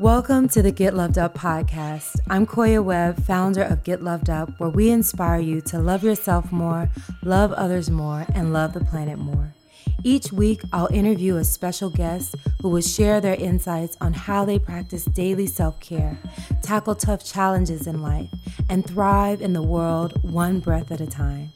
Welcome 0.00 0.48
to 0.48 0.60
the 0.60 0.72
Get 0.72 0.94
Loved 0.94 1.18
Up 1.18 1.34
podcast. 1.34 2.16
I'm 2.28 2.48
Koya 2.48 2.82
Webb, 2.82 3.22
founder 3.22 3.62
of 3.62 3.84
Get 3.84 4.02
Loved 4.02 4.28
Up, 4.28 4.58
where 4.58 4.68
we 4.68 4.90
inspire 4.90 5.38
you 5.38 5.60
to 5.60 5.78
love 5.78 6.02
yourself 6.02 6.50
more, 6.50 6.90
love 7.22 7.52
others 7.52 7.92
more, 7.92 8.26
and 8.34 8.52
love 8.52 8.72
the 8.72 8.84
planet 8.84 9.20
more. 9.20 9.54
Each 10.02 10.32
week, 10.32 10.62
I'll 10.72 10.92
interview 10.92 11.36
a 11.36 11.44
special 11.44 11.90
guest 11.90 12.34
who 12.60 12.70
will 12.70 12.80
share 12.80 13.20
their 13.20 13.36
insights 13.36 13.96
on 14.00 14.14
how 14.14 14.44
they 14.44 14.58
practice 14.58 15.04
daily 15.04 15.46
self 15.46 15.78
care, 15.78 16.18
tackle 16.60 16.96
tough 16.96 17.24
challenges 17.24 17.86
in 17.86 18.02
life, 18.02 18.30
and 18.68 18.84
thrive 18.84 19.40
in 19.40 19.52
the 19.52 19.62
world 19.62 20.20
one 20.24 20.58
breath 20.58 20.90
at 20.90 21.00
a 21.00 21.06
time. 21.06 21.52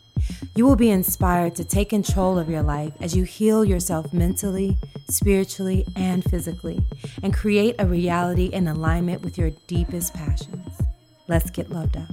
You 0.55 0.65
will 0.65 0.77
be 0.77 0.91
inspired 0.91 1.57
to 1.57 1.65
take 1.65 1.91
control 1.91 2.39
of 2.39 2.49
your 2.49 2.63
life 2.63 2.93
as 3.01 3.17
you 3.17 3.25
heal 3.25 3.65
yourself 3.65 4.13
mentally, 4.13 4.79
spiritually, 5.11 5.85
and 5.97 6.23
physically, 6.25 6.81
and 7.23 7.33
create 7.35 7.75
a 7.79 7.87
reality 7.87 8.47
in 8.47 8.69
alignment 8.69 9.23
with 9.23 9.39
your 9.39 9.51
deepest 9.67 10.15
passions. 10.15 10.81
Let's 11.29 11.51
get 11.51 11.71
loved 11.71 11.97
up. 11.97 12.09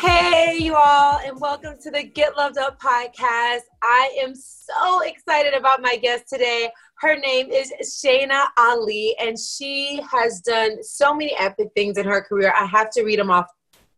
Hey, 0.00 0.58
you 0.58 0.76
all, 0.76 1.18
and 1.24 1.40
welcome 1.40 1.76
to 1.82 1.90
the 1.90 2.04
Get 2.04 2.36
Loved 2.36 2.58
Up 2.58 2.80
podcast. 2.80 3.62
I 3.82 4.16
am 4.22 4.34
so 4.34 5.00
excited 5.00 5.54
about 5.54 5.82
my 5.82 5.96
guest 5.96 6.28
today. 6.28 6.70
Her 7.00 7.16
name 7.16 7.50
is 7.50 7.72
Shainna 7.82 8.44
Ali, 8.56 9.16
and 9.18 9.38
she 9.38 10.00
has 10.10 10.40
done 10.40 10.82
so 10.82 11.12
many 11.12 11.36
epic 11.38 11.68
things 11.74 11.98
in 11.98 12.06
her 12.06 12.22
career. 12.22 12.54
I 12.56 12.66
have 12.66 12.90
to 12.90 13.02
read 13.02 13.18
them 13.18 13.30
off 13.30 13.46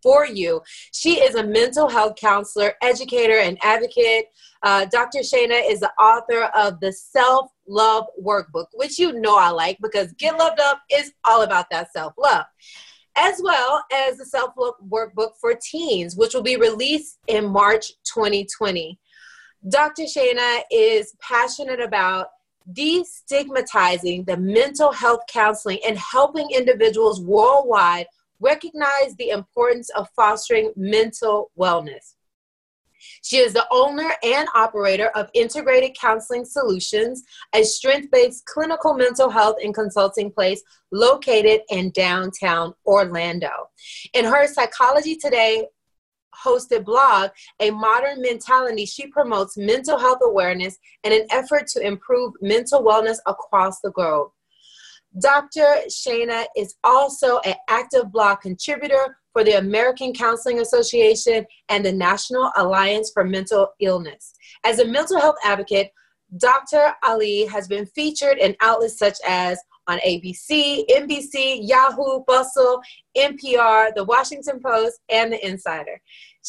for 0.02 0.27
you. 0.27 0.61
She 0.93 1.20
is 1.20 1.34
a 1.34 1.45
mental 1.45 1.88
health 1.88 2.16
counselor, 2.16 2.75
educator, 2.83 3.39
and 3.39 3.59
advocate. 3.62 4.27
Uh, 4.62 4.87
Dr. 4.87 5.20
Shainna 5.20 5.61
is 5.70 5.80
the 5.80 5.93
author 6.01 6.45
of 6.55 6.80
the 6.80 6.93
Self 6.93 7.51
Love 7.66 8.06
Workbook, 8.23 8.66
which 8.75 8.98
you 8.98 9.12
know 9.12 9.36
I 9.36 9.50
like 9.50 9.78
because 9.83 10.12
Get 10.14 10.39
Loved 10.39 10.61
Up 10.61 10.81
is 10.91 11.12
all 11.25 11.42
about 11.42 11.67
that 11.70 11.92
self 11.92 12.14
love 12.19 12.47
as 13.19 13.41
well 13.42 13.83
as 13.92 14.17
the 14.17 14.25
self 14.25 14.53
love 14.56 14.75
workbook 14.89 15.33
for 15.41 15.55
teens, 15.61 16.17
which 16.17 16.34
will 16.34 16.42
be 16.42 16.56
released 16.56 17.19
in 17.27 17.47
March 17.47 17.89
2020. 18.05 18.98
Dr. 19.69 20.05
Shainna 20.05 20.61
is 20.70 21.14
passionate 21.20 21.80
about 21.80 22.28
destigmatizing 22.73 24.27
the 24.27 24.36
mental 24.36 24.92
health 24.92 25.20
counseling 25.28 25.78
and 25.86 25.98
helping 25.98 26.48
individuals 26.51 27.20
worldwide 27.20 28.06
recognize 28.41 29.14
the 29.19 29.31
importance 29.31 29.91
of 29.91 30.08
fostering 30.17 30.72
mental 30.77 31.50
wellness. 31.58 32.14
She 33.22 33.39
is 33.39 33.53
the 33.53 33.67
owner 33.70 34.11
and 34.22 34.48
operator 34.55 35.08
of 35.14 35.30
Integrated 35.34 35.97
Counseling 35.98 36.45
Solutions, 36.45 37.22
a 37.55 37.62
strength 37.62 38.11
based 38.11 38.45
clinical 38.47 38.95
mental 38.95 39.30
health 39.30 39.56
and 39.62 39.75
consulting 39.75 40.30
place 40.33 40.62
located 40.91 41.61
in 41.70 41.91
downtown 41.91 42.75
Orlando. 42.86 43.70
In 44.14 44.25
her 44.25 44.47
Psychology 44.47 45.17
Today 45.17 45.67
hosted 46.45 46.84
blog, 46.84 47.30
A 47.61 47.70
Modern 47.70 48.20
Mentality, 48.20 48.86
she 48.86 49.08
promotes 49.08 49.56
mental 49.56 49.98
health 49.98 50.19
awareness 50.23 50.78
in 51.05 51.12
an 51.12 51.27
effort 51.30 51.67
to 51.69 51.84
improve 51.84 52.33
mental 52.41 52.83
wellness 52.83 53.19
across 53.27 53.80
the 53.80 53.91
globe. 53.91 54.30
Dr. 55.20 55.64
Shainna 55.89 56.45
is 56.56 56.75
also 56.84 57.39
an 57.41 57.55
active 57.69 58.12
blog 58.12 58.41
contributor 58.41 59.19
for 59.33 59.42
the 59.42 59.59
American 59.59 60.12
Counseling 60.12 60.61
Association 60.61 61.47
and 61.69 61.84
the 61.84 61.92
National 61.92 62.51
Alliance 62.56 63.11
for 63.12 63.25
Mental 63.25 63.69
Illness. 63.81 64.34
As 64.64 64.81
a 64.81 64.86
mental 64.86 65.20
health 65.20 65.36
advocate, 65.45 65.92
Dr. 66.36 66.92
Ali 67.05 67.47
has 67.47 67.67
been 67.69 67.86
featured 67.86 68.39
in 68.39 68.55
outlets 68.61 68.98
such 68.98 69.17
as 69.27 69.59
on 69.86 69.98
ABC, 70.01 70.84
NBC, 70.91 71.61
Yahoo, 71.62 72.23
Bustle, 72.27 72.81
NPR, 73.17 73.95
The 73.95 74.05
Washington 74.05 74.61
Post, 74.61 75.01
and 75.08 75.33
The 75.33 75.46
Insider. 75.46 76.01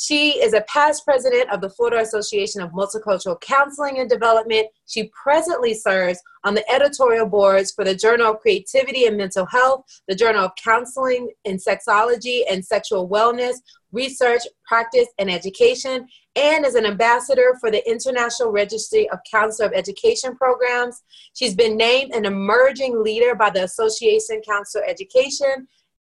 She 0.01 0.41
is 0.41 0.53
a 0.53 0.61
past 0.61 1.03
president 1.03 1.51
of 1.51 1.59
the 1.59 1.69
Florida 1.69 1.99
Association 1.99 2.61
of 2.61 2.71
Multicultural 2.71 3.39
Counseling 3.41 3.99
and 3.99 4.09
Development. 4.09 4.65
She 4.87 5.11
presently 5.21 5.73
serves 5.73 6.21
on 6.45 6.53
the 6.53 6.63
editorial 6.71 7.25
boards 7.25 7.73
for 7.73 7.83
the 7.83 7.95
Journal 7.95 8.31
of 8.31 8.39
Creativity 8.39 9.07
and 9.07 9.17
Mental 9.17 9.45
Health, 9.45 9.83
the 10.07 10.15
Journal 10.15 10.45
of 10.45 10.51
Counseling 10.55 11.29
in 11.43 11.57
Sexology 11.57 12.43
and 12.49 12.63
Sexual 12.63 13.09
Wellness, 13.09 13.55
Research, 13.91 14.43
Practice, 14.65 15.09
and 15.17 15.29
Education, 15.29 16.07
and 16.37 16.65
is 16.65 16.75
an 16.75 16.85
ambassador 16.85 17.57
for 17.59 17.69
the 17.69 17.85
International 17.89 18.51
Registry 18.51 19.09
of 19.09 19.19
Counselor 19.29 19.67
of 19.67 19.73
Education 19.73 20.33
Programs. 20.37 21.03
She's 21.33 21.55
been 21.55 21.75
named 21.75 22.13
an 22.13 22.23
emerging 22.23 23.03
leader 23.03 23.35
by 23.35 23.49
the 23.49 23.65
Association 23.65 24.41
Counselor 24.47 24.85
Education 24.87 25.67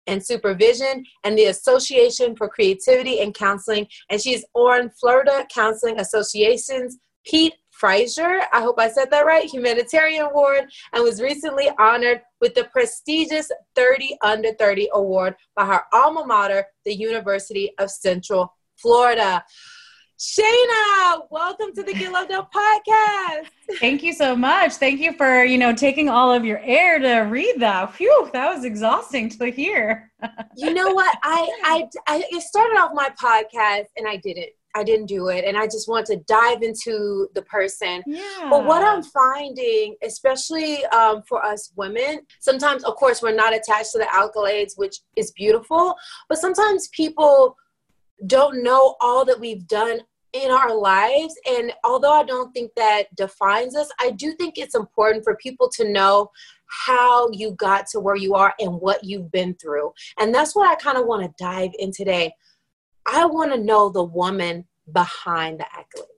and 0.08 0.24
Supervision 0.24 1.04
and 1.24 1.38
the 1.38 1.46
Association 1.46 2.36
for 2.36 2.50
Creativity 2.50 3.20
and 3.20 3.34
Counseling. 3.34 3.88
And 4.10 4.22
she's 4.22 4.46
on 4.54 4.90
Florida 4.90 5.46
Counseling 5.54 6.00
Association's 6.00 6.98
Pete 7.26 7.56
Frazier, 7.76 8.42
I 8.54 8.62
hope 8.62 8.80
I 8.80 8.90
said 8.90 9.12
that 9.12 9.26
right, 9.26 9.50
Humanitarian 9.50 10.26
Award, 10.26 10.72
and 10.94 11.04
was 11.04 11.22
recently 11.22 11.70
honored 11.78 12.22
with 12.40 12.54
the 12.56 12.66
prestigious 12.66 13.52
30 13.76 14.18
Under 14.22 14.54
30 14.54 14.90
Award 14.94 15.36
by 15.58 15.66
her 15.66 15.82
alma 15.92 16.26
mater, 16.26 16.66
the 16.86 16.96
University 16.96 17.72
of 17.78 17.92
Central 17.92 18.54
Florida. 18.78 19.44
Shainna, 20.18 21.24
welcome 21.30 21.74
to 21.76 21.84
the 21.84 21.94
Get 21.94 22.10
Loved 22.10 22.32
Up 22.32 22.50
podcast. 22.50 23.48
Thank 23.82 24.02
you 24.02 24.14
so 24.14 24.34
much. 24.34 24.76
Thank 24.76 25.02
you 25.02 25.12
for, 25.12 25.44
you 25.44 25.58
know, 25.58 25.76
taking 25.76 26.08
all 26.08 26.32
of 26.32 26.46
your 26.46 26.60
air 26.60 27.00
to 27.00 27.30
read 27.30 27.56
that. 27.60 27.94
Phew, 27.96 28.30
that 28.32 28.56
was 28.56 28.64
exhausting 28.64 29.28
to 29.32 29.52
hear. 29.52 30.10
you 30.56 30.74
know 30.74 30.94
what? 30.94 31.18
I, 31.22 31.50
I 31.66 31.90
I 32.08 32.40
started 32.40 32.78
off 32.78 32.92
my 32.94 33.10
podcast 33.22 33.88
and 33.98 34.08
I 34.08 34.16
didn't. 34.16 34.52
I 34.74 34.84
didn't 34.84 35.06
do 35.06 35.30
it 35.30 35.46
and 35.46 35.58
I 35.58 35.68
just 35.68 35.88
want 35.88 36.06
to 36.08 36.18
dive 36.28 36.62
into 36.62 37.30
the 37.34 37.42
person. 37.44 38.04
Yeah. 38.06 38.48
But 38.50 38.66
what 38.66 38.84
I'm 38.84 39.04
finding, 39.04 39.96
especially 40.04 40.86
um, 40.88 41.24
for 41.30 41.44
us 41.46 41.72
women, 41.78 42.20
sometimes, 42.42 42.84
of 42.84 42.96
course, 42.96 43.22
we're 43.22 43.34
not 43.34 43.54
attached 43.54 43.94
to 43.94 44.00
the 44.00 44.06
accolades, 44.06 44.74
which 44.76 44.98
is 45.16 45.32
beautiful, 45.32 45.96
but 46.28 46.40
sometimes 46.40 46.90
people 46.90 47.56
don't 48.28 48.64
know 48.64 48.96
all 49.02 49.26
that 49.26 49.40
we've 49.40 49.68
done 49.68 50.00
in 50.34 50.52
our 50.52 50.76
lives. 50.76 51.34
And 51.48 51.72
although 51.84 52.12
I 52.12 52.24
don't 52.24 52.52
think 52.54 52.72
that 52.76 53.04
defines 53.16 53.76
us, 53.76 53.90
I 54.00 54.12
do 54.12 54.34
think 54.34 54.58
it's 54.58 54.76
important 54.76 55.24
for 55.24 55.36
people 55.38 55.70
to 55.76 55.90
know 55.90 56.30
how 56.68 57.30
you 57.32 57.52
got 57.52 57.88
to 57.88 58.00
where 58.00 58.16
you 58.16 58.36
are 58.36 58.54
and 58.60 58.74
what 58.82 59.04
you've 59.04 59.32
been 59.32 59.56
through. 59.56 59.94
And 60.20 60.34
that's 60.34 60.56
what 60.56 60.68
I 60.68 60.76
kind 60.76 60.98
of 60.98 61.06
want 61.06 61.24
to 61.24 61.44
dive 61.44 61.72
in 61.80 61.92
today. 61.92 62.34
I 63.06 63.26
want 63.26 63.54
to 63.54 63.62
know 63.62 63.90
the 63.90 64.04
woman 64.04 64.66
behind 64.92 65.60
the 65.60 65.66
accolade. 65.72 66.15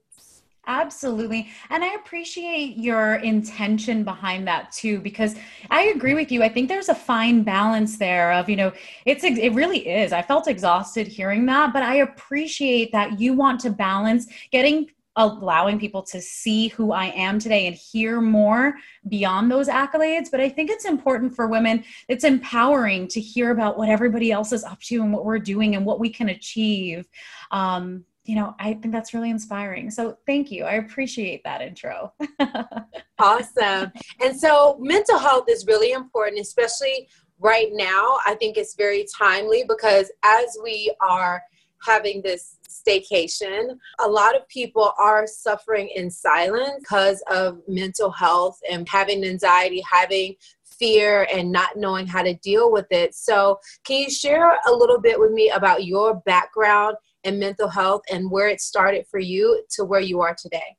Absolutely. 0.68 1.48
And 1.70 1.82
I 1.82 1.94
appreciate 1.94 2.76
your 2.76 3.14
intention 3.16 4.04
behind 4.04 4.46
that 4.48 4.70
too, 4.70 5.00
because 5.00 5.34
I 5.70 5.84
agree 5.84 6.12
with 6.12 6.30
you. 6.30 6.42
I 6.42 6.50
think 6.50 6.68
there's 6.68 6.90
a 6.90 6.94
fine 6.94 7.42
balance 7.42 7.96
there 7.96 8.32
of, 8.32 8.50
you 8.50 8.56
know, 8.56 8.72
it's, 9.06 9.24
it 9.24 9.54
really 9.54 9.88
is. 9.88 10.12
I 10.12 10.20
felt 10.20 10.46
exhausted 10.46 11.06
hearing 11.06 11.46
that, 11.46 11.72
but 11.72 11.82
I 11.82 11.96
appreciate 11.96 12.92
that 12.92 13.18
you 13.18 13.32
want 13.32 13.60
to 13.60 13.70
balance 13.70 14.26
getting 14.52 14.90
allowing 15.16 15.80
people 15.80 16.02
to 16.02 16.20
see 16.20 16.68
who 16.68 16.92
I 16.92 17.06
am 17.06 17.40
today 17.40 17.66
and 17.66 17.74
hear 17.74 18.20
more 18.20 18.74
beyond 19.08 19.50
those 19.50 19.66
accolades. 19.68 20.30
But 20.30 20.40
I 20.40 20.48
think 20.48 20.70
it's 20.70 20.84
important 20.84 21.34
for 21.34 21.48
women, 21.48 21.82
it's 22.08 22.22
empowering 22.22 23.08
to 23.08 23.20
hear 23.20 23.50
about 23.50 23.76
what 23.78 23.88
everybody 23.88 24.30
else 24.30 24.52
is 24.52 24.62
up 24.62 24.80
to 24.82 25.02
and 25.02 25.12
what 25.12 25.24
we're 25.24 25.40
doing 25.40 25.74
and 25.74 25.84
what 25.84 25.98
we 25.98 26.10
can 26.10 26.28
achieve. 26.28 27.08
Um, 27.50 28.04
you 28.28 28.34
know, 28.34 28.54
I 28.58 28.74
think 28.74 28.92
that's 28.92 29.14
really 29.14 29.30
inspiring. 29.30 29.90
So 29.90 30.18
thank 30.26 30.50
you. 30.50 30.64
I 30.64 30.74
appreciate 30.74 31.42
that 31.44 31.62
intro. 31.62 32.12
awesome. 33.18 33.90
And 34.20 34.38
so 34.38 34.76
mental 34.80 35.18
health 35.18 35.46
is 35.48 35.66
really 35.66 35.92
important, 35.92 36.38
especially 36.38 37.08
right 37.40 37.68
now. 37.72 38.18
I 38.26 38.34
think 38.34 38.58
it's 38.58 38.74
very 38.74 39.06
timely 39.18 39.64
because 39.66 40.12
as 40.22 40.58
we 40.62 40.94
are 41.00 41.42
having 41.82 42.20
this 42.20 42.58
staycation, 42.68 43.78
a 43.98 44.06
lot 44.06 44.36
of 44.36 44.46
people 44.48 44.92
are 44.98 45.26
suffering 45.26 45.88
in 45.96 46.10
silence 46.10 46.80
because 46.80 47.22
of 47.30 47.62
mental 47.66 48.10
health 48.10 48.58
and 48.70 48.86
having 48.90 49.24
anxiety, 49.24 49.82
having 49.90 50.34
fear 50.64 51.26
and 51.32 51.50
not 51.50 51.76
knowing 51.76 52.06
how 52.06 52.22
to 52.22 52.34
deal 52.34 52.70
with 52.70 52.86
it. 52.90 53.14
So, 53.14 53.58
can 53.84 54.02
you 54.02 54.10
share 54.10 54.58
a 54.66 54.72
little 54.72 55.00
bit 55.00 55.18
with 55.18 55.32
me 55.32 55.48
about 55.48 55.86
your 55.86 56.16
background 56.26 56.96
and 57.24 57.38
mental 57.38 57.68
health 57.68 58.02
and 58.10 58.30
where 58.30 58.48
it 58.48 58.60
started 58.60 59.06
for 59.10 59.18
you 59.18 59.64
to 59.70 59.84
where 59.84 60.00
you 60.00 60.20
are 60.20 60.36
today. 60.40 60.76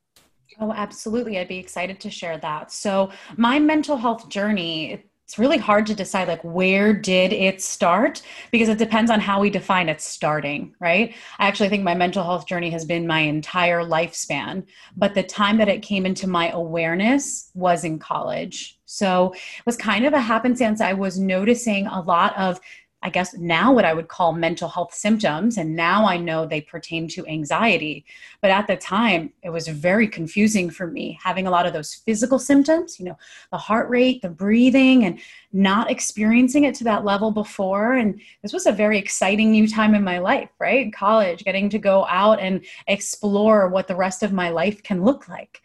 Oh, 0.60 0.72
absolutely. 0.72 1.38
I'd 1.38 1.48
be 1.48 1.58
excited 1.58 2.00
to 2.00 2.10
share 2.10 2.38
that. 2.38 2.70
So, 2.70 3.10
my 3.36 3.58
mental 3.58 3.96
health 3.96 4.28
journey 4.28 5.04
it's 5.30 5.38
really 5.38 5.58
hard 5.58 5.86
to 5.86 5.94
decide 5.94 6.26
like 6.26 6.42
where 6.42 6.92
did 6.92 7.32
it 7.32 7.62
start 7.62 8.20
because 8.50 8.68
it 8.68 8.78
depends 8.78 9.12
on 9.12 9.20
how 9.20 9.40
we 9.40 9.48
define 9.48 9.88
it 9.88 10.00
starting 10.00 10.74
right 10.80 11.14
i 11.38 11.46
actually 11.46 11.68
think 11.68 11.84
my 11.84 11.94
mental 11.94 12.24
health 12.24 12.48
journey 12.48 12.68
has 12.68 12.84
been 12.84 13.06
my 13.06 13.20
entire 13.20 13.84
lifespan 13.84 14.66
but 14.96 15.14
the 15.14 15.22
time 15.22 15.56
that 15.56 15.68
it 15.68 15.82
came 15.82 16.04
into 16.04 16.26
my 16.26 16.50
awareness 16.50 17.52
was 17.54 17.84
in 17.84 17.96
college 17.96 18.80
so 18.86 19.32
it 19.32 19.66
was 19.66 19.76
kind 19.76 20.04
of 20.04 20.14
a 20.14 20.20
happenstance 20.20 20.80
i 20.80 20.92
was 20.92 21.16
noticing 21.16 21.86
a 21.86 22.00
lot 22.00 22.36
of 22.36 22.58
I 23.02 23.10
guess 23.10 23.34
now 23.34 23.72
what 23.72 23.84
I 23.84 23.94
would 23.94 24.08
call 24.08 24.32
mental 24.32 24.68
health 24.68 24.92
symptoms. 24.92 25.56
And 25.56 25.74
now 25.74 26.06
I 26.06 26.18
know 26.18 26.44
they 26.44 26.60
pertain 26.60 27.08
to 27.08 27.26
anxiety. 27.26 28.04
But 28.42 28.50
at 28.50 28.66
the 28.66 28.76
time, 28.76 29.32
it 29.42 29.50
was 29.50 29.68
very 29.68 30.06
confusing 30.06 30.68
for 30.68 30.86
me 30.86 31.18
having 31.22 31.46
a 31.46 31.50
lot 31.50 31.66
of 31.66 31.72
those 31.72 31.94
physical 31.94 32.38
symptoms, 32.38 32.98
you 32.98 33.06
know, 33.06 33.16
the 33.50 33.58
heart 33.58 33.88
rate, 33.88 34.20
the 34.20 34.28
breathing, 34.28 35.04
and 35.04 35.18
not 35.52 35.90
experiencing 35.90 36.64
it 36.64 36.74
to 36.76 36.84
that 36.84 37.04
level 37.04 37.30
before. 37.30 37.94
And 37.94 38.20
this 38.42 38.52
was 38.52 38.66
a 38.66 38.72
very 38.72 38.98
exciting 38.98 39.50
new 39.50 39.66
time 39.66 39.94
in 39.94 40.04
my 40.04 40.18
life, 40.18 40.50
right? 40.58 40.92
College, 40.92 41.44
getting 41.44 41.70
to 41.70 41.78
go 41.78 42.06
out 42.06 42.38
and 42.38 42.64
explore 42.86 43.68
what 43.68 43.88
the 43.88 43.96
rest 43.96 44.22
of 44.22 44.32
my 44.32 44.50
life 44.50 44.82
can 44.82 45.04
look 45.04 45.28
like. 45.28 45.62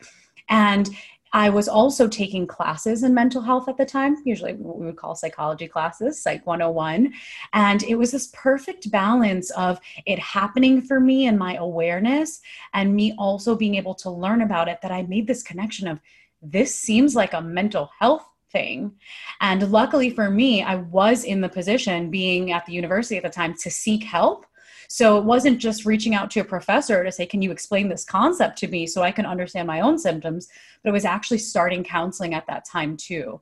And 0.48 0.90
I 1.36 1.50
was 1.50 1.68
also 1.68 2.08
taking 2.08 2.48
classes 2.48 3.04
in 3.04 3.14
mental 3.14 3.42
health 3.42 3.68
at 3.68 3.76
the 3.76 3.86
time, 3.86 4.16
usually 4.24 4.54
what 4.54 4.80
we 4.80 4.86
would 4.86 4.96
call 4.96 5.16
psychology 5.16 5.68
classes, 5.68 6.22
Psych 6.22 6.48
101. 6.48 7.14
And 7.52 7.84
it 7.84 7.96
was 7.96 8.12
this 8.12 8.30
perfect 8.34 8.90
balance 8.90 9.52
of 9.52 9.82
it 10.06 10.18
happening 10.18 10.82
for 10.82 11.02
me 11.02 11.28
and 11.28 11.38
my 11.38 11.56
awareness, 11.56 12.40
and 12.74 12.96
me 12.96 13.14
also 13.18 13.54
being 13.54 13.76
able 13.76 13.96
to 13.96 14.10
learn 14.10 14.44
about 14.44 14.70
it 14.70 14.80
that 14.82 14.94
I 14.94 15.02
made 15.04 15.28
this 15.28 15.44
connection 15.44 15.90
of 15.90 16.00
this 16.42 16.74
seems 16.74 17.18
like 17.18 17.34
a 17.34 17.42
mental 17.42 17.90
health 18.00 18.26
thing. 18.54 18.94
And 19.42 19.70
luckily 19.74 20.12
for 20.12 20.32
me, 20.32 20.64
I 20.64 20.76
was 20.76 21.26
in 21.26 21.42
the 21.42 21.50
position 21.50 22.10
being 22.10 22.54
at 22.54 22.66
the 22.66 22.72
university 22.72 23.18
at 23.18 23.24
the 23.24 23.30
time 23.30 23.56
to 23.56 23.70
seek 23.70 24.06
help 24.06 24.46
so 24.88 25.18
it 25.18 25.24
wasn't 25.24 25.60
just 25.60 25.86
reaching 25.86 26.16
out 26.16 26.32
to 26.32 26.40
a 26.40 26.46
professor 26.46 27.04
to 27.04 27.12
say, 27.12 27.26
Can 27.26 27.42
you 27.42 27.52
explain 27.52 27.90
this 27.90 28.06
concept 28.06 28.58
to 28.60 28.68
me 28.68 28.88
so 28.88 29.02
I 29.02 29.12
can 29.12 29.26
understand 29.26 29.68
my 29.68 29.82
own 29.82 29.98
symptoms? 29.98 30.48
But 30.84 30.90
it 30.90 30.94
was 30.94 31.06
actually 31.06 31.40
starting 31.40 31.84
counseling 31.84 32.34
at 32.34 32.48
that 32.48 32.66
time 32.66 32.98
too. 32.98 33.42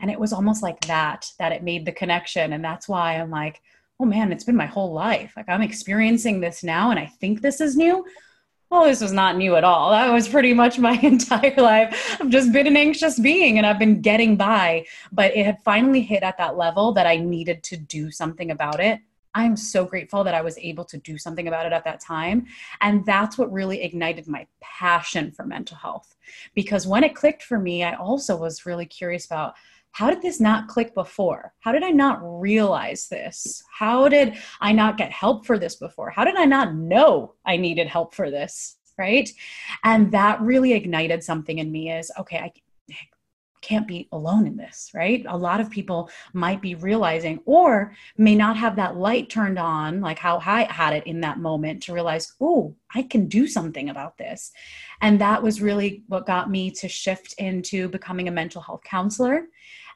And 0.00 0.10
it 0.10 0.20
was 0.20 0.32
almost 0.32 0.62
like 0.62 0.80
that, 0.82 1.26
that 1.38 1.52
it 1.52 1.62
made 1.62 1.84
the 1.84 1.92
connection. 1.92 2.52
And 2.52 2.64
that's 2.64 2.88
why 2.88 3.14
I'm 3.14 3.30
like, 3.30 3.60
oh 4.00 4.04
man, 4.04 4.32
it's 4.32 4.44
been 4.44 4.56
my 4.56 4.66
whole 4.66 4.92
life. 4.92 5.32
Like 5.36 5.48
I'm 5.48 5.62
experiencing 5.62 6.40
this 6.40 6.62
now 6.62 6.90
and 6.90 6.98
I 6.98 7.06
think 7.06 7.40
this 7.40 7.60
is 7.60 7.76
new. 7.76 8.04
Well, 8.70 8.84
this 8.84 9.00
was 9.00 9.12
not 9.12 9.38
new 9.38 9.56
at 9.56 9.64
all. 9.64 9.90
That 9.90 10.12
was 10.12 10.28
pretty 10.28 10.52
much 10.52 10.78
my 10.78 10.92
entire 11.02 11.54
life. 11.56 12.18
I've 12.20 12.28
just 12.28 12.52
been 12.52 12.66
an 12.66 12.76
anxious 12.76 13.18
being 13.18 13.56
and 13.56 13.66
I've 13.66 13.78
been 13.78 14.02
getting 14.02 14.36
by. 14.36 14.86
But 15.10 15.34
it 15.34 15.46
had 15.46 15.62
finally 15.64 16.02
hit 16.02 16.22
at 16.22 16.36
that 16.38 16.56
level 16.56 16.92
that 16.92 17.06
I 17.06 17.16
needed 17.16 17.62
to 17.64 17.76
do 17.76 18.10
something 18.10 18.50
about 18.50 18.80
it. 18.80 19.00
I'm 19.38 19.56
so 19.56 19.84
grateful 19.84 20.24
that 20.24 20.34
I 20.34 20.42
was 20.42 20.58
able 20.58 20.84
to 20.86 20.98
do 20.98 21.16
something 21.16 21.46
about 21.46 21.64
it 21.64 21.72
at 21.72 21.84
that 21.84 22.00
time. 22.00 22.46
And 22.80 23.06
that's 23.06 23.38
what 23.38 23.52
really 23.52 23.82
ignited 23.82 24.26
my 24.26 24.48
passion 24.60 25.30
for 25.30 25.44
mental 25.44 25.76
health. 25.76 26.16
Because 26.56 26.88
when 26.88 27.04
it 27.04 27.14
clicked 27.14 27.44
for 27.44 27.56
me, 27.56 27.84
I 27.84 27.94
also 27.94 28.36
was 28.36 28.66
really 28.66 28.84
curious 28.84 29.26
about 29.26 29.54
how 29.92 30.10
did 30.10 30.22
this 30.22 30.40
not 30.40 30.66
click 30.66 30.92
before? 30.92 31.54
How 31.60 31.70
did 31.70 31.84
I 31.84 31.90
not 31.90 32.18
realize 32.20 33.06
this? 33.08 33.62
How 33.72 34.08
did 34.08 34.34
I 34.60 34.72
not 34.72 34.98
get 34.98 35.12
help 35.12 35.46
for 35.46 35.56
this 35.56 35.76
before? 35.76 36.10
How 36.10 36.24
did 36.24 36.36
I 36.36 36.44
not 36.44 36.74
know 36.74 37.34
I 37.46 37.56
needed 37.56 37.86
help 37.86 38.14
for 38.14 38.30
this? 38.30 38.76
Right. 38.98 39.30
And 39.84 40.10
that 40.10 40.40
really 40.40 40.72
ignited 40.72 41.22
something 41.22 41.58
in 41.58 41.70
me 41.70 41.92
is 41.92 42.10
okay, 42.18 42.38
I, 42.38 42.52
can't 43.60 43.86
be 43.86 44.08
alone 44.12 44.46
in 44.46 44.56
this, 44.56 44.90
right? 44.94 45.24
A 45.28 45.36
lot 45.36 45.60
of 45.60 45.70
people 45.70 46.10
might 46.32 46.62
be 46.62 46.74
realizing 46.74 47.40
or 47.44 47.94
may 48.16 48.34
not 48.34 48.56
have 48.56 48.76
that 48.76 48.96
light 48.96 49.28
turned 49.30 49.58
on, 49.58 50.00
like 50.00 50.18
how 50.18 50.40
I 50.44 50.62
had 50.72 50.94
it 50.94 51.06
in 51.06 51.20
that 51.20 51.38
moment 51.38 51.82
to 51.84 51.92
realize, 51.92 52.34
oh, 52.40 52.74
I 52.94 53.02
can 53.02 53.28
do 53.28 53.46
something 53.46 53.90
about 53.90 54.18
this. 54.18 54.52
And 55.00 55.20
that 55.20 55.42
was 55.42 55.62
really 55.62 56.02
what 56.08 56.26
got 56.26 56.50
me 56.50 56.70
to 56.72 56.88
shift 56.88 57.34
into 57.38 57.88
becoming 57.88 58.28
a 58.28 58.32
mental 58.32 58.62
health 58.62 58.82
counselor 58.84 59.48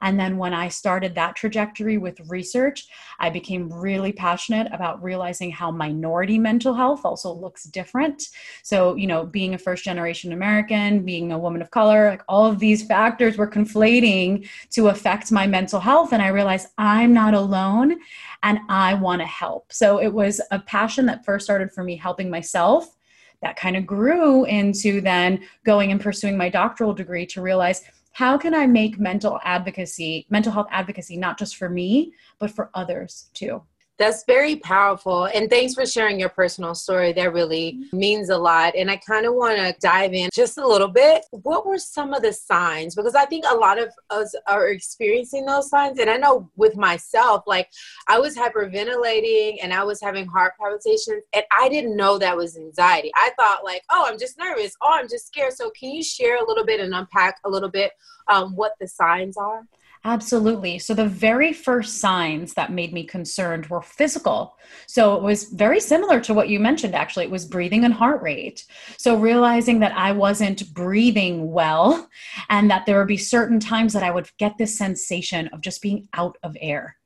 and 0.03 0.19
then 0.19 0.37
when 0.37 0.53
I 0.53 0.69
started 0.69 1.15
that 1.15 1.37
trajectory 1.37 1.97
with 1.97 2.21
research, 2.29 2.89
I 3.21 3.31
became 3.31 3.73
really 3.73 4.13
passionate 4.13 4.67
about 4.73 5.03
realizing 5.03 5.53
how 5.53 5.71
minority 5.71 6.39
mental 6.39 6.75
health 6.75 7.03
also 7.05 7.33
looks 7.33 7.65
different. 7.65 8.29
So, 8.65 8.97
you 8.97 9.07
know, 9.07 9.25
being 9.25 9.55
a 9.55 9.59
first 9.59 9.85
generation 9.85 10.33
American, 10.33 11.05
being 11.05 11.31
a 11.31 11.39
woman 11.39 11.63
of 11.63 11.71
color, 11.71 12.11
like 12.11 12.23
all 12.29 12.45
of 12.47 12.59
these 12.59 12.85
factors 12.85 13.39
were 13.39 13.49
conflating 13.49 14.49
to 14.71 14.89
affect 14.89 15.31
my 15.31 15.47
mental 15.47 15.79
health. 15.79 16.13
And 16.13 16.21
I 16.21 16.29
realized 16.29 16.69
I'm 16.77 17.15
not 17.15 17.35
alone 17.35 17.97
and 18.43 18.59
I 18.69 18.95
want 18.95 19.21
to 19.23 19.27
help. 19.27 19.73
So 19.73 19.99
it 19.99 20.13
was 20.13 20.41
a 20.51 20.59
passion 20.59 21.07
that 21.07 21.25
first 21.25 21.45
started 21.45 21.71
for 21.71 21.85
me 21.85 21.97
helping 21.97 22.29
myself 22.29 22.97
that 23.41 23.57
kind 23.57 23.77
of 23.77 23.87
grew 23.87 24.45
into 24.47 25.01
then 25.01 25.41
going 25.65 25.93
and 25.93 26.01
pursuing 26.01 26.37
my 26.37 26.49
doctoral 26.49 26.95
degree 26.95 27.27
to 27.27 27.43
realize 27.43 27.83
how 28.13 28.37
can 28.37 28.55
I 28.55 28.67
make 28.67 28.99
mental 28.99 29.41
advocacy, 29.43 30.27
mental 30.29 30.53
health 30.53 30.69
advocacy, 30.71 31.17
not 31.17 31.39
just 31.39 31.57
for 31.57 31.69
me, 31.69 32.13
but 32.39 32.51
for 32.51 32.71
others 32.75 33.31
too? 33.33 33.63
That's 34.03 34.25
very 34.25 34.57
powerful. 34.57 35.27
And 35.27 35.49
thanks 35.49 35.75
for 35.75 35.87
sharing 35.87 36.19
your 36.19 36.29
personal 36.29 36.75
story. 36.75 37.13
That 37.13 37.33
really 37.33 37.75
mm-hmm. 37.75 37.97
means 37.97 38.31
a 38.31 38.37
lot. 38.37 38.75
And 38.75 38.91
I 38.91 38.97
kind 38.97 39.27
of 39.27 39.35
want 39.35 39.59
to 39.59 39.77
dive 39.81 40.13
in 40.13 40.29
just 40.33 40.59
a 40.59 40.67
little 40.67 40.89
bit. 40.89 41.25
What 41.31 41.65
were 41.65 41.79
some 41.79 42.13
of 42.13 42.21
the 42.21 42.33
signs? 42.33 42.97
Because 42.97 43.15
I 43.15 43.27
think 43.27 43.45
a 43.49 43.55
lot 43.55 43.79
of 43.79 43.91
us 44.11 44.35
are 44.49 44.71
experiencing 44.71 45.47
those 45.47 45.71
signs. 45.71 46.01
And 46.01 46.11
I 46.11 46.17
know 46.17 46.51
with 46.57 46.77
myself, 46.77 47.45
like 47.47 47.71
I 48.09 48.19
was 48.19 48.37
hyperventilating 48.37 49.59
and 49.63 49.73
I 49.73 49.85
was 49.85 50.01
having 50.01 50.27
heart 50.27 50.55
palpitations, 50.59 51.23
and 51.33 51.45
I 51.57 51.69
didn't 51.69 51.97
know 51.97 52.19
that 52.19 52.37
was 52.37 52.57
anxiety. 52.57 53.13
I 53.15 53.31
thought, 53.39 53.63
like, 53.63 53.83
oh, 53.89 54.05
I'm 54.09 54.19
just 54.19 54.37
nervous. 54.37 54.75
Oh, 54.83 54.99
I'm 54.99 55.09
just 55.09 55.29
scared. 55.29 55.53
So, 55.53 55.71
can 55.79 55.91
you 55.91 56.03
share 56.03 56.43
a 56.43 56.49
little 56.49 56.65
bit 56.65 56.81
and 56.81 56.93
unpack 56.93 57.37
a 57.45 57.49
little 57.49 57.71
bit 57.71 57.93
um, 58.27 58.57
what 58.57 58.73
the 58.81 58.89
signs 58.89 59.37
are? 59.37 59.63
Absolutely. 60.05 60.81
So 60.81 60.95
the 60.95 61.07
very 61.07 61.53
first 61.53 61.99
signs 61.99 62.55
that 62.55 62.73
made 62.73 62.93
me 62.93 63.05
concerned 63.05 63.67
were 63.67 63.83
physical. 63.83 64.57
So 64.89 65.15
it 65.15 65.23
was 65.23 65.45
very 65.45 65.79
similar 65.79 66.19
to 66.23 66.35
what 66.35 66.49
you 66.49 66.59
mentioned, 66.59 66.97
actually. 66.97 67.27
It 67.27 67.31
was 67.31 67.45
breathing 67.45 67.85
and 67.85 67.95
heart 67.95 68.21
rate. 68.21 68.65
So 68.99 69.17
realizing 69.17 69.79
that 69.79 69.97
I 69.97 70.11
wasn't 70.11 70.75
breathing 70.75 71.53
well 71.53 72.09
and 72.51 72.69
that 72.69 72.85
there 72.85 72.99
would 72.99 73.07
be 73.07 73.17
certain 73.17 73.61
times 73.61 73.93
that 73.93 74.03
I 74.03 74.11
would 74.11 74.29
get 74.39 74.59
this 74.59 74.77
sensation 74.77 75.47
of 75.49 75.61
just 75.61 75.81
being 75.81 76.09
out 76.15 76.37
of 76.43 76.57
air. 76.61 76.97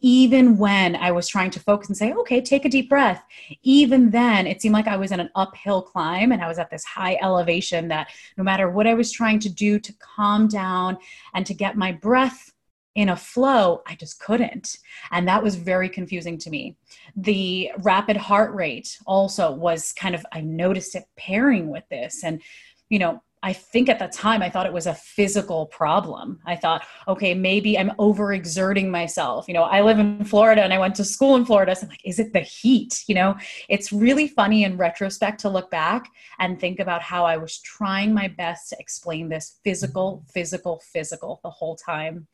Even 0.00 0.56
when 0.58 0.96
I 0.96 1.12
was 1.12 1.28
trying 1.28 1.50
to 1.52 1.60
focus 1.60 1.88
and 1.88 1.96
say, 1.96 2.12
okay, 2.12 2.40
take 2.40 2.64
a 2.64 2.68
deep 2.68 2.88
breath, 2.88 3.22
even 3.62 4.10
then 4.10 4.46
it 4.46 4.60
seemed 4.60 4.74
like 4.74 4.88
I 4.88 4.96
was 4.96 5.12
in 5.12 5.20
an 5.20 5.30
uphill 5.34 5.82
climb 5.82 6.32
and 6.32 6.42
I 6.42 6.48
was 6.48 6.58
at 6.58 6.70
this 6.70 6.84
high 6.84 7.18
elevation 7.20 7.88
that 7.88 8.08
no 8.36 8.44
matter 8.44 8.70
what 8.70 8.86
I 8.86 8.94
was 8.94 9.12
trying 9.12 9.38
to 9.40 9.48
do 9.48 9.78
to 9.78 9.92
calm 9.94 10.48
down 10.48 10.98
and 11.34 11.44
to 11.46 11.54
get 11.54 11.76
my 11.76 11.92
breath 11.92 12.52
in 12.96 13.10
a 13.10 13.16
flow, 13.16 13.82
I 13.86 13.94
just 13.94 14.18
couldn't. 14.20 14.78
And 15.10 15.28
that 15.28 15.42
was 15.42 15.54
very 15.54 15.88
confusing 15.88 16.38
to 16.38 16.50
me. 16.50 16.76
The 17.14 17.70
rapid 17.82 18.16
heart 18.16 18.54
rate 18.54 18.98
also 19.06 19.52
was 19.52 19.92
kind 19.92 20.14
of, 20.14 20.24
I 20.32 20.40
noticed 20.40 20.94
it 20.94 21.04
pairing 21.16 21.68
with 21.68 21.84
this. 21.90 22.24
And, 22.24 22.40
you 22.88 22.98
know, 22.98 23.22
I 23.46 23.52
think 23.52 23.88
at 23.88 24.00
the 24.00 24.08
time 24.08 24.42
I 24.42 24.50
thought 24.50 24.66
it 24.66 24.72
was 24.72 24.88
a 24.88 24.94
physical 24.94 25.66
problem. 25.66 26.40
I 26.46 26.56
thought, 26.56 26.84
okay, 27.06 27.32
maybe 27.32 27.78
I'm 27.78 27.90
overexerting 27.90 28.88
myself. 28.88 29.46
You 29.46 29.54
know, 29.54 29.62
I 29.62 29.82
live 29.82 30.00
in 30.00 30.24
Florida 30.24 30.64
and 30.64 30.74
I 30.74 30.80
went 30.80 30.96
to 30.96 31.04
school 31.04 31.36
in 31.36 31.44
Florida. 31.44 31.76
So 31.76 31.84
I'm 31.84 31.90
like, 31.90 32.04
is 32.04 32.18
it 32.18 32.32
the 32.32 32.40
heat? 32.40 33.04
You 33.06 33.14
know, 33.14 33.36
it's 33.68 33.92
really 33.92 34.26
funny 34.26 34.64
in 34.64 34.76
retrospect 34.76 35.38
to 35.42 35.48
look 35.48 35.70
back 35.70 36.10
and 36.40 36.58
think 36.58 36.80
about 36.80 37.02
how 37.02 37.24
I 37.24 37.36
was 37.36 37.60
trying 37.60 38.12
my 38.12 38.26
best 38.26 38.70
to 38.70 38.76
explain 38.80 39.28
this 39.28 39.60
physical, 39.62 40.24
physical, 40.34 40.82
physical 40.92 41.38
the 41.44 41.50
whole 41.50 41.76
time. 41.76 42.26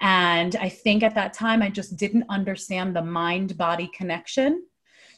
And 0.00 0.54
I 0.54 0.68
think 0.68 1.02
at 1.02 1.16
that 1.16 1.34
time 1.34 1.60
I 1.60 1.70
just 1.70 1.96
didn't 1.96 2.26
understand 2.28 2.94
the 2.94 3.02
mind 3.02 3.58
body 3.58 3.90
connection. 3.92 4.62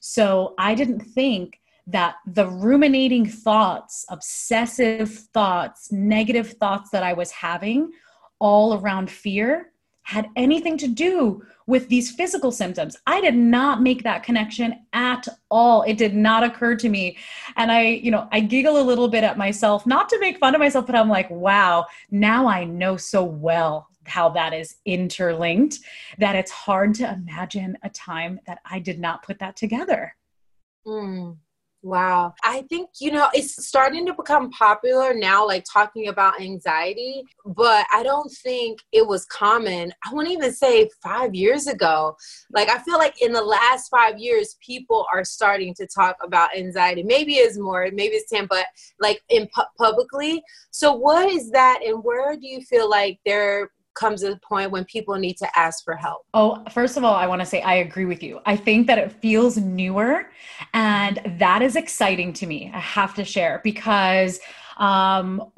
So 0.01 0.55
I 0.59 0.75
didn't 0.75 1.01
think 1.01 1.59
that 1.87 2.17
the 2.27 2.47
ruminating 2.49 3.27
thoughts, 3.27 4.07
obsessive 4.09 5.11
thoughts, 5.11 5.93
negative 5.93 6.53
thoughts 6.53 6.91
that 6.91 7.03
I 7.03 7.13
was 7.13 7.31
having 7.31 7.91
all 8.39 8.81
around 8.81 9.11
fear 9.11 9.71
had 10.03 10.29
anything 10.37 10.77
to 10.77 10.87
do 10.87 11.43
with 11.67 11.89
these 11.89 12.11
physical 12.11 12.53
symptoms. 12.53 12.95
I 13.07 13.23
did 13.23 13.35
not 13.35 13.81
make 13.81 14.03
that 14.03 14.23
connection 14.23 14.85
at 14.93 15.27
all. 15.51 15.83
It 15.83 15.97
did 15.97 16.15
not 16.15 16.45
occur 16.45 16.77
to 16.77 16.89
me. 16.91 17.17
And 17.57 17.73
I, 17.73 17.83
you 17.83 18.11
know, 18.11 18.29
I 18.31 18.41
giggle 18.41 18.79
a 18.79 18.85
little 18.85 19.09
bit 19.09 19.25
at 19.25 19.39
myself, 19.39 19.87
not 19.87 20.11
to 20.11 20.21
make 20.21 20.39
fun 20.39 20.55
of 20.55 20.59
myself, 20.59 20.87
but 20.87 20.95
I'm 20.95 21.09
like, 21.09 21.31
wow, 21.31 21.87
now 22.11 22.47
I 22.47 22.65
know 22.65 22.99
so 22.99 23.25
well 23.25 23.89
how 24.07 24.29
that 24.29 24.53
is 24.53 24.77
interlinked 24.85 25.79
that 26.19 26.37
it's 26.37 26.51
hard 26.51 26.95
to 26.97 27.11
imagine 27.11 27.79
a 27.83 27.89
time 27.89 28.39
that 28.47 28.59
I 28.71 28.79
did 28.79 29.01
not 29.01 29.23
put 29.23 29.39
that 29.39 29.57
together. 29.57 30.15
Mm. 30.87 31.39
Wow. 31.85 32.33
I 32.43 32.63
think, 32.71 32.89
you 32.99 33.13
know, 33.13 33.29
it's 33.35 33.67
starting 33.67 34.07
to 34.07 34.15
become 34.15 34.51
popular 34.53 35.13
now, 35.13 35.47
like 35.47 35.67
talking 35.71 36.09
about 36.09 36.41
anxiety, 36.41 37.23
but 37.45 37.85
I 37.93 38.03
don't 38.03 38.33
think 38.43 38.79
it 38.91 39.07
was 39.07 39.27
common. 39.27 39.93
I 40.03 40.15
wouldn't 40.15 40.33
even 40.33 40.55
say 40.55 40.89
five 41.03 41.35
years 41.35 41.67
ago. 41.67 42.17
Like, 42.51 42.71
I 42.71 42.79
feel 42.79 42.97
like 42.97 43.21
in 43.21 43.35
the 43.35 43.43
last 43.43 43.91
five 43.91 44.19
years, 44.19 44.57
people 44.67 45.05
are 45.13 45.27
starting 45.27 45.75
to 45.75 45.87
talk 45.87 46.17
about 46.25 46.57
anxiety. 46.57 47.03
Maybe 47.03 47.35
it's 47.35 47.59
more, 47.59 47.87
maybe 47.93 48.15
it's 48.15 48.31
10, 48.31 48.47
but 48.49 48.65
like 48.99 49.21
in 49.29 49.47
pu- 49.55 49.65
publicly. 49.77 50.43
So, 50.71 50.95
what 50.95 51.29
is 51.31 51.51
that, 51.51 51.81
and 51.85 52.03
where 52.03 52.35
do 52.35 52.47
you 52.47 52.63
feel 52.63 52.89
like 52.89 53.19
they're 53.27 53.71
comes 53.95 54.23
a 54.23 54.37
point 54.37 54.71
when 54.71 54.85
people 54.85 55.17
need 55.17 55.37
to 55.39 55.59
ask 55.59 55.85
for 55.85 55.97
help? 55.97 56.23
Oh, 56.35 56.65
first 56.71 56.97
of 56.97 57.05
all, 57.05 57.15
I 57.15 57.27
want 57.27 57.41
to 57.41 57.47
say 57.47 57.63
I 57.63 57.77
agree 57.77 58.05
with 58.05 58.23
you. 58.23 58.41
I 58.47 58.57
think 58.57 58.87
that 58.87 58.99
it 58.99 59.13
feels 59.13 59.57
newer, 59.57 60.31
and 60.73 61.21
that 61.39 61.63
is 61.63 61.77
exciting 61.77 62.33
to 62.35 62.47
me. 62.47 62.71
I 62.75 62.81
have 62.81 63.15
to 63.15 63.25
share 63.25 63.61
because 63.65 64.41
um, 64.77 65.53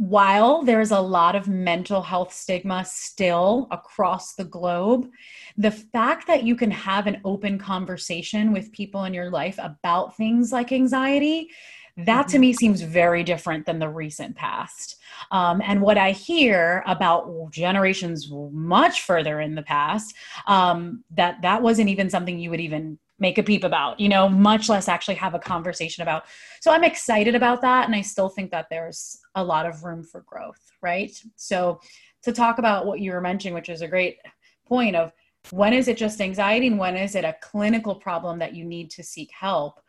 while 0.00 0.62
there's 0.62 0.92
a 0.92 1.00
lot 1.00 1.36
of 1.36 1.46
mental 1.46 2.00
health 2.00 2.32
stigma 2.32 2.82
still 2.86 3.68
across 3.70 4.34
the 4.34 4.44
globe, 4.44 5.10
the 5.58 5.70
fact 5.70 6.26
that 6.26 6.42
you 6.42 6.56
can 6.56 6.70
have 6.70 7.06
an 7.06 7.20
open 7.22 7.58
conversation 7.58 8.50
with 8.50 8.72
people 8.72 9.04
in 9.04 9.12
your 9.12 9.30
life 9.30 9.58
about 9.58 10.16
things 10.16 10.52
like 10.52 10.72
anxiety 10.72 11.50
that 11.96 12.28
to 12.28 12.34
mm-hmm. 12.34 12.40
me 12.40 12.52
seems 12.52 12.82
very 12.82 13.22
different 13.24 13.66
than 13.66 13.78
the 13.78 13.88
recent 13.88 14.36
past. 14.36 14.96
Um, 15.30 15.60
and 15.64 15.80
what 15.80 15.98
I 15.98 16.12
hear 16.12 16.82
about 16.86 17.50
generations 17.50 18.30
much 18.30 19.02
further 19.02 19.40
in 19.40 19.54
the 19.54 19.62
past, 19.62 20.14
um, 20.46 21.04
that 21.10 21.42
that 21.42 21.62
wasn't 21.62 21.88
even 21.88 22.10
something 22.10 22.38
you 22.38 22.50
would 22.50 22.60
even 22.60 22.98
make 23.18 23.36
a 23.36 23.42
peep 23.42 23.64
about, 23.64 24.00
you 24.00 24.08
know, 24.08 24.28
much 24.28 24.68
less 24.68 24.88
actually 24.88 25.14
have 25.14 25.34
a 25.34 25.38
conversation 25.38 26.02
about. 26.02 26.24
So 26.60 26.72
I'm 26.72 26.84
excited 26.84 27.34
about 27.34 27.60
that. 27.60 27.84
And 27.86 27.94
I 27.94 28.00
still 28.00 28.30
think 28.30 28.50
that 28.50 28.68
there's 28.70 29.20
a 29.34 29.44
lot 29.44 29.66
of 29.66 29.84
room 29.84 30.02
for 30.02 30.22
growth, 30.22 30.72
right? 30.80 31.12
So 31.36 31.80
to 32.22 32.32
talk 32.32 32.58
about 32.58 32.86
what 32.86 33.00
you 33.00 33.12
were 33.12 33.20
mentioning, 33.20 33.54
which 33.54 33.68
is 33.68 33.82
a 33.82 33.88
great 33.88 34.18
point 34.66 34.96
of 34.96 35.12
when 35.50 35.72
is 35.72 35.88
it 35.88 35.96
just 35.96 36.20
anxiety 36.20 36.66
and 36.66 36.78
when 36.78 36.96
is 36.96 37.14
it 37.14 37.24
a 37.24 37.36
clinical 37.40 37.94
problem 37.94 38.38
that 38.38 38.54
you 38.54 38.64
need 38.64 38.90
to 38.92 39.02
seek 39.02 39.30
help? 39.38 39.80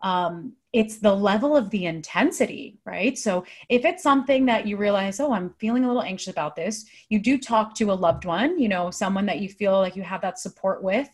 Um, 0.00 0.52
it's 0.72 0.98
the 0.98 1.14
level 1.14 1.56
of 1.56 1.70
the 1.70 1.86
intensity, 1.86 2.78
right? 2.84 3.16
So 3.16 3.44
if 3.68 3.84
it's 3.84 4.02
something 4.02 4.46
that 4.46 4.66
you 4.66 4.76
realize, 4.76 5.18
oh, 5.18 5.32
I'm 5.32 5.54
feeling 5.58 5.84
a 5.84 5.86
little 5.86 6.02
anxious 6.02 6.30
about 6.30 6.56
this, 6.56 6.84
you 7.08 7.18
do 7.18 7.38
talk 7.38 7.74
to 7.76 7.90
a 7.90 7.94
loved 7.94 8.24
one, 8.24 8.58
you 8.58 8.68
know, 8.68 8.90
someone 8.90 9.26
that 9.26 9.40
you 9.40 9.48
feel 9.48 9.78
like 9.78 9.96
you 9.96 10.02
have 10.02 10.20
that 10.20 10.38
support 10.38 10.82
with, 10.82 11.08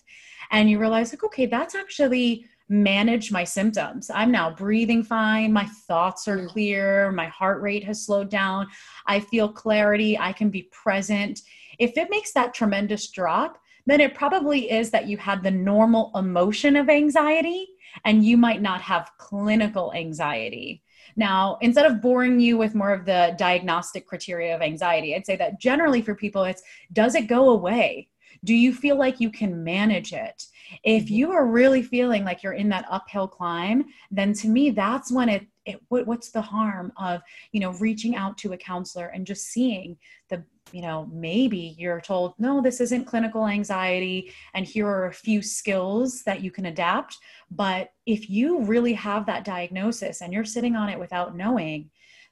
and 0.50 0.68
you 0.68 0.78
realize, 0.78 1.12
like, 1.12 1.24
okay, 1.24 1.46
that's 1.46 1.74
actually 1.74 2.46
manage 2.68 3.30
my 3.30 3.44
symptoms. 3.44 4.10
I'm 4.12 4.32
now 4.32 4.50
breathing 4.50 5.02
fine. 5.02 5.52
My 5.52 5.66
thoughts 5.86 6.26
are 6.26 6.46
clear. 6.46 7.12
My 7.12 7.26
heart 7.26 7.62
rate 7.62 7.84
has 7.84 8.04
slowed 8.04 8.30
down. 8.30 8.68
I 9.06 9.20
feel 9.20 9.48
clarity. 9.48 10.18
I 10.18 10.32
can 10.32 10.50
be 10.50 10.62
present. 10.64 11.42
If 11.78 11.96
it 11.96 12.10
makes 12.10 12.32
that 12.32 12.54
tremendous 12.54 13.08
drop, 13.08 13.58
then 13.86 14.00
it 14.00 14.14
probably 14.14 14.70
is 14.70 14.90
that 14.90 15.08
you 15.08 15.18
had 15.18 15.42
the 15.42 15.50
normal 15.50 16.10
emotion 16.14 16.74
of 16.74 16.88
anxiety 16.88 17.68
and 18.04 18.24
you 18.24 18.36
might 18.36 18.62
not 18.62 18.80
have 18.82 19.10
clinical 19.18 19.92
anxiety. 19.94 20.82
Now, 21.16 21.58
instead 21.60 21.86
of 21.86 22.00
boring 22.00 22.40
you 22.40 22.56
with 22.56 22.74
more 22.74 22.92
of 22.92 23.04
the 23.04 23.34
diagnostic 23.38 24.06
criteria 24.06 24.54
of 24.54 24.62
anxiety, 24.62 25.14
I'd 25.14 25.26
say 25.26 25.36
that 25.36 25.60
generally 25.60 26.02
for 26.02 26.14
people, 26.14 26.44
it's 26.44 26.62
does 26.92 27.14
it 27.14 27.28
go 27.28 27.50
away? 27.50 28.08
Do 28.42 28.54
you 28.54 28.74
feel 28.74 28.96
like 28.96 29.20
you 29.20 29.30
can 29.30 29.64
manage 29.64 30.12
it? 30.12 30.44
If 30.82 31.04
mm-hmm. 31.04 31.14
you 31.14 31.32
are 31.32 31.46
really 31.46 31.82
feeling 31.82 32.24
like 32.24 32.42
you're 32.42 32.52
in 32.52 32.68
that 32.70 32.86
uphill 32.90 33.28
climb, 33.28 33.84
then 34.10 34.32
to 34.34 34.48
me, 34.48 34.70
that's 34.70 35.12
when 35.12 35.28
it, 35.28 35.46
it 35.66 35.80
what, 35.88 36.06
what's 36.06 36.30
the 36.30 36.42
harm 36.42 36.92
of 36.96 37.22
you 37.52 37.60
know 37.60 37.72
reaching 37.74 38.16
out 38.16 38.36
to 38.38 38.52
a 38.52 38.56
counselor 38.56 39.06
and 39.06 39.26
just 39.26 39.46
seeing 39.46 39.96
the 40.28 40.44
you 40.72 40.82
know, 40.82 41.08
maybe 41.12 41.76
you're 41.78 42.00
told, 42.00 42.34
no, 42.38 42.60
this 42.60 42.80
isn't 42.80 43.04
clinical 43.04 43.46
anxiety, 43.46 44.32
and 44.54 44.66
here 44.66 44.88
are 44.88 45.06
a 45.06 45.12
few 45.12 45.42
skills 45.42 46.22
that 46.24 46.42
you 46.42 46.50
can 46.50 46.66
adapt. 46.66 47.18
But 47.50 47.90
if 48.06 48.30
you 48.30 48.62
really 48.62 48.94
have 48.94 49.26
that 49.26 49.44
diagnosis 49.44 50.20
and 50.20 50.32
you're 50.32 50.44
sitting 50.44 50.74
on 50.74 50.88
it 50.88 50.98
without 50.98 51.36
knowing, 51.36 51.90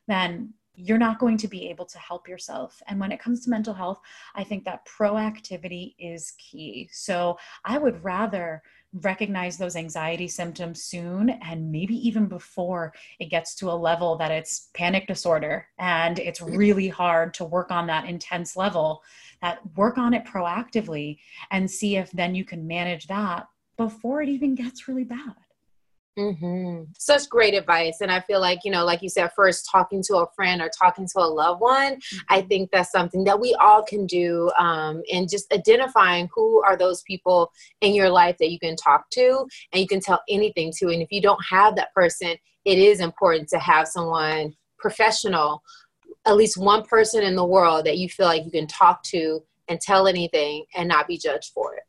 then 0.09 0.55
you're 0.83 0.99
not 0.99 1.19
going 1.19 1.37
to 1.39 1.49
be 1.49 1.69
able 1.69 1.85
to 1.87 1.99
help 1.99 2.29
yourself. 2.29 2.83
And 2.89 2.99
when 2.99 3.13
it 3.13 3.21
comes 3.21 3.45
to 3.45 3.51
mental 3.51 3.75
health, 3.75 4.01
I 4.35 4.45
think 4.45 4.65
that 4.65 4.87
proactivity 4.87 5.95
is 5.99 6.33
key. 6.39 6.89
So 6.93 7.39
I 7.65 7.79
would 7.79 8.03
rather 8.03 8.63
recognize 8.95 9.57
those 9.57 9.77
anxiety 9.77 10.29
symptoms 10.29 10.83
soon 10.83 11.31
and 11.31 11.73
maybe 11.73 11.95
even 12.07 12.27
before 12.27 12.93
it 13.19 13.31
gets 13.31 13.55
to 13.55 13.71
a 13.71 13.73
level 13.73 14.17
that 14.17 14.31
it's 14.31 14.69
panic 14.75 15.07
disorder 15.07 15.67
and 15.79 16.19
it's 16.19 16.41
mm-hmm. 16.41 16.57
really 16.57 16.89
hard 16.89 17.33
to 17.33 17.45
work 17.45 17.71
on 17.71 17.87
that 17.87 18.05
intense 18.05 18.55
level 18.55 19.03
that 19.41 19.61
work 19.77 19.97
on 19.97 20.13
it 20.13 20.27
proactively 20.27 21.19
and 21.51 21.71
see 21.71 21.97
if 21.97 22.11
then 22.13 22.35
you 22.35 22.45
can 22.45 22.67
manage 22.67 23.07
that 23.07 23.49
before 23.79 24.21
it 24.21 24.29
even 24.29 24.55
gets 24.55 24.87
really 24.87 25.05
bad 25.05 25.35
Mm-hmm. 26.19 26.85
Such 26.99 27.29
great 27.31 27.55
advice. 27.55 27.99
And 28.03 28.11
I 28.11 28.21
feel 28.21 28.41
like, 28.41 28.61
you 28.65 28.71
know, 28.71 28.85
like 28.85 29.01
you 29.03 29.09
said, 29.09 29.31
first 29.35 29.69
talking 29.71 30.03
to 30.09 30.19
a 30.19 30.27
friend 30.37 30.61
or 30.61 30.69
talking 30.69 31.07
to 31.07 31.21
a 31.21 31.25
loved 31.25 31.61
one, 31.61 31.95
mm-hmm. 31.95 32.19
I 32.29 32.43
think 32.43 32.71
that's 32.71 32.93
something 32.93 33.25
that 33.25 33.41
we 33.41 33.55
all 33.55 33.83
can 33.83 34.07
do. 34.07 34.51
Um, 34.59 35.03
and 35.11 35.29
just 35.29 35.51
identifying 35.53 36.29
who 36.35 36.63
are 36.65 36.77
those 36.77 37.03
people 37.03 37.51
in 37.81 37.95
your 37.95 38.11
life 38.11 38.37
that 38.41 38.51
you 38.51 38.59
can 38.59 38.77
talk 38.77 39.09
to 39.13 39.47
and 39.73 39.81
you 39.81 39.89
can 39.89 40.01
tell 40.01 40.21
anything 40.29 40.71
to. 40.79 40.89
And 40.89 41.01
if 41.01 41.11
you 41.11 41.23
don't 41.23 41.43
have 41.49 41.77
that 41.77 41.95
person, 41.95 42.35
it 42.65 42.79
is 42.79 43.01
important 43.01 43.49
to 43.49 43.59
have 43.59 43.89
someone 43.89 44.55
professional, 44.79 45.63
at 46.27 46.37
least 46.37 46.59
one 46.59 46.85
person 46.85 47.23
in 47.23 47.37
the 47.37 47.45
world 47.45 47.87
that 47.87 47.99
you 47.99 48.09
feel 48.09 48.27
like 48.27 48.45
you 48.45 48.51
can 48.51 48.67
talk 48.67 49.03
to 49.05 49.43
and 49.69 49.81
tell 49.81 50.07
anything 50.07 50.67
and 50.75 50.89
not 50.89 51.09
be 51.09 51.17
judged 51.17 51.53
for 51.55 51.75
it. 51.75 51.83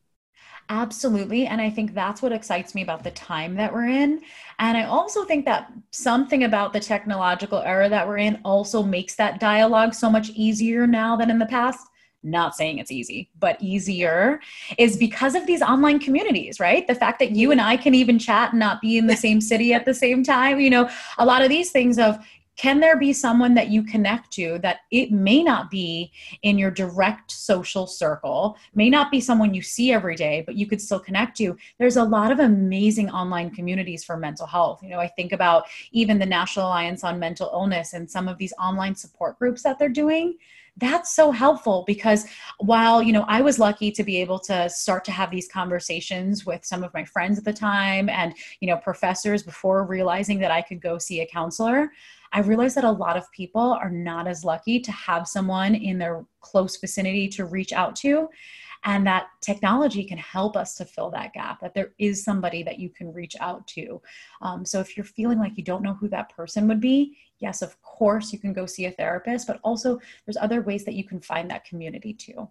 Absolutely. 0.70 1.46
And 1.46 1.60
I 1.60 1.70
think 1.70 1.93
that's 1.93 2.22
what 2.22 2.32
excites 2.32 2.74
me 2.74 2.84
about 2.84 3.03
the 3.03 3.12
time 3.12 3.55
that 3.55 3.74
we're 3.74 3.88
in. 3.88 4.22
And 4.60 4.77
I 4.77 4.86
also 4.86 5.25
think 5.25 5.46
that 5.46 5.72
something 5.91 6.46
about 6.46 6.74
the 6.74 6.79
technological 6.79 7.60
era 7.60 7.89
that 7.89 8.08
we're 8.08 8.17
in 8.17 8.39
also 8.46 8.82
makes 8.82 9.15
that 9.15 9.39
dialogue 9.39 9.93
so 9.93 10.10
much 10.10 10.29
easier 10.32 10.88
now 10.88 11.15
than 11.15 11.29
in 11.29 11.38
the 11.39 11.46
past. 11.46 11.86
Not 12.25 12.55
saying 12.55 12.77
it's 12.77 12.91
easy, 12.91 13.29
but 13.38 13.62
easier 13.62 14.39
is 14.77 14.96
because 14.96 15.36
of 15.36 15.46
these 15.46 15.62
online 15.62 16.00
communities, 16.00 16.58
right? 16.62 16.88
The 16.88 16.96
fact 16.96 17.20
that 17.20 17.32
you 17.32 17.51
and 17.51 17.60
I 17.60 17.75
can 17.75 17.93
even 17.93 18.17
chat 18.17 18.51
and 18.53 18.60
not 18.60 18.79
be 18.79 18.98
in 18.98 19.08
the 19.08 19.17
same 19.17 19.41
city 19.41 19.74
at 19.74 19.84
the 19.84 19.93
same 19.93 20.24
time. 20.24 20.62
You 20.62 20.70
know, 20.70 20.89
a 21.17 21.25
lot 21.25 21.41
of 21.41 21.50
these 21.50 21.72
things 21.72 22.00
of 22.00 22.17
can 22.55 22.79
there 22.79 22.98
be 22.98 23.13
someone 23.13 23.53
that 23.55 23.69
you 23.69 23.83
connect 23.83 24.31
to 24.33 24.60
that 24.60 24.81
it 24.91 25.12
may 25.12 25.43
not 25.43 25.72
be 25.72 26.12
in 26.43 26.57
your 26.57 26.72
direct 26.72 27.31
social 27.31 27.88
circle? 27.88 28.57
May 28.75 28.89
not 28.89 29.12
be 29.12 29.19
someone 29.19 29.53
you 29.53 29.62
see 29.62 29.91
every 29.91 30.15
day 30.15 30.43
but 30.45 30.55
you 30.55 30.67
could 30.67 30.81
still 30.81 31.00
connect 31.00 31.38
to. 31.38 31.57
There's 31.79 31.98
a 31.98 32.03
lot 32.03 32.31
of 32.31 32.39
amazing 32.39 33.10
online 33.10 33.50
communities 33.50 34.03
for 34.03 34.17
mental 34.17 34.48
health. 34.48 34.81
You 34.83 34.89
know 34.89 35.00
i 35.00 35.07
think 35.07 35.31
about 35.31 35.65
even 35.91 36.19
the 36.19 36.25
national 36.25 36.67
alliance 36.67 37.03
on 37.03 37.19
mental 37.19 37.50
illness 37.53 37.93
and 37.93 38.10
some 38.10 38.27
of 38.27 38.38
these 38.38 38.53
online 38.60 38.95
support 38.95 39.39
groups 39.39 39.63
that 39.63 39.79
they're 39.79 39.89
doing. 39.89 40.38
That's 40.77 41.15
so 41.15 41.31
helpful 41.31 41.83
because 41.86 42.25
while 42.60 43.03
you 43.03 43.13
know 43.13 43.25
i 43.27 43.41
was 43.41 43.60
lucky 43.60 43.91
to 43.91 44.03
be 44.03 44.17
able 44.17 44.39
to 44.39 44.67
start 44.69 45.05
to 45.05 45.12
have 45.12 45.29
these 45.29 45.48
conversations 45.48 46.48
with 46.48 46.65
some 46.65 46.83
of 46.83 46.91
my 46.95 47.05
friends 47.05 47.38
at 47.38 47.45
the 47.45 47.53
time 47.53 48.10
and 48.10 48.33
you 48.60 48.67
know 48.67 48.77
professors 48.77 49.43
before 49.43 49.86
realizing 49.86 50.39
that 50.39 50.50
i 50.50 50.63
could 50.63 50.81
go 50.81 50.98
see 50.98 51.22
a 51.22 51.27
counselor 51.27 51.91
I 52.33 52.39
realized 52.39 52.75
that 52.75 52.83
a 52.83 52.91
lot 52.91 53.15
of 53.15 53.31
people 53.31 53.61
are 53.61 53.91
not 53.91 54.27
as 54.27 54.43
lucky 54.43 54.79
to 54.79 54.91
have 54.91 55.27
someone 55.27 55.75
in 55.75 55.99
their 55.99 56.25
close 56.41 56.77
vicinity 56.77 57.27
to 57.29 57.45
reach 57.45 57.71
out 57.71 57.95
to. 57.97 58.27
And 58.85 59.07
that 59.07 59.27
technology 59.39 60.03
can 60.03 60.17
help 60.17 60.57
us 60.57 60.75
to 60.75 60.85
fill 60.85 61.09
that 61.11 61.31
gap, 61.33 61.61
that 61.61 61.73
there 61.73 61.93
is 61.99 62.23
somebody 62.23 62.63
that 62.63 62.79
you 62.79 62.89
can 62.89 63.13
reach 63.13 63.35
out 63.39 63.65
to. 63.67 64.01
Um, 64.41 64.65
so 64.65 64.81
if 64.81 64.97
you're 64.97 65.05
feeling 65.05 65.39
like 65.39 65.57
you 65.57 65.63
don't 65.63 65.83
know 65.83 65.93
who 65.93 66.09
that 66.09 66.35
person 66.35 66.67
would 66.67 66.81
be, 66.81 67.15
yes, 67.39 67.61
of 67.61 67.81
course, 67.81 68.33
you 68.33 68.39
can 68.39 68.51
go 68.51 68.65
see 68.65 68.85
a 68.87 68.91
therapist, 68.91 69.47
but 69.47 69.61
also 69.63 70.01
there's 70.25 70.35
other 70.35 70.61
ways 70.61 70.83
that 70.83 70.95
you 70.95 71.05
can 71.05 71.21
find 71.21 71.49
that 71.49 71.63
community 71.63 72.13
too. 72.13 72.49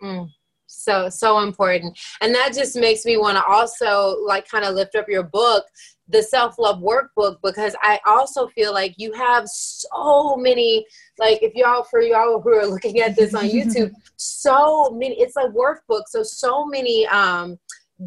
Mm 0.00 0.30
so 0.66 1.08
so 1.08 1.40
important. 1.40 1.98
And 2.20 2.34
that 2.34 2.52
just 2.54 2.76
makes 2.76 3.04
me 3.04 3.16
want 3.16 3.36
to 3.36 3.44
also 3.44 4.16
like 4.24 4.48
kind 4.48 4.64
of 4.64 4.74
lift 4.74 4.94
up 4.94 5.08
your 5.08 5.24
book 5.24 5.64
the 6.08 6.22
self-love 6.22 6.80
workbook 6.80 7.36
because 7.42 7.74
I 7.82 7.98
also 8.06 8.46
feel 8.48 8.72
like 8.72 8.94
you 8.96 9.12
have 9.14 9.48
so 9.48 10.36
many 10.36 10.86
like 11.18 11.42
if 11.42 11.52
y'all 11.54 11.82
for 11.82 12.00
y'all 12.00 12.40
who 12.40 12.54
are 12.54 12.66
looking 12.66 13.00
at 13.00 13.16
this 13.16 13.34
on 13.34 13.44
YouTube 13.48 13.92
so 14.16 14.90
many 14.92 15.20
it's 15.20 15.36
a 15.36 15.48
workbook 15.48 16.02
so 16.06 16.22
so 16.22 16.64
many 16.64 17.06
um 17.08 17.58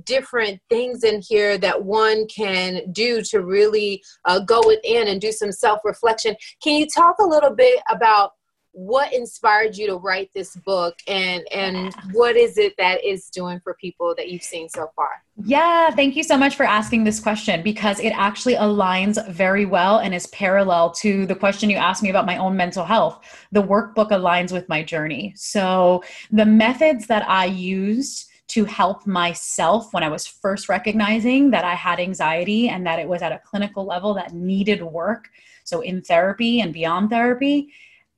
different 0.03 0.59
things 0.69 1.03
in 1.03 1.21
here 1.27 1.57
that 1.57 1.83
one 1.83 2.27
can 2.27 2.81
do 2.91 3.21
to 3.23 3.41
really 3.41 4.03
uh, 4.25 4.39
go 4.39 4.61
within 4.65 5.07
and 5.07 5.19
do 5.19 5.31
some 5.31 5.51
self-reflection. 5.51 6.35
Can 6.61 6.77
you 6.77 6.87
talk 6.87 7.15
a 7.19 7.25
little 7.25 7.55
bit 7.55 7.81
about 7.89 8.33
what 8.79 9.11
inspired 9.11 9.75
you 9.75 9.85
to 9.87 9.97
write 9.97 10.29
this 10.33 10.55
book 10.55 10.95
and 11.05 11.45
and 11.51 11.93
what 12.13 12.37
is 12.37 12.57
it 12.57 12.73
that 12.77 13.03
is 13.03 13.29
doing 13.29 13.59
for 13.59 13.73
people 13.73 14.15
that 14.15 14.29
you've 14.29 14.41
seen 14.41 14.69
so 14.69 14.89
far? 14.95 15.09
Yeah 15.43 15.91
thank 15.91 16.15
you 16.15 16.23
so 16.23 16.37
much 16.37 16.55
for 16.55 16.65
asking 16.65 17.03
this 17.03 17.19
question 17.19 17.61
because 17.61 17.99
it 17.99 18.11
actually 18.11 18.55
aligns 18.55 19.15
very 19.29 19.65
well 19.65 19.97
and 19.97 20.15
is 20.15 20.27
parallel 20.27 20.91
to 20.91 21.25
the 21.25 21.35
question 21.35 21.69
you 21.69 21.75
asked 21.75 22.01
me 22.01 22.09
about 22.09 22.25
my 22.25 22.37
own 22.37 22.55
mental 22.55 22.85
health. 22.85 23.19
The 23.51 23.61
workbook 23.61 24.11
aligns 24.11 24.53
with 24.53 24.69
my 24.69 24.81
journey. 24.81 25.33
So 25.35 26.01
the 26.31 26.45
methods 26.45 27.07
that 27.07 27.27
i 27.27 27.45
used 27.45 28.27
to 28.49 28.65
help 28.65 29.05
myself 29.05 29.93
when 29.93 30.03
I 30.03 30.09
was 30.09 30.25
first 30.25 30.69
recognizing 30.69 31.51
that 31.51 31.63
I 31.63 31.75
had 31.75 31.99
anxiety 31.99 32.69
and 32.69 32.83
that 32.87 32.97
it 32.97 33.07
was 33.07 33.21
at 33.21 33.31
a 33.31 33.39
clinical 33.45 33.85
level 33.85 34.15
that 34.15 34.33
needed 34.33 34.81
work. 34.81 35.29
So, 35.65 35.81
in 35.81 36.01
therapy 36.01 36.61
and 36.61 36.73
beyond 36.73 37.11
therapy, 37.11 37.71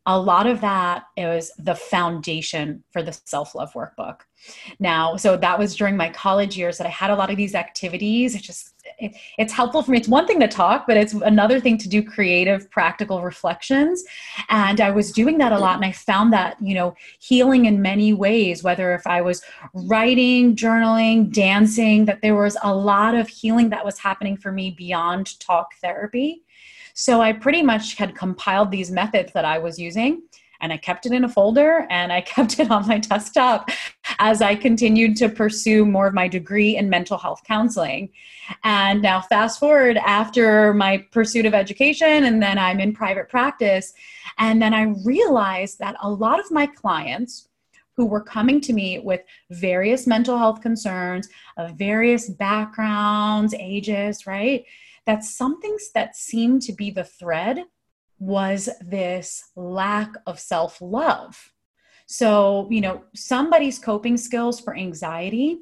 a 0.05 0.19
lot 0.19 0.47
of 0.47 0.61
that 0.61 1.03
is 1.15 1.51
the 1.59 1.75
foundation 1.75 2.83
for 2.91 3.03
the 3.03 3.13
self 3.13 3.53
love 3.53 3.73
workbook. 3.73 4.21
Now, 4.79 5.15
so 5.15 5.37
that 5.37 5.59
was 5.59 5.75
during 5.75 5.95
my 5.95 6.09
college 6.09 6.57
years 6.57 6.79
that 6.79 6.87
I 6.87 6.89
had 6.89 7.11
a 7.11 7.15
lot 7.15 7.29
of 7.29 7.37
these 7.37 7.53
activities. 7.53 8.33
It 8.33 8.41
just 8.41 8.73
it, 8.97 9.15
it's 9.37 9.53
helpful 9.53 9.83
for 9.83 9.91
me. 9.91 9.99
It's 9.99 10.07
one 10.07 10.25
thing 10.25 10.39
to 10.39 10.47
talk, 10.47 10.85
but 10.87 10.97
it's 10.97 11.13
another 11.13 11.59
thing 11.59 11.77
to 11.77 11.87
do 11.87 12.01
creative, 12.01 12.69
practical 12.71 13.21
reflections. 13.21 14.03
And 14.49 14.81
I 14.81 14.89
was 14.89 15.11
doing 15.11 15.37
that 15.37 15.51
a 15.51 15.59
lot, 15.59 15.75
and 15.75 15.85
I 15.85 15.91
found 15.91 16.33
that 16.33 16.57
you 16.59 16.73
know 16.73 16.95
healing 17.19 17.65
in 17.65 17.81
many 17.81 18.11
ways. 18.13 18.63
Whether 18.63 18.95
if 18.95 19.05
I 19.05 19.21
was 19.21 19.43
writing, 19.75 20.55
journaling, 20.55 21.31
dancing, 21.31 22.05
that 22.05 22.21
there 22.23 22.35
was 22.35 22.57
a 22.63 22.73
lot 22.73 23.13
of 23.13 23.27
healing 23.27 23.69
that 23.69 23.85
was 23.85 23.99
happening 23.99 24.35
for 24.35 24.51
me 24.51 24.71
beyond 24.71 25.39
talk 25.39 25.75
therapy. 25.79 26.43
So 26.93 27.21
I 27.21 27.33
pretty 27.33 27.61
much 27.61 27.95
had 27.95 28.15
compiled 28.15 28.71
these 28.71 28.91
methods 28.91 29.33
that 29.33 29.45
I 29.45 29.57
was 29.57 29.79
using 29.79 30.23
and 30.61 30.71
I 30.71 30.77
kept 30.77 31.05
it 31.05 31.11
in 31.11 31.23
a 31.23 31.29
folder 31.29 31.87
and 31.89 32.13
I 32.13 32.21
kept 32.33 32.59
it 32.59 32.71
on 32.71 32.87
my 32.87 32.99
desktop 32.99 33.69
as 34.19 34.41
I 34.41 34.55
continued 34.55 35.17
to 35.17 35.29
pursue 35.29 35.85
more 35.85 36.07
of 36.07 36.13
my 36.13 36.27
degree 36.27 36.77
in 36.77 36.89
mental 36.89 37.17
health 37.17 37.41
counseling. 37.45 38.09
And 38.63 39.01
now, 39.01 39.21
fast 39.21 39.59
forward 39.59 39.97
after 39.97 40.73
my 40.73 41.05
pursuit 41.11 41.45
of 41.45 41.53
education, 41.53 42.25
and 42.25 42.41
then 42.41 42.57
I'm 42.57 42.79
in 42.79 42.93
private 42.93 43.29
practice. 43.29 43.93
And 44.37 44.61
then 44.61 44.73
I 44.73 44.93
realized 45.05 45.79
that 45.79 45.95
a 46.01 46.09
lot 46.09 46.39
of 46.39 46.51
my 46.51 46.65
clients 46.65 47.47
who 47.95 48.05
were 48.05 48.21
coming 48.21 48.61
to 48.61 48.73
me 48.73 48.99
with 48.99 49.21
various 49.51 50.07
mental 50.07 50.37
health 50.37 50.61
concerns 50.61 51.29
of 51.57 51.75
various 51.75 52.29
backgrounds, 52.29 53.53
ages, 53.59 54.25
right? 54.25 54.65
That 55.05 55.23
some 55.23 55.59
things 55.61 55.91
that 55.93 56.15
seemed 56.15 56.61
to 56.63 56.73
be 56.73 56.91
the 56.91 57.03
thread 57.03 57.63
was 58.19 58.69
this 58.81 59.43
lack 59.55 60.13
of 60.27 60.39
self 60.39 60.79
love. 60.81 61.51
So, 62.05 62.67
you 62.69 62.81
know, 62.81 63.03
somebody's 63.15 63.79
coping 63.79 64.17
skills 64.17 64.59
for 64.59 64.75
anxiety 64.75 65.59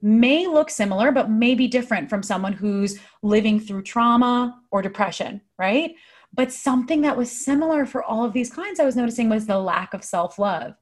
may 0.00 0.46
look 0.46 0.70
similar, 0.70 1.10
but 1.10 1.30
may 1.30 1.54
be 1.54 1.66
different 1.66 2.08
from 2.08 2.22
someone 2.22 2.52
who's 2.52 2.98
living 3.22 3.58
through 3.58 3.82
trauma 3.82 4.60
or 4.70 4.80
depression, 4.80 5.40
right? 5.58 5.94
But 6.32 6.52
something 6.52 7.00
that 7.02 7.16
was 7.16 7.32
similar 7.32 7.84
for 7.84 8.04
all 8.04 8.24
of 8.24 8.32
these 8.32 8.50
clients 8.50 8.80
I 8.80 8.84
was 8.84 8.96
noticing 8.96 9.28
was 9.28 9.46
the 9.46 9.58
lack 9.58 9.94
of 9.94 10.04
self 10.04 10.38
love. 10.38 10.74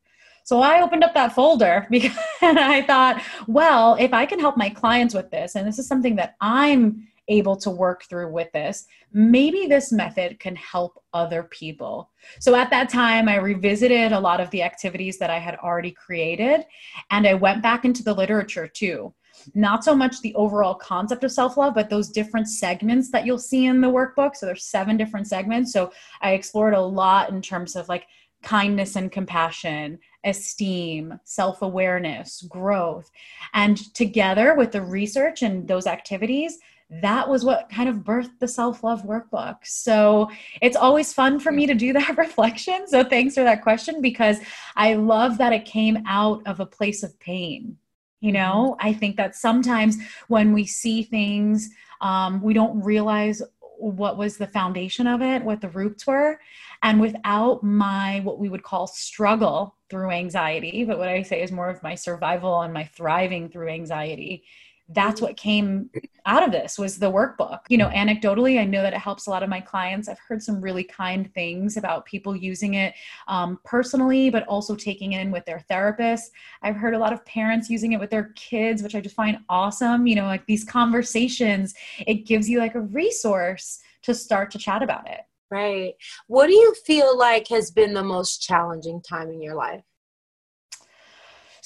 So 0.44 0.60
I 0.60 0.82
opened 0.82 1.02
up 1.02 1.14
that 1.14 1.34
folder 1.34 1.86
because 1.90 2.16
I 2.42 2.82
thought, 2.82 3.22
well, 3.46 3.96
if 3.98 4.12
I 4.12 4.26
can 4.26 4.38
help 4.38 4.56
my 4.56 4.68
clients 4.68 5.14
with 5.14 5.30
this, 5.30 5.54
and 5.54 5.66
this 5.66 5.78
is 5.78 5.88
something 5.88 6.16
that 6.16 6.36
I'm 6.40 7.08
able 7.28 7.56
to 7.56 7.70
work 7.70 8.04
through 8.04 8.30
with 8.30 8.50
this, 8.52 8.86
maybe 9.12 9.66
this 9.66 9.92
method 9.92 10.38
can 10.38 10.56
help 10.56 11.02
other 11.12 11.44
people. 11.44 12.10
So 12.40 12.54
at 12.54 12.70
that 12.70 12.88
time, 12.88 13.28
I 13.28 13.36
revisited 13.36 14.12
a 14.12 14.20
lot 14.20 14.40
of 14.40 14.50
the 14.50 14.62
activities 14.62 15.18
that 15.18 15.30
I 15.30 15.38
had 15.38 15.56
already 15.56 15.92
created, 15.92 16.64
and 17.10 17.26
I 17.26 17.34
went 17.34 17.62
back 17.62 17.84
into 17.84 18.02
the 18.02 18.14
literature 18.14 18.68
too. 18.68 19.12
Not 19.54 19.84
so 19.84 19.94
much 19.94 20.20
the 20.20 20.34
overall 20.34 20.74
concept 20.74 21.24
of 21.24 21.30
self 21.32 21.56
love, 21.56 21.74
but 21.74 21.90
those 21.90 22.08
different 22.08 22.48
segments 22.48 23.10
that 23.10 23.26
you'll 23.26 23.38
see 23.38 23.66
in 23.66 23.80
the 23.80 23.88
workbook. 23.88 24.34
So 24.34 24.46
there's 24.46 24.64
seven 24.64 24.96
different 24.96 25.26
segments. 25.26 25.72
So 25.72 25.92
I 26.22 26.32
explored 26.32 26.74
a 26.74 26.80
lot 26.80 27.30
in 27.30 27.42
terms 27.42 27.76
of 27.76 27.88
like 27.88 28.06
kindness 28.42 28.96
and 28.96 29.10
compassion, 29.10 29.98
esteem, 30.24 31.18
self 31.24 31.62
awareness, 31.62 32.42
growth. 32.42 33.10
And 33.54 33.76
together 33.94 34.54
with 34.54 34.72
the 34.72 34.82
research 34.82 35.42
and 35.42 35.66
those 35.66 35.86
activities, 35.86 36.58
that 36.88 37.28
was 37.28 37.44
what 37.44 37.68
kind 37.68 37.88
of 37.88 37.96
birthed 37.96 38.38
the 38.38 38.46
self 38.46 38.84
love 38.84 39.02
workbook. 39.02 39.56
So 39.64 40.30
it's 40.62 40.76
always 40.76 41.12
fun 41.12 41.40
for 41.40 41.50
me 41.50 41.66
to 41.66 41.74
do 41.74 41.92
that 41.92 42.16
reflection. 42.16 42.86
So 42.86 43.02
thanks 43.02 43.34
for 43.34 43.44
that 43.44 43.62
question 43.62 44.00
because 44.00 44.38
I 44.76 44.94
love 44.94 45.38
that 45.38 45.52
it 45.52 45.64
came 45.64 46.02
out 46.06 46.42
of 46.46 46.60
a 46.60 46.66
place 46.66 47.02
of 47.02 47.18
pain. 47.18 47.76
You 48.20 48.32
know, 48.32 48.76
mm-hmm. 48.78 48.88
I 48.88 48.92
think 48.92 49.16
that 49.16 49.34
sometimes 49.34 49.98
when 50.28 50.52
we 50.52 50.64
see 50.66 51.02
things, 51.02 51.70
um, 52.00 52.40
we 52.40 52.54
don't 52.54 52.80
realize 52.80 53.42
what 53.78 54.16
was 54.16 54.36
the 54.36 54.46
foundation 54.46 55.06
of 55.06 55.20
it, 55.20 55.42
what 55.42 55.60
the 55.60 55.68
roots 55.68 56.06
were. 56.06 56.40
And 56.82 57.00
without 57.00 57.62
my, 57.62 58.20
what 58.20 58.38
we 58.38 58.48
would 58.48 58.62
call 58.62 58.86
struggle 58.86 59.74
through 59.90 60.10
anxiety, 60.10 60.84
but 60.84 60.98
what 60.98 61.08
I 61.08 61.22
say 61.22 61.42
is 61.42 61.52
more 61.52 61.68
of 61.68 61.82
my 61.82 61.94
survival 61.94 62.62
and 62.62 62.72
my 62.72 62.84
thriving 62.84 63.48
through 63.48 63.68
anxiety, 63.68 64.44
that's 64.90 65.20
what 65.20 65.36
came 65.36 65.90
out 66.26 66.44
of 66.44 66.52
this 66.52 66.78
was 66.78 66.98
the 66.98 67.10
workbook. 67.10 67.60
You 67.68 67.78
know 67.78 67.88
anecdotally 67.88 68.60
i 68.60 68.64
know 68.64 68.82
that 68.82 68.92
it 68.92 68.98
helps 68.98 69.26
a 69.26 69.30
lot 69.30 69.42
of 69.42 69.48
my 69.48 69.60
clients. 69.60 70.08
I've 70.08 70.18
heard 70.18 70.42
some 70.42 70.60
really 70.60 70.84
kind 70.84 71.32
things 71.34 71.76
about 71.76 72.04
people 72.06 72.36
using 72.36 72.74
it 72.74 72.94
um, 73.28 73.58
personally 73.64 74.30
but 74.30 74.46
also 74.46 74.74
taking 74.76 75.12
it 75.12 75.20
in 75.20 75.30
with 75.30 75.44
their 75.44 75.64
therapists 75.70 76.26
i've 76.62 76.76
heard 76.76 76.94
a 76.94 76.98
lot 76.98 77.12
of 77.12 77.24
parents 77.24 77.68
using 77.68 77.92
it 77.92 78.00
with 78.00 78.10
their 78.10 78.32
kids 78.36 78.82
which 78.82 78.94
i 78.94 79.00
just 79.00 79.16
find 79.16 79.38
awesome. 79.48 80.06
You 80.06 80.16
know 80.16 80.26
like 80.26 80.46
these 80.46 80.64
conversations 80.64 81.74
it 82.06 82.26
gives 82.26 82.48
you 82.48 82.58
like 82.58 82.74
a 82.74 82.80
resource 82.80 83.80
to 84.02 84.14
start 84.14 84.50
to 84.52 84.58
chat 84.58 84.82
about 84.82 85.08
it. 85.10 85.20
Right. 85.50 85.94
What 86.26 86.46
do 86.46 86.54
you 86.54 86.74
feel 86.84 87.16
like 87.16 87.48
has 87.48 87.70
been 87.70 87.94
the 87.94 88.02
most 88.02 88.42
challenging 88.42 89.00
time 89.00 89.30
in 89.30 89.40
your 89.40 89.54
life 89.54 89.82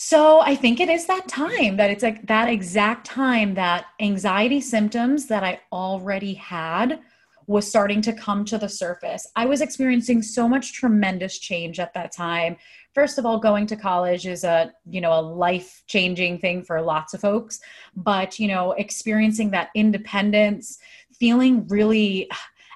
so 0.02 0.40
I 0.40 0.54
think 0.54 0.80
it 0.80 0.88
is 0.88 1.04
that 1.08 1.28
time 1.28 1.76
that 1.76 1.90
it's 1.90 2.02
like 2.02 2.26
that 2.26 2.48
exact 2.48 3.04
time 3.04 3.52
that 3.56 3.84
anxiety 4.00 4.58
symptoms 4.58 5.26
that 5.26 5.44
I 5.44 5.60
already 5.72 6.32
had 6.32 7.00
was 7.46 7.68
starting 7.68 8.00
to 8.00 8.14
come 8.14 8.46
to 8.46 8.56
the 8.56 8.66
surface. 8.66 9.26
I 9.36 9.44
was 9.44 9.60
experiencing 9.60 10.22
so 10.22 10.48
much 10.48 10.72
tremendous 10.72 11.38
change 11.38 11.78
at 11.78 11.92
that 11.92 12.12
time. 12.12 12.56
First 12.94 13.18
of 13.18 13.26
all, 13.26 13.38
going 13.38 13.66
to 13.66 13.76
college 13.76 14.26
is 14.26 14.42
a, 14.42 14.72
you 14.88 15.02
know, 15.02 15.12
a 15.12 15.20
life-changing 15.20 16.38
thing 16.38 16.62
for 16.62 16.80
lots 16.80 17.12
of 17.12 17.20
folks, 17.20 17.60
but 17.94 18.38
you 18.38 18.48
know, 18.48 18.72
experiencing 18.72 19.50
that 19.50 19.68
independence, 19.74 20.78
feeling 21.12 21.68
really 21.68 22.26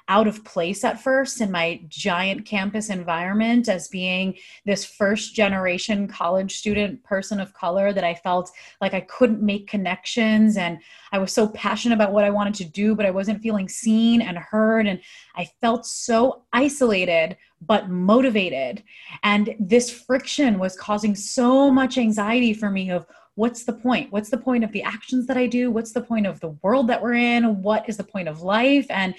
out 0.07 0.27
of 0.27 0.43
place 0.43 0.83
at 0.83 1.01
first 1.01 1.41
in 1.41 1.51
my 1.51 1.81
giant 1.87 2.45
campus 2.45 2.89
environment 2.89 3.67
as 3.67 3.87
being 3.87 4.35
this 4.65 4.85
first 4.85 5.33
generation 5.33 6.07
college 6.07 6.57
student 6.57 7.03
person 7.03 7.39
of 7.39 7.53
color 7.53 7.91
that 7.91 8.03
I 8.03 8.13
felt 8.13 8.51
like 8.81 8.93
I 8.93 9.01
couldn't 9.01 9.41
make 9.41 9.67
connections 9.67 10.57
and 10.57 10.79
I 11.11 11.17
was 11.17 11.31
so 11.31 11.47
passionate 11.49 11.95
about 11.95 12.13
what 12.13 12.23
I 12.23 12.29
wanted 12.29 12.53
to 12.55 12.65
do, 12.65 12.93
but 12.93 13.05
I 13.05 13.11
wasn't 13.11 13.41
feeling 13.41 13.67
seen 13.67 14.21
and 14.21 14.37
heard. 14.37 14.85
And 14.85 14.99
I 15.35 15.49
felt 15.61 15.85
so 15.85 16.43
isolated 16.53 17.37
but 17.61 17.89
motivated. 17.89 18.83
And 19.23 19.55
this 19.59 19.89
friction 19.89 20.59
was 20.59 20.75
causing 20.75 21.15
so 21.15 21.71
much 21.71 21.97
anxiety 21.97 22.53
for 22.53 22.69
me 22.69 22.91
of 22.91 23.07
what's 23.35 23.63
the 23.63 23.73
point? 23.73 24.11
What's 24.11 24.29
the 24.29 24.37
point 24.37 24.63
of 24.63 24.71
the 24.71 24.83
actions 24.83 25.27
that 25.27 25.37
I 25.37 25.47
do? 25.47 25.71
What's 25.71 25.91
the 25.91 26.01
point 26.01 26.25
of 26.25 26.39
the 26.39 26.55
world 26.61 26.87
that 26.87 27.01
we're 27.01 27.15
in? 27.15 27.61
What 27.61 27.87
is 27.87 27.97
the 27.97 28.03
point 28.03 28.27
of 28.27 28.41
life? 28.41 28.85
And 28.89 29.13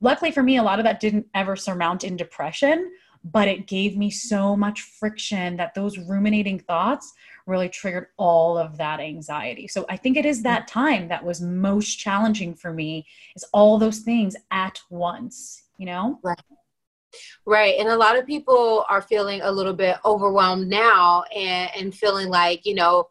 luckily 0.00 0.30
for 0.30 0.42
me, 0.42 0.56
a 0.56 0.62
lot 0.62 0.78
of 0.78 0.84
that 0.84 1.00
didn't 1.00 1.26
ever 1.34 1.56
surmount 1.56 2.04
in 2.04 2.16
depression, 2.16 2.90
but 3.24 3.48
it 3.48 3.66
gave 3.66 3.96
me 3.96 4.10
so 4.10 4.56
much 4.56 4.82
friction 4.82 5.56
that 5.56 5.74
those 5.74 5.98
ruminating 5.98 6.58
thoughts 6.58 7.12
really 7.46 7.68
triggered 7.68 8.06
all 8.16 8.56
of 8.56 8.78
that 8.78 9.00
anxiety. 9.00 9.68
So 9.68 9.84
I 9.88 9.96
think 9.96 10.16
it 10.16 10.24
is 10.24 10.42
that 10.42 10.68
time 10.68 11.08
that 11.08 11.24
was 11.24 11.40
most 11.40 11.96
challenging 11.96 12.54
for 12.54 12.72
me 12.72 13.06
is 13.36 13.44
all 13.52 13.78
those 13.78 13.98
things 14.00 14.36
at 14.50 14.80
once, 14.88 15.64
you 15.76 15.86
know? 15.86 16.18
Right. 16.22 16.38
Right. 17.44 17.74
And 17.78 17.88
a 17.88 17.96
lot 17.96 18.16
of 18.16 18.26
people 18.26 18.84
are 18.88 19.02
feeling 19.02 19.40
a 19.42 19.50
little 19.50 19.72
bit 19.72 19.96
overwhelmed 20.04 20.68
now 20.68 21.24
and, 21.34 21.70
and 21.76 21.94
feeling 21.94 22.28
like, 22.28 22.64
you 22.64 22.74
know, 22.74 23.08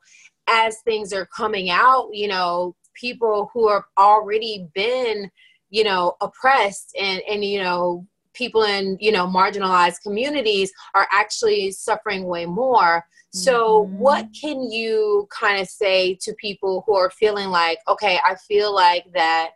as 0.47 0.79
things 0.81 1.11
are 1.13 1.25
coming 1.25 1.69
out, 1.69 2.09
you 2.13 2.27
know, 2.27 2.75
people 2.93 3.49
who 3.53 3.69
have 3.69 3.83
already 3.97 4.67
been 4.73 5.29
you 5.69 5.83
know 5.83 6.15
oppressed 6.21 6.95
and 6.99 7.21
and 7.29 7.43
you 7.43 7.61
know 7.61 8.05
people 8.33 8.63
in 8.63 8.97
you 8.99 9.11
know 9.11 9.27
marginalized 9.27 10.01
communities 10.03 10.71
are 10.95 11.07
actually 11.11 11.71
suffering 11.71 12.25
way 12.25 12.45
more 12.45 13.03
so 13.31 13.83
mm-hmm. 13.83 13.97
what 13.97 14.27
can 14.39 14.71
you 14.71 15.27
kind 15.29 15.61
of 15.61 15.67
say 15.67 16.15
to 16.21 16.33
people 16.35 16.83
who 16.85 16.95
are 16.95 17.11
feeling 17.11 17.49
like 17.49 17.79
okay 17.87 18.19
i 18.25 18.35
feel 18.35 18.73
like 18.73 19.05
that 19.13 19.51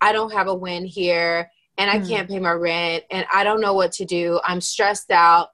i 0.00 0.12
don't 0.12 0.32
have 0.32 0.48
a 0.48 0.54
win 0.54 0.84
here 0.84 1.48
and 1.78 1.90
i 1.90 1.98
mm-hmm. 1.98 2.08
can't 2.08 2.28
pay 2.28 2.38
my 2.38 2.52
rent 2.52 3.04
and 3.10 3.26
i 3.32 3.44
don't 3.44 3.60
know 3.60 3.74
what 3.74 3.92
to 3.92 4.04
do 4.04 4.40
i'm 4.44 4.60
stressed 4.60 5.10
out 5.10 5.48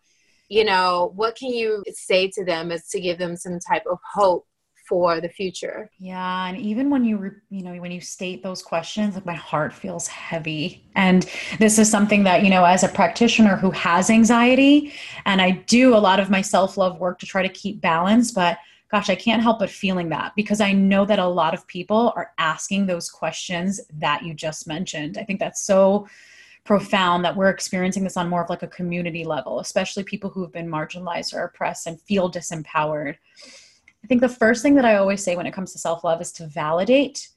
you 0.49 0.65
know, 0.65 1.13
what 1.15 1.37
can 1.37 1.51
you 1.51 1.85
say 1.93 2.29
to 2.29 2.45
them 2.45 2.71
is 2.73 2.89
to 2.89 3.01
give 3.01 3.19
them 3.19 3.37
some 3.37 3.59
type 3.61 3.85
of 3.91 3.99
hope 4.15 4.47
for 4.89 5.21
the 5.21 5.29
future. 5.29 5.91
Yeah, 5.99 6.47
and 6.47 6.57
even 6.57 6.89
when 6.91 7.05
you 7.05 7.33
you 7.51 7.63
know 7.63 7.75
when 7.75 7.91
you 7.91 8.01
state 8.01 8.43
those 8.43 8.63
questions, 8.63 9.15
like 9.15 9.27
my 9.27 9.35
heart 9.35 9.73
feels 9.73 10.07
heavy. 10.07 10.85
And 10.95 11.31
this 11.59 11.79
is 11.79 11.91
something 11.91 12.25
that, 12.25 12.43
you 12.43 12.51
know, 12.51 12.65
as 12.65 12.83
a 12.83 12.89
practitioner 12.89 13.57
who 13.57 13.71
has 13.71 14.11
anxiety, 14.11 14.93
and 15.27 15.41
I 15.41 15.51
do 15.67 15.95
a 15.95 15.99
lot 15.99 16.21
of 16.21 16.31
my 16.31 16.43
self-love 16.43 16.99
work 16.99 17.19
to 17.21 17.27
try 17.27 17.43
to 17.43 17.49
keep 17.49 17.81
balance, 17.81 18.33
but 18.33 18.59
gosh, 18.91 19.11
I 19.11 19.15
can't 19.15 19.43
help 19.43 19.59
but 19.59 19.71
feeling 19.71 20.09
that 20.09 20.33
because 20.35 20.61
I 20.61 20.73
know 20.73 21.05
that 21.05 21.19
a 21.19 21.27
lot 21.27 21.55
of 21.55 21.67
people 21.67 22.13
are 22.17 22.33
asking 22.39 22.87
those 22.87 23.11
questions 23.11 23.81
that 23.99 24.23
you 24.25 24.33
just 24.33 24.67
mentioned. 24.67 25.19
I 25.19 25.25
think 25.25 25.41
that's 25.41 25.63
so 25.63 26.09
profound 26.65 27.25
that 27.25 27.37
we're 27.37 27.51
experiencing 27.51 28.05
this 28.05 28.17
on 28.17 28.29
more 28.29 28.43
of 28.43 28.51
like 28.51 28.63
a 28.63 28.69
community 28.69 29.25
level, 29.25 29.61
especially 29.61 30.05
people 30.05 30.31
who 30.31 30.43
have 30.43 30.53
been 30.53 30.69
marginalized 30.69 31.35
or 31.35 31.45
oppressed 31.45 31.87
and 31.87 32.01
feel 32.03 32.31
disempowered. 32.31 33.17
Think 34.09 34.21
the 34.21 34.29
first 34.29 34.63
thing 34.63 34.75
that 34.77 34.85
I 34.85 34.97
always 34.97 35.23
say 35.23 35.37
when 35.37 35.47
it 35.47 35.53
comes 35.53 35.73
to 35.73 35.79
self 35.79 36.05
love 36.05 36.21
is 36.21 36.33
to 36.33 36.47
validate. 36.47 37.29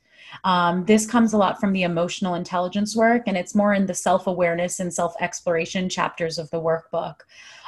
Um, 0.45 0.85
this 0.85 1.05
comes 1.05 1.33
a 1.33 1.37
lot 1.37 1.59
from 1.59 1.73
the 1.73 1.83
emotional 1.83 2.35
intelligence 2.35 2.95
work, 2.95 3.23
and 3.27 3.35
it's 3.35 3.53
more 3.53 3.73
in 3.73 3.85
the 3.85 3.93
self 3.93 4.27
awareness 4.27 4.79
and 4.79 4.93
self 4.93 5.13
exploration 5.19 5.89
chapters 5.89 6.37
of 6.37 6.49
the 6.51 6.61
workbook 6.61 7.15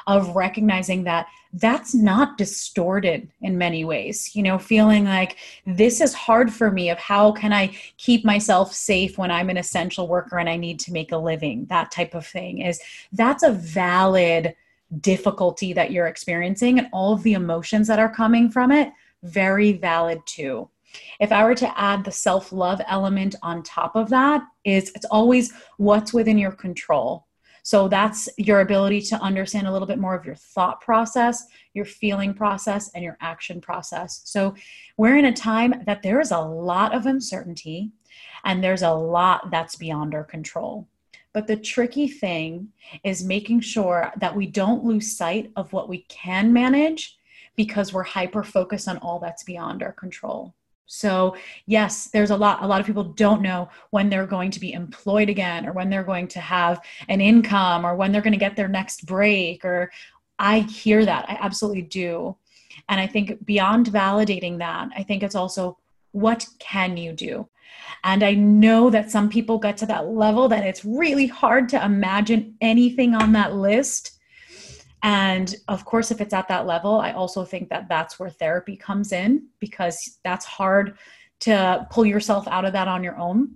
of 0.08 0.36
recognizing 0.36 1.04
that 1.04 1.28
that's 1.54 1.94
not 1.94 2.38
distorted 2.38 3.30
in 3.42 3.58
many 3.58 3.86
ways 3.86 4.36
you 4.36 4.42
know 4.42 4.58
feeling 4.58 5.06
like 5.06 5.38
this 5.66 6.02
is 6.02 6.14
hard 6.14 6.52
for 6.52 6.72
me 6.72 6.90
of 6.90 6.98
how 6.98 7.32
can 7.32 7.54
i 7.54 7.74
keep 7.98 8.26
myself 8.26 8.74
safe 8.74 9.18
when 9.18 9.32
i'm 9.32 9.50
an 9.50 9.58
essential 9.58 10.08
worker 10.08 10.40
and 10.40 10.50
i 10.50 10.58
need 10.58 10.80
to 10.80 10.92
make 10.92 11.12
a 11.12 11.18
living 11.18 11.66
that 11.66 11.92
type 11.92 12.16
of 12.16 12.26
thing 12.26 12.60
is 12.60 12.82
that's 13.14 13.44
a 13.44 13.52
valid 13.52 14.56
difficulty 15.00 15.74
that 15.74 15.92
you're 15.92 16.08
experiencing 16.08 16.80
and 16.80 16.88
all 16.94 17.14
of 17.14 17.24
the 17.24 17.34
emotions 17.34 17.88
that 17.88 18.00
are 18.00 18.14
coming 18.14 18.50
from 18.50 18.72
it, 18.72 18.92
very 19.24 19.74
valid 19.74 20.20
too. 20.26 20.70
If 21.20 21.32
I 21.32 21.44
were 21.44 21.56
to 21.56 21.80
add 21.80 22.04
the 22.04 22.12
self 22.12 22.52
love 22.52 22.82
element 22.88 23.36
on 23.42 23.64
top 23.64 23.96
of 23.96 24.10
that, 24.10 24.44
is 24.64 24.92
it's 24.96 25.06
always 25.06 25.54
what's 25.78 26.14
within 26.14 26.38
your 26.38 26.52
control. 26.52 27.26
So 27.64 27.88
that's 27.88 28.28
your 28.38 28.60
ability 28.60 29.02
to 29.02 29.22
understand 29.22 29.68
a 29.68 29.72
little 29.72 29.88
bit 29.88 29.98
more 29.98 30.16
of 30.16 30.26
your 30.26 30.36
thought 30.36 30.82
process, 30.82 31.46
your 31.74 31.86
feeling 31.86 32.34
process, 32.34 32.92
and 32.94 33.04
your 33.04 33.18
action 33.22 33.62
process. 33.62 34.22
So 34.26 34.54
we're 34.98 35.16
in 35.16 35.26
a 35.26 35.34
time 35.34 35.82
that 35.86 36.04
there 36.04 36.20
is 36.20 36.32
a 36.32 36.40
lot 36.40 36.94
of 36.94 37.06
uncertainty 37.06 37.92
and 38.44 38.62
there's 38.62 38.82
a 38.82 38.92
lot 38.92 39.50
that's 39.50 39.78
beyond 39.78 40.14
our 40.14 40.26
control. 40.26 40.90
But 41.34 41.48
the 41.48 41.58
tricky 41.58 42.08
thing 42.08 42.70
is 43.04 43.24
making 43.24 43.62
sure 43.62 44.12
that 44.18 44.36
we 44.36 44.46
don't 44.46 44.86
lose 44.86 45.18
sight 45.18 45.52
of 45.56 45.74
what 45.74 45.90
we 45.90 46.04
can 46.10 46.54
manage 46.54 47.18
because 47.56 47.94
we're 47.94 48.04
hyper 48.04 48.44
focused 48.44 48.88
on 48.88 48.98
all 49.00 49.20
that's 49.20 49.44
beyond 49.44 49.84
our 49.84 49.92
control. 49.94 50.54
So, 50.86 51.36
yes, 51.66 52.10
there's 52.12 52.30
a 52.30 52.36
lot 52.36 52.62
a 52.62 52.68
lot 52.68 52.82
of 52.82 52.86
people 52.86 53.04
don't 53.04 53.42
know 53.42 53.70
when 53.90 54.10
they're 54.10 54.28
going 54.28 54.52
to 54.52 54.60
be 54.60 54.74
employed 54.74 55.30
again 55.30 55.66
or 55.66 55.72
when 55.72 55.90
they're 55.90 56.04
going 56.04 56.28
to 56.30 56.40
have 56.40 56.82
an 57.08 57.22
income 57.22 57.86
or 57.86 57.96
when 57.96 58.12
they're 58.12 58.22
going 58.22 58.34
to 58.34 58.38
get 58.38 58.56
their 58.56 58.68
next 58.68 59.06
break 59.06 59.66
or 59.66 59.92
I 60.40 60.60
hear 60.60 61.06
that. 61.06 61.30
I 61.30 61.38
absolutely 61.42 61.84
do. 61.84 62.36
And 62.90 63.00
I 63.00 63.08
think 63.08 63.46
beyond 63.46 63.88
validating 63.88 64.58
that, 64.60 64.90
I 64.96 65.04
think 65.04 65.24
it's 65.24 65.36
also 65.36 65.78
what 66.14 66.48
can 66.60 66.96
you 66.96 67.12
do? 67.12 67.48
And 68.04 68.24
I 68.24 68.34
know 68.34 68.90
that 68.90 69.12
some 69.12 69.30
people 69.30 69.60
get 69.60 69.78
to 69.78 69.86
that 69.88 70.08
level 70.08 70.48
that 70.48 70.66
it's 70.66 70.86
really 70.86 71.28
hard 71.28 71.70
to 71.70 71.84
imagine 71.84 72.56
anything 72.62 73.14
on 73.14 73.34
that 73.34 73.56
list. 73.56 74.20
And 75.02 75.54
of 75.68 75.84
course, 75.84 76.12
if 76.12 76.22
it's 76.22 76.34
at 76.34 76.48
that 76.48 76.66
level, 76.66 77.00
I 77.00 77.12
also 77.12 77.44
think 77.44 77.70
that 77.70 77.90
that's 77.90 78.20
where 78.20 78.30
therapy 78.30 78.78
comes 78.78 79.12
in 79.12 79.48
because 79.60 80.20
that's 80.24 80.46
hard 80.46 80.98
to 81.42 81.86
pull 81.92 82.06
yourself 82.06 82.48
out 82.48 82.64
of 82.64 82.74
that 82.74 82.88
on 82.88 83.04
your 83.04 83.18
own. 83.18 83.56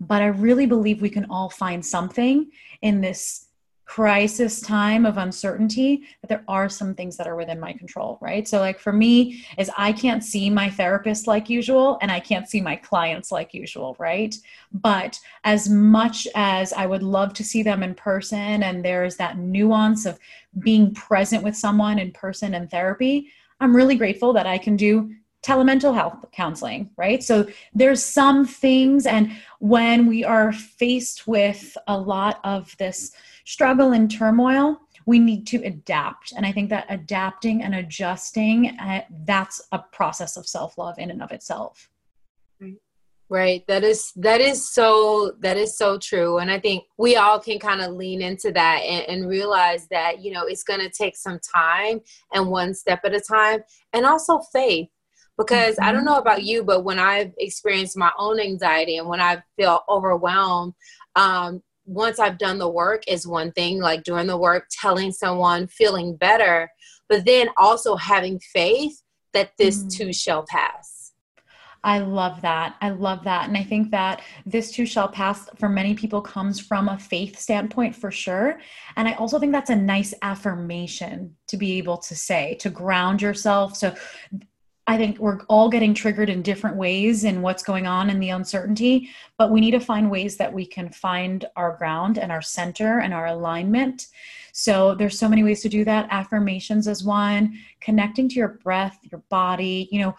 But 0.00 0.22
I 0.22 0.26
really 0.26 0.66
believe 0.66 1.00
we 1.00 1.08
can 1.08 1.26
all 1.30 1.48
find 1.48 1.84
something 1.84 2.50
in 2.82 3.00
this 3.00 3.46
crisis 3.86 4.60
time 4.60 5.04
of 5.04 5.18
uncertainty 5.18 6.04
that 6.20 6.28
there 6.28 6.44
are 6.48 6.68
some 6.68 6.94
things 6.94 7.16
that 7.16 7.26
are 7.26 7.36
within 7.36 7.60
my 7.60 7.72
control 7.72 8.18
right 8.20 8.48
so 8.48 8.58
like 8.58 8.78
for 8.78 8.92
me 8.92 9.44
is 9.58 9.70
i 9.76 9.92
can't 9.92 10.24
see 10.24 10.48
my 10.48 10.70
therapist 10.70 11.26
like 11.26 11.50
usual 11.50 11.98
and 12.00 12.10
i 12.10 12.18
can't 12.18 12.48
see 12.48 12.60
my 12.60 12.76
clients 12.76 13.30
like 13.30 13.52
usual 13.52 13.94
right 13.98 14.36
but 14.72 15.20
as 15.44 15.68
much 15.68 16.26
as 16.34 16.72
i 16.72 16.86
would 16.86 17.02
love 17.02 17.34
to 17.34 17.44
see 17.44 17.62
them 17.62 17.82
in 17.82 17.94
person 17.94 18.62
and 18.62 18.84
there's 18.84 19.16
that 19.16 19.36
nuance 19.38 20.06
of 20.06 20.18
being 20.60 20.94
present 20.94 21.42
with 21.42 21.56
someone 21.56 21.98
in 21.98 22.10
person 22.12 22.54
and 22.54 22.70
therapy 22.70 23.30
i'm 23.60 23.76
really 23.76 23.96
grateful 23.96 24.32
that 24.32 24.46
i 24.46 24.56
can 24.56 24.76
do 24.76 25.10
telemental 25.44 25.94
health 25.94 26.24
counseling, 26.32 26.88
right? 26.96 27.22
So 27.22 27.46
there's 27.74 28.02
some 28.02 28.46
things, 28.46 29.04
and 29.04 29.30
when 29.58 30.06
we 30.06 30.24
are 30.24 30.52
faced 30.52 31.26
with 31.26 31.76
a 31.86 31.98
lot 31.98 32.40
of 32.44 32.74
this 32.78 33.12
struggle 33.44 33.92
and 33.92 34.10
turmoil, 34.10 34.80
we 35.06 35.18
need 35.18 35.46
to 35.48 35.62
adapt. 35.64 36.32
And 36.32 36.46
I 36.46 36.52
think 36.52 36.70
that 36.70 36.86
adapting 36.88 37.62
and 37.62 37.74
adjusting, 37.74 38.78
uh, 38.78 39.02
that's 39.24 39.60
a 39.72 39.78
process 39.78 40.36
of 40.36 40.46
self 40.46 40.78
love 40.78 40.98
in 40.98 41.10
and 41.10 41.22
of 41.22 41.30
itself. 41.30 41.88
Right. 43.30 43.66
That 43.68 43.84
is 43.84 44.12
that 44.16 44.42
is 44.42 44.70
so 44.70 45.32
that 45.40 45.56
is 45.56 45.78
so 45.78 45.98
true. 45.98 46.38
And 46.38 46.50
I 46.50 46.60
think 46.60 46.84
we 46.98 47.16
all 47.16 47.40
can 47.40 47.58
kind 47.58 47.80
of 47.80 47.94
lean 47.94 48.20
into 48.20 48.52
that 48.52 48.80
and, 48.82 49.08
and 49.08 49.28
realize 49.28 49.88
that, 49.88 50.22
you 50.22 50.30
know, 50.30 50.44
it's 50.44 50.62
gonna 50.62 50.90
take 50.90 51.16
some 51.16 51.40
time 51.40 52.00
and 52.32 52.50
one 52.50 52.74
step 52.74 53.00
at 53.04 53.14
a 53.14 53.20
time 53.20 53.60
and 53.94 54.04
also 54.04 54.40
faith 54.52 54.88
because. 55.38 55.76
I 55.80 55.90
don't 55.90 56.02
mm-hmm. 56.02 56.12
know 56.12 56.18
about 56.18 56.44
you, 56.44 56.64
but 56.64 56.84
when 56.84 56.98
I've 56.98 57.32
experienced 57.38 57.96
my 57.96 58.12
own 58.18 58.38
anxiety 58.38 58.98
and 58.98 59.08
when 59.08 59.20
I 59.20 59.42
feel 59.56 59.80
overwhelmed, 59.88 60.74
um, 61.16 61.62
once 61.86 62.18
I've 62.18 62.38
done 62.38 62.58
the 62.58 62.68
work 62.68 63.02
is 63.06 63.26
one 63.26 63.52
thing, 63.52 63.80
like 63.80 64.04
doing 64.04 64.26
the 64.26 64.38
work, 64.38 64.66
telling 64.70 65.12
someone, 65.12 65.66
feeling 65.66 66.16
better, 66.16 66.70
but 67.08 67.24
then 67.24 67.48
also 67.56 67.96
having 67.96 68.40
faith 68.40 69.02
that 69.32 69.52
this 69.58 69.78
mm-hmm. 69.78 69.88
too 69.88 70.12
shall 70.12 70.44
pass. 70.48 71.12
I 71.84 71.98
love 71.98 72.40
that. 72.40 72.76
I 72.80 72.90
love 72.90 73.24
that. 73.24 73.46
And 73.46 73.58
I 73.58 73.62
think 73.62 73.90
that 73.90 74.22
this 74.46 74.70
too 74.70 74.86
shall 74.86 75.06
pass 75.06 75.50
for 75.58 75.68
many 75.68 75.94
people 75.94 76.22
comes 76.22 76.58
from 76.58 76.88
a 76.88 76.98
faith 76.98 77.38
standpoint 77.38 77.94
for 77.94 78.10
sure. 78.10 78.58
And 78.96 79.06
I 79.06 79.12
also 79.14 79.38
think 79.38 79.52
that's 79.52 79.68
a 79.68 79.76
nice 79.76 80.14
affirmation 80.22 81.36
to 81.48 81.58
be 81.58 81.76
able 81.76 81.98
to 81.98 82.16
say, 82.16 82.54
to 82.60 82.70
ground 82.70 83.20
yourself. 83.20 83.76
So 83.76 83.94
I 84.86 84.98
think 84.98 85.18
we're 85.18 85.40
all 85.48 85.70
getting 85.70 85.94
triggered 85.94 86.28
in 86.28 86.42
different 86.42 86.76
ways 86.76 87.24
in 87.24 87.40
what's 87.40 87.62
going 87.62 87.86
on 87.86 88.10
in 88.10 88.20
the 88.20 88.30
uncertainty, 88.30 89.08
but 89.38 89.50
we 89.50 89.60
need 89.60 89.70
to 89.70 89.80
find 89.80 90.10
ways 90.10 90.36
that 90.36 90.52
we 90.52 90.66
can 90.66 90.90
find 90.90 91.46
our 91.56 91.76
ground 91.76 92.18
and 92.18 92.30
our 92.30 92.42
center 92.42 93.00
and 93.00 93.14
our 93.14 93.26
alignment. 93.26 94.08
So 94.52 94.94
there's 94.94 95.18
so 95.18 95.28
many 95.28 95.42
ways 95.42 95.62
to 95.62 95.68
do 95.70 95.84
that. 95.86 96.08
Affirmations 96.10 96.86
is 96.86 97.02
one, 97.02 97.58
connecting 97.80 98.28
to 98.28 98.34
your 98.34 98.60
breath, 98.62 98.98
your 99.10 99.22
body, 99.30 99.88
you 99.90 100.00
know, 100.00 100.14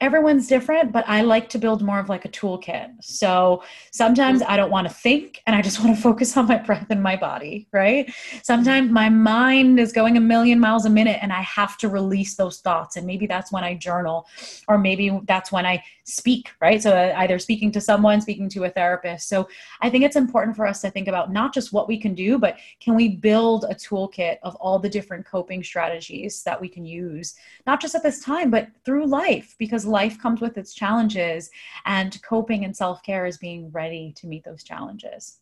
everyone's 0.00 0.46
different, 0.46 0.92
but 0.92 1.04
I 1.08 1.22
like 1.22 1.48
to 1.50 1.58
build 1.58 1.82
more 1.82 1.98
of 1.98 2.08
like 2.08 2.24
a 2.24 2.28
toolkit. 2.28 2.92
So 3.00 3.64
sometimes 3.90 4.42
I 4.42 4.56
don't 4.56 4.70
want 4.70 4.86
to 4.86 4.94
think 4.94 5.42
and 5.46 5.56
I 5.56 5.62
just 5.62 5.82
want 5.82 5.96
to 5.96 6.02
focus 6.08 6.36
on 6.36 6.46
my 6.46 6.58
breath 6.58 6.86
and 6.90 7.02
my 7.02 7.16
body, 7.16 7.66
right? 7.72 8.12
Sometimes 8.42 8.92
my 8.92 9.08
mind 9.08 9.80
is 9.80 9.92
going 9.92 10.16
a 10.16 10.20
million 10.20 10.60
miles 10.60 10.84
a 10.86 10.90
minute 10.90 11.18
and 11.20 11.32
I 11.32 11.42
have 11.42 11.76
to 11.78 11.88
release 11.88 12.36
those 12.36 12.60
thoughts. 12.60 12.96
And 12.96 13.06
maybe 13.06 13.26
that's 13.26 13.50
when 13.50 13.64
I 13.64 13.74
journal, 13.74 14.28
or 14.68 14.78
maybe 14.78 15.18
that's 15.26 15.50
when 15.50 15.66
I 15.66 15.82
speak, 16.04 16.50
right? 16.60 16.82
So 16.82 16.92
uh, 16.92 17.12
either 17.18 17.38
speaking 17.38 17.70
to 17.72 17.80
someone, 17.80 18.20
speaking 18.20 18.48
to 18.50 18.64
a 18.64 18.70
therapist. 18.70 19.28
So 19.28 19.48
I 19.82 19.90
think 19.90 20.04
it's 20.04 20.16
important 20.16 20.56
for 20.56 20.66
us 20.66 20.80
to 20.80 20.90
think 20.90 21.08
about 21.08 21.32
not 21.32 21.52
just 21.52 21.72
what 21.72 21.86
we 21.86 21.98
can 21.98 22.14
do, 22.14 22.38
but 22.38 22.56
can 22.80 22.94
we 22.94 23.08
build 23.08 23.64
a 23.64 23.74
toolkit 23.74 24.38
of 24.42 24.54
all 24.56 24.78
the 24.78 24.88
different 24.88 25.26
coping 25.26 25.62
strategies 25.62 26.42
that 26.44 26.58
we 26.58 26.68
can 26.68 26.84
use, 26.84 27.34
not 27.66 27.80
just 27.80 27.94
at 27.94 28.02
this 28.02 28.20
time, 28.20 28.50
but 28.50 28.68
through 28.84 29.06
life, 29.06 29.54
because 29.58 29.84
life 29.88 30.18
comes 30.18 30.40
with 30.40 30.56
its 30.58 30.74
challenges 30.74 31.50
and 31.86 32.20
coping 32.22 32.64
and 32.64 32.76
self-care 32.76 33.26
is 33.26 33.38
being 33.38 33.70
ready 33.70 34.12
to 34.16 34.26
meet 34.26 34.44
those 34.44 34.62
challenges. 34.62 35.40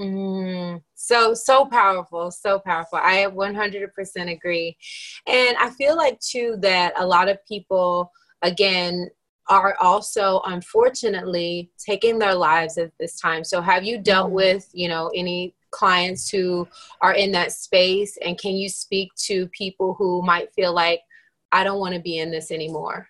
Mm, 0.00 0.80
so 0.94 1.34
so 1.34 1.64
powerful 1.64 2.30
so 2.30 2.60
powerful. 2.60 3.00
I 3.02 3.26
100% 3.26 4.32
agree. 4.32 4.76
And 5.26 5.56
i 5.58 5.70
feel 5.70 5.96
like 5.96 6.20
too 6.20 6.56
that 6.60 6.92
a 6.96 7.06
lot 7.06 7.28
of 7.28 7.44
people 7.46 8.12
again 8.42 9.10
are 9.48 9.76
also 9.80 10.40
unfortunately 10.44 11.72
taking 11.78 12.18
their 12.18 12.34
lives 12.34 12.78
at 12.78 12.92
this 13.00 13.18
time. 13.18 13.42
So 13.42 13.60
have 13.60 13.82
you 13.82 13.98
dealt 13.98 14.30
mm. 14.30 14.34
with 14.34 14.68
you 14.72 14.88
know 14.88 15.10
any 15.16 15.54
clients 15.70 16.30
who 16.30 16.68
are 17.00 17.14
in 17.14 17.32
that 17.32 17.52
space? 17.52 18.16
And 18.24 18.38
can 18.38 18.54
you 18.54 18.68
speak 18.68 19.12
to 19.26 19.48
people 19.48 19.94
who 19.94 20.22
might 20.22 20.54
feel 20.54 20.72
like 20.72 21.00
i 21.52 21.64
don't 21.64 21.80
want 21.80 21.94
to 21.94 22.00
be 22.00 22.18
in 22.18 22.30
this 22.30 22.50
anymore 22.50 23.08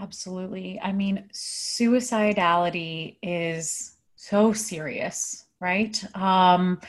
Absolutely. 0.00 0.80
I 0.82 0.92
mean, 0.92 1.28
suicidality 1.32 3.16
is 3.22 3.96
so 4.16 4.52
serious, 4.52 5.44
right? 5.60 6.02
Um, 6.16 6.80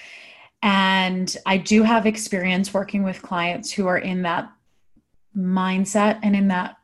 and 0.64 1.36
I 1.46 1.58
do 1.58 1.84
have 1.84 2.06
experience 2.06 2.74
working 2.74 3.04
with 3.04 3.22
clients 3.22 3.72
who 3.72 3.88
are 3.88 3.98
in 3.98 4.22
that 4.22 4.50
mindset 5.36 6.20
and 6.24 6.36
in 6.36 6.48
that 6.50 6.76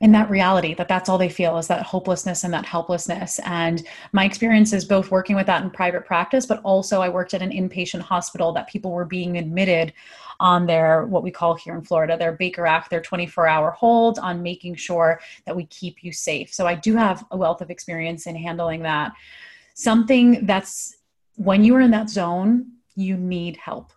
in 0.00 0.12
that 0.12 0.30
reality 0.30 0.72
that 0.74 0.88
that's 0.88 1.08
all 1.08 1.18
they 1.18 1.28
feel 1.28 1.58
is 1.58 1.68
that 1.68 1.82
hopelessness 1.82 2.44
and 2.44 2.52
that 2.52 2.64
helplessness 2.64 3.38
and 3.44 3.86
my 4.12 4.24
experience 4.24 4.72
is 4.72 4.84
both 4.84 5.10
working 5.10 5.36
with 5.36 5.46
that 5.46 5.62
in 5.62 5.70
private 5.70 6.04
practice 6.04 6.44
but 6.44 6.60
also 6.64 7.00
i 7.00 7.08
worked 7.08 7.32
at 7.32 7.42
an 7.42 7.50
inpatient 7.50 8.00
hospital 8.00 8.52
that 8.52 8.68
people 8.68 8.92
were 8.92 9.06
being 9.06 9.38
admitted 9.38 9.92
on 10.40 10.66
their 10.66 11.06
what 11.06 11.22
we 11.22 11.30
call 11.30 11.54
here 11.54 11.74
in 11.76 11.82
florida 11.82 12.16
their 12.16 12.32
baker 12.32 12.66
act 12.66 12.90
their 12.90 13.00
24 13.00 13.46
hour 13.46 13.70
hold 13.70 14.18
on 14.18 14.42
making 14.42 14.74
sure 14.74 15.20
that 15.46 15.54
we 15.54 15.66
keep 15.66 16.02
you 16.02 16.12
safe. 16.12 16.52
So 16.52 16.66
i 16.66 16.74
do 16.74 16.96
have 16.96 17.24
a 17.30 17.36
wealth 17.36 17.60
of 17.60 17.70
experience 17.70 18.26
in 18.26 18.34
handling 18.34 18.82
that. 18.82 19.12
Something 19.74 20.46
that's 20.46 20.96
when 21.36 21.64
you 21.64 21.74
are 21.76 21.80
in 21.80 21.90
that 21.92 22.10
zone 22.10 22.72
you 22.96 23.16
need 23.16 23.56
help 23.56 23.92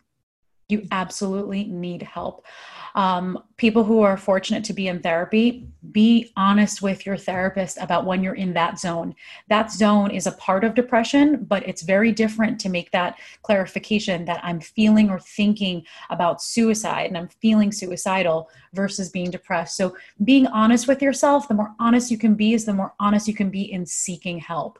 you 0.69 0.87
absolutely 0.91 1.65
need 1.65 2.01
help 2.01 2.45
um, 2.95 3.43
people 3.57 3.83
who 3.83 4.01
are 4.01 4.17
fortunate 4.17 4.63
to 4.65 4.73
be 4.73 4.87
in 4.87 5.01
therapy, 5.01 5.67
be 5.91 6.31
honest 6.37 6.81
with 6.81 7.05
your 7.05 7.17
therapist 7.17 7.77
about 7.79 8.05
when 8.05 8.23
you're 8.23 8.35
in 8.35 8.53
that 8.53 8.79
zone. 8.79 9.15
That 9.49 9.71
zone 9.71 10.11
is 10.11 10.27
a 10.27 10.33
part 10.33 10.63
of 10.63 10.75
depression, 10.75 11.45
but 11.45 11.67
it's 11.67 11.81
very 11.81 12.11
different 12.11 12.59
to 12.61 12.69
make 12.69 12.91
that 12.91 13.17
clarification 13.41 14.25
that 14.25 14.41
I'm 14.43 14.59
feeling 14.59 15.09
or 15.09 15.19
thinking 15.19 15.83
about 16.11 16.41
suicide 16.41 17.07
and 17.07 17.17
I'm 17.17 17.29
feeling 17.29 17.71
suicidal 17.71 18.49
versus 18.73 19.09
being 19.09 19.31
depressed. 19.31 19.75
So, 19.75 19.95
being 20.23 20.45
honest 20.47 20.87
with 20.87 21.01
yourself, 21.01 21.47
the 21.47 21.55
more 21.55 21.73
honest 21.79 22.11
you 22.11 22.17
can 22.17 22.35
be, 22.35 22.53
is 22.53 22.65
the 22.65 22.73
more 22.73 22.93
honest 22.99 23.27
you 23.27 23.33
can 23.33 23.49
be 23.49 23.71
in 23.71 23.85
seeking 23.85 24.37
help. 24.37 24.79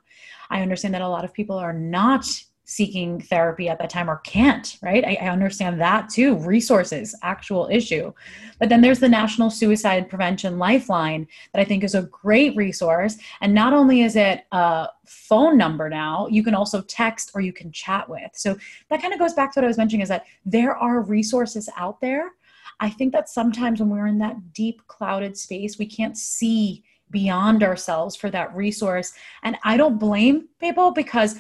I 0.50 0.62
understand 0.62 0.94
that 0.94 1.02
a 1.02 1.08
lot 1.08 1.26
of 1.26 1.34
people 1.34 1.58
are 1.58 1.74
not 1.74 2.26
seeking 2.74 3.22
therapy 3.22 3.70
at 3.70 3.78
that 3.78 3.90
time 3.90 4.10
or 4.10 4.18
can't, 4.18 4.78
right? 4.82 5.06
I, 5.06 5.18
I, 5.22 5.28
understand 5.30 5.80
that 5.80 6.10
too. 6.10 6.38
Resources, 6.38 7.16
actual 7.22 7.70
issue. 7.72 8.12
But 8.60 8.70
then 8.70 8.82
there's 8.82 9.00
the 9.00 9.10
National 9.10 9.52
Suicide 9.52 10.10
Prevention 10.10 10.58
Lifeline 10.58 11.28
that 11.54 11.60
I 11.60 11.66
think 11.66 11.84
is 11.84 11.94
a 11.94 12.04
great 12.04 12.56
resource. 12.56 13.18
And 13.42 13.54
not 13.54 13.74
only 13.74 14.02
is 14.02 14.16
it 14.16 14.46
a 14.52 14.88
phone 15.06 15.56
number 15.56 15.88
now, 15.88 16.28
you 16.28 16.44
can 16.44 16.56
also 16.56 16.82
text 16.82 17.32
or 17.36 17.42
you 17.42 17.54
can 17.54 17.72
chat 17.72 18.10
with. 18.10 18.32
So 18.34 18.58
that 18.90 19.02
kind 19.02 19.14
of 19.14 19.20
goes 19.20 19.34
back 19.34 19.54
to 19.54 19.60
what 19.60 19.66
I 19.66 19.68
was 19.68 19.78
mentioning 19.78 20.02
is 20.02 20.10
that 20.10 20.26
there 20.44 20.76
are 20.76 21.02
resources 21.02 21.70
out 21.78 22.02
there. 22.02 22.32
I 22.80 22.90
think 22.90 23.14
that 23.14 23.30
sometimes 23.30 23.82
when 23.82 23.90
we're 23.90 24.08
in 24.08 24.18
that 24.18 24.54
deep 24.54 24.82
clouded 24.88 25.38
space, 25.38 25.78
we 25.78 25.86
can't 25.86 26.18
see 26.18 26.84
beyond 27.12 27.64
ourselves 27.64 28.16
for 28.16 28.30
that 28.32 28.54
resource. 28.56 29.14
And 29.44 29.56
I 29.64 29.78
don't 29.78 30.00
blame 30.00 30.50
people 30.60 30.92
because 30.92 31.38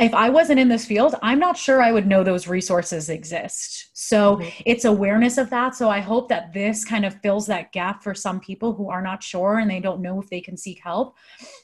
if 0.00 0.14
I 0.14 0.30
wasn't 0.30 0.58
in 0.58 0.68
this 0.68 0.84
field, 0.84 1.14
I'm 1.22 1.38
not 1.38 1.56
sure 1.56 1.82
I 1.82 1.92
would 1.92 2.06
know 2.06 2.24
those 2.24 2.48
resources 2.48 3.08
exist. 3.08 3.90
So 3.92 4.36
mm-hmm. 4.36 4.62
it's 4.64 4.84
awareness 4.84 5.36
of 5.38 5.50
that. 5.50 5.74
So 5.74 5.90
I 5.90 6.00
hope 6.00 6.28
that 6.28 6.52
this 6.52 6.84
kind 6.84 7.04
of 7.04 7.20
fills 7.20 7.46
that 7.46 7.72
gap 7.72 8.02
for 8.02 8.14
some 8.14 8.40
people 8.40 8.72
who 8.72 8.88
are 8.90 9.02
not 9.02 9.22
sure 9.22 9.58
and 9.58 9.70
they 9.70 9.80
don't 9.80 10.00
know 10.00 10.20
if 10.20 10.30
they 10.30 10.40
can 10.40 10.56
seek 10.56 10.80
help. 10.82 11.16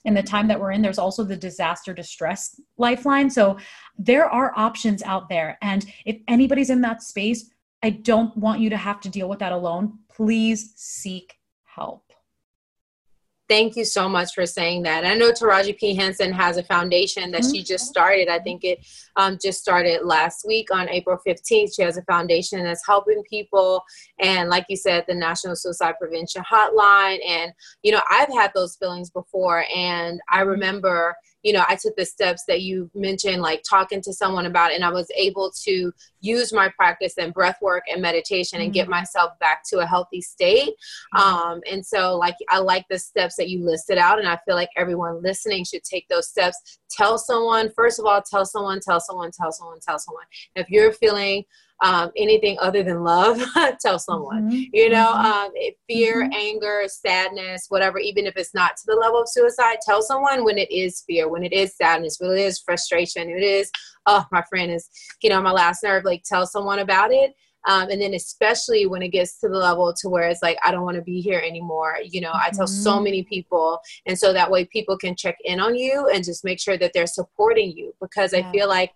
In 0.05 0.15
the 0.15 0.23
time 0.23 0.49
that 0.49 0.61
we're 0.61 0.73
in, 0.73 0.83
there's 0.83 0.99
also 0.99 1.25
the 1.25 1.37
disaster 1.37 1.95
distress 1.95 2.61
lifeline. 2.77 3.31
So 3.31 3.59
there 3.99 4.29
are 4.31 4.53
options 4.57 5.03
out 5.03 5.29
there. 5.29 5.59
And 5.63 5.87
if 6.05 6.19
anybody's 6.29 6.71
in 6.71 6.83
that 6.83 7.03
space, 7.03 7.51
I 7.83 7.91
don't 7.91 8.37
want 8.37 8.61
you 8.61 8.71
to 8.71 8.77
have 8.77 9.01
to 9.01 9.09
deal 9.09 9.29
with 9.29 9.39
that 9.39 9.53
alone. 9.53 9.99
Please 10.09 10.73
seek 10.77 11.35
help. 11.65 12.06
Thank 13.49 13.77
you 13.77 13.85
so 13.85 14.09
much 14.09 14.35
for 14.35 14.45
saying 14.45 14.83
that. 14.83 15.07
I 15.07 15.15
know 15.15 15.31
Taraji 15.31 15.79
P. 15.79 15.95
Henson 15.95 16.33
has 16.33 16.57
a 16.57 16.65
foundation 16.65 17.31
that 17.31 17.43
mm-hmm. 17.43 17.53
she 17.53 17.63
just 17.63 17.87
started. 17.87 18.29
I 18.29 18.41
think 18.41 18.65
it 18.65 18.85
um, 19.15 19.39
just 19.41 19.61
started 19.61 20.05
last 20.05 20.45
week 20.47 20.73
on 20.73 20.89
April 20.89 21.17
15th. 21.25 21.77
She 21.77 21.83
has 21.83 21.97
a 21.97 22.03
foundation 22.03 22.65
that's 22.65 22.85
helping 22.85 23.23
people. 23.31 23.85
And 24.21 24.49
like 24.49 24.67
you 24.69 24.77
said, 24.77 25.05
the 25.07 25.15
National 25.15 25.55
Suicide 25.55 25.95
Prevention 26.01 26.43
Hotline. 26.43 27.19
And, 27.25 27.53
you 27.83 27.93
know, 27.93 28.03
I've 28.11 28.33
had 28.33 28.51
those 28.53 28.77
feelings 28.77 29.11
before. 29.11 29.65
And 29.75 30.21
I 30.29 30.41
remember 30.41 31.15
you 31.47 31.53
know, 31.53 31.65
I 31.69 31.77
took 31.77 31.95
the 31.95 32.05
steps 32.05 32.43
that 32.49 32.63
you 32.63 32.91
mentioned, 32.93 33.41
like 33.41 33.63
talking 33.63 34.01
to 34.03 34.13
someone 34.13 34.47
about, 34.47 34.73
it, 34.73 34.75
and 34.75 34.85
I 34.85 34.91
was 34.91 35.07
able 35.17 35.53
to 35.63 35.93
use 36.27 36.53
my 36.53 36.71
practice 36.77 37.15
and 37.19 37.33
breath 37.33 37.59
work 37.61 37.85
and 37.91 38.03
meditation 38.03 38.61
and 38.61 38.69
mm-hmm. 38.69 38.75
get 38.75 38.89
myself 38.89 39.33
back 39.39 39.63
to 39.71 39.79
a 39.79 39.87
healthy 39.87 40.21
state. 40.21 40.75
Mm-hmm. 41.15 41.23
Um, 41.23 41.61
and 41.71 41.85
so, 41.85 42.17
like, 42.17 42.37
I 42.49 42.59
like 42.59 42.85
the 42.91 42.99
steps 42.99 43.37
that 43.37 43.49
you 43.49 43.65
listed 43.65 43.99
out, 43.99 44.19
and 44.19 44.29
I 44.29 44.39
feel 44.45 44.55
like 44.55 44.71
everyone 44.77 45.23
listening 45.23 45.65
should 45.65 45.85
take 45.85 46.09
those 46.09 46.29
steps. 46.29 46.79
Tell 46.91 47.19
someone, 47.19 47.71
first 47.75 47.99
of 47.99 48.07
all, 48.07 48.23
tell 48.23 48.45
someone, 48.45 48.81
tell 48.81 49.01
someone, 49.01 49.31
tell 49.31 49.53
someone, 49.53 49.79
tell 49.81 49.99
someone. 49.99 50.25
If 50.55 50.69
you're 50.71 50.93
feeling 50.93 51.45
um, 51.83 52.11
anything 52.17 52.57
other 52.61 52.83
than 52.83 53.03
love, 53.03 53.43
tell 53.81 53.99
someone. 53.99 54.51
Mm-hmm. 54.51 54.63
You 54.73 54.91
know, 54.91 55.13
mm-hmm. 55.15 55.27
um, 55.27 55.51
fear, 55.89 56.23
mm-hmm. 56.23 56.33
anger, 56.33 56.83
sadness, 56.87 57.67
whatever, 57.69 57.99
even 57.99 58.27
if 58.27 58.37
it's 58.37 58.55
not 58.55 58.77
to 58.79 58.83
the 58.87 58.95
level 58.95 59.21
of 59.21 59.29
suicide, 59.29 59.79
tell 59.85 60.03
someone 60.03 60.45
when 60.45 60.59
it 60.59 60.71
is 60.71 61.03
fear, 61.07 61.29
when 61.29 61.45
it 61.45 61.53
is 61.53 61.77
sadness, 61.77 62.17
when 62.19 62.31
it 62.33 62.39
is 62.39 62.61
frustration, 62.61 63.29
it 63.29 63.43
is, 63.43 63.71
oh, 64.07 64.25
my 64.33 64.43
friend 64.49 64.71
is, 64.71 64.89
you 65.23 65.31
know, 65.31 65.41
my 65.41 65.53
last 65.53 65.83
nerve, 65.83 66.05
like 66.05 66.23
tell 66.25 66.47
someone 66.47 66.81
about 66.81 67.13
it. 67.13 67.35
Um, 67.69 67.91
and 67.91 68.01
then 68.01 68.15
especially 68.15 68.87
when 68.87 69.03
it 69.03 69.09
gets 69.09 69.41
to 69.41 69.49
the 69.49 69.59
level 69.59 69.93
to 70.01 70.09
where 70.09 70.29
it's 70.29 70.41
like 70.41 70.57
i 70.65 70.71
don't 70.71 70.85
want 70.85 70.95
to 70.99 71.03
be 71.03 71.21
here 71.21 71.41
anymore 71.41 71.97
you 72.05 72.21
know 72.21 72.31
mm-hmm. 72.31 72.47
i 72.47 72.51
tell 72.51 72.69
so 72.69 72.93
mm-hmm. 72.93 73.03
many 73.03 73.23
people 73.25 73.81
and 74.07 74.17
so 74.17 74.33
that 74.33 74.49
way 74.49 74.67
people 74.67 74.97
can 74.97 75.17
check 75.17 75.37
in 75.45 75.59
on 75.59 75.75
you 75.75 76.09
and 76.15 76.23
just 76.23 76.45
make 76.45 76.61
sure 76.61 76.79
that 76.79 76.93
they're 76.95 77.09
supporting 77.09 77.73
you 77.77 77.93
because 78.01 78.33
yeah. 78.33 78.39
i 78.39 78.53
feel 78.53 78.69
like 78.69 78.93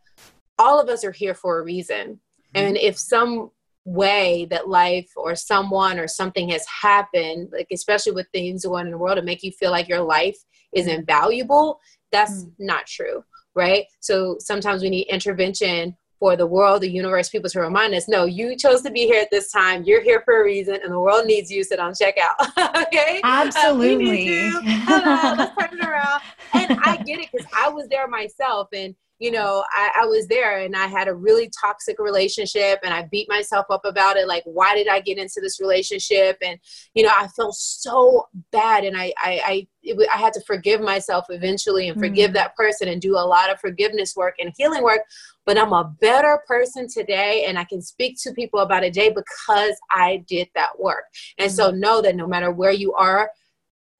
all 0.56 0.80
of 0.80 0.88
us 0.88 1.04
are 1.04 1.10
here 1.10 1.34
for 1.34 1.58
a 1.58 1.64
reason 1.64 2.20
and 2.54 2.76
if 2.76 2.96
some 2.96 3.50
way 3.84 4.46
that 4.50 4.68
life 4.68 5.10
or 5.16 5.34
someone 5.34 5.98
or 5.98 6.06
something 6.06 6.50
has 6.50 6.64
happened, 6.82 7.48
like 7.52 7.68
especially 7.72 8.12
with 8.12 8.26
things 8.32 8.64
going 8.64 8.86
in 8.86 8.92
the 8.92 8.98
world 8.98 9.16
to 9.16 9.22
make 9.22 9.42
you 9.42 9.52
feel 9.52 9.70
like 9.70 9.88
your 9.88 10.02
life 10.02 10.36
is 10.74 10.86
mm. 10.86 10.98
invaluable, 10.98 11.80
that's 12.12 12.44
mm. 12.44 12.52
not 12.58 12.86
true, 12.86 13.24
right? 13.60 13.84
So 14.00 14.36
sometimes 14.40 14.82
we 14.82 14.88
need 14.88 15.06
intervention 15.08 15.96
for 16.18 16.36
the 16.36 16.46
world, 16.46 16.82
the 16.82 16.90
universe, 16.90 17.28
people 17.28 17.48
to 17.50 17.60
remind 17.60 17.94
us, 17.94 18.08
no, 18.08 18.24
you 18.24 18.56
chose 18.56 18.82
to 18.82 18.90
be 18.90 19.00
here 19.06 19.20
at 19.20 19.30
this 19.30 19.52
time. 19.52 19.84
You're 19.84 20.02
here 20.02 20.22
for 20.24 20.40
a 20.40 20.44
reason, 20.44 20.78
and 20.82 20.92
the 20.92 21.00
world 21.00 21.26
needs 21.26 21.50
you. 21.50 21.62
So 21.64 21.76
don't 21.76 21.96
check 21.96 22.16
out. 22.18 22.36
okay? 22.86 23.20
Absolutely. 23.22 24.48
Uh, 24.48 24.60
Hello, 24.62 25.34
let's 25.36 25.56
turn 25.58 25.78
it 25.78 25.84
around. 25.84 26.20
And 26.52 26.78
I 26.82 26.96
get 27.06 27.20
it 27.20 27.28
because 27.32 27.46
I 27.56 27.68
was 27.68 27.88
there 27.88 28.08
myself, 28.08 28.68
and 28.72 28.94
you 29.20 29.30
know, 29.30 29.62
I, 29.70 30.00
I, 30.00 30.06
was 30.06 30.26
there 30.28 30.60
and 30.60 30.74
I 30.74 30.86
had 30.86 31.06
a 31.06 31.14
really 31.14 31.50
toxic 31.60 31.98
relationship 31.98 32.78
and 32.82 32.94
I 32.94 33.06
beat 33.12 33.28
myself 33.28 33.66
up 33.68 33.84
about 33.84 34.16
it. 34.16 34.26
Like, 34.26 34.42
why 34.46 34.74
did 34.74 34.88
I 34.88 35.00
get 35.00 35.18
into 35.18 35.42
this 35.42 35.60
relationship? 35.60 36.38
And, 36.42 36.58
you 36.94 37.02
know, 37.02 37.12
I 37.14 37.28
felt 37.28 37.54
so 37.54 38.28
bad. 38.50 38.84
And 38.84 38.96
I, 38.96 39.12
I, 39.18 39.40
I, 39.44 39.66
it, 39.82 40.08
I 40.12 40.16
had 40.16 40.32
to 40.32 40.40
forgive 40.46 40.80
myself 40.80 41.26
eventually 41.28 41.90
and 41.90 42.00
forgive 42.00 42.28
mm-hmm. 42.28 42.36
that 42.36 42.56
person 42.56 42.88
and 42.88 43.00
do 43.00 43.12
a 43.12 43.20
lot 43.20 43.50
of 43.50 43.60
forgiveness 43.60 44.16
work 44.16 44.36
and 44.40 44.54
healing 44.56 44.82
work. 44.82 45.02
But 45.44 45.58
I'm 45.58 45.74
a 45.74 45.94
better 46.00 46.40
person 46.48 46.88
today 46.88 47.44
and 47.46 47.58
I 47.58 47.64
can 47.64 47.82
speak 47.82 48.16
to 48.22 48.32
people 48.32 48.60
about 48.60 48.84
a 48.84 48.90
day 48.90 49.10
because 49.10 49.76
I 49.90 50.24
did 50.28 50.48
that 50.54 50.80
work. 50.80 51.04
And 51.36 51.50
mm-hmm. 51.50 51.56
so 51.56 51.70
know 51.72 52.00
that 52.00 52.16
no 52.16 52.26
matter 52.26 52.52
where 52.52 52.72
you 52.72 52.94
are 52.94 53.30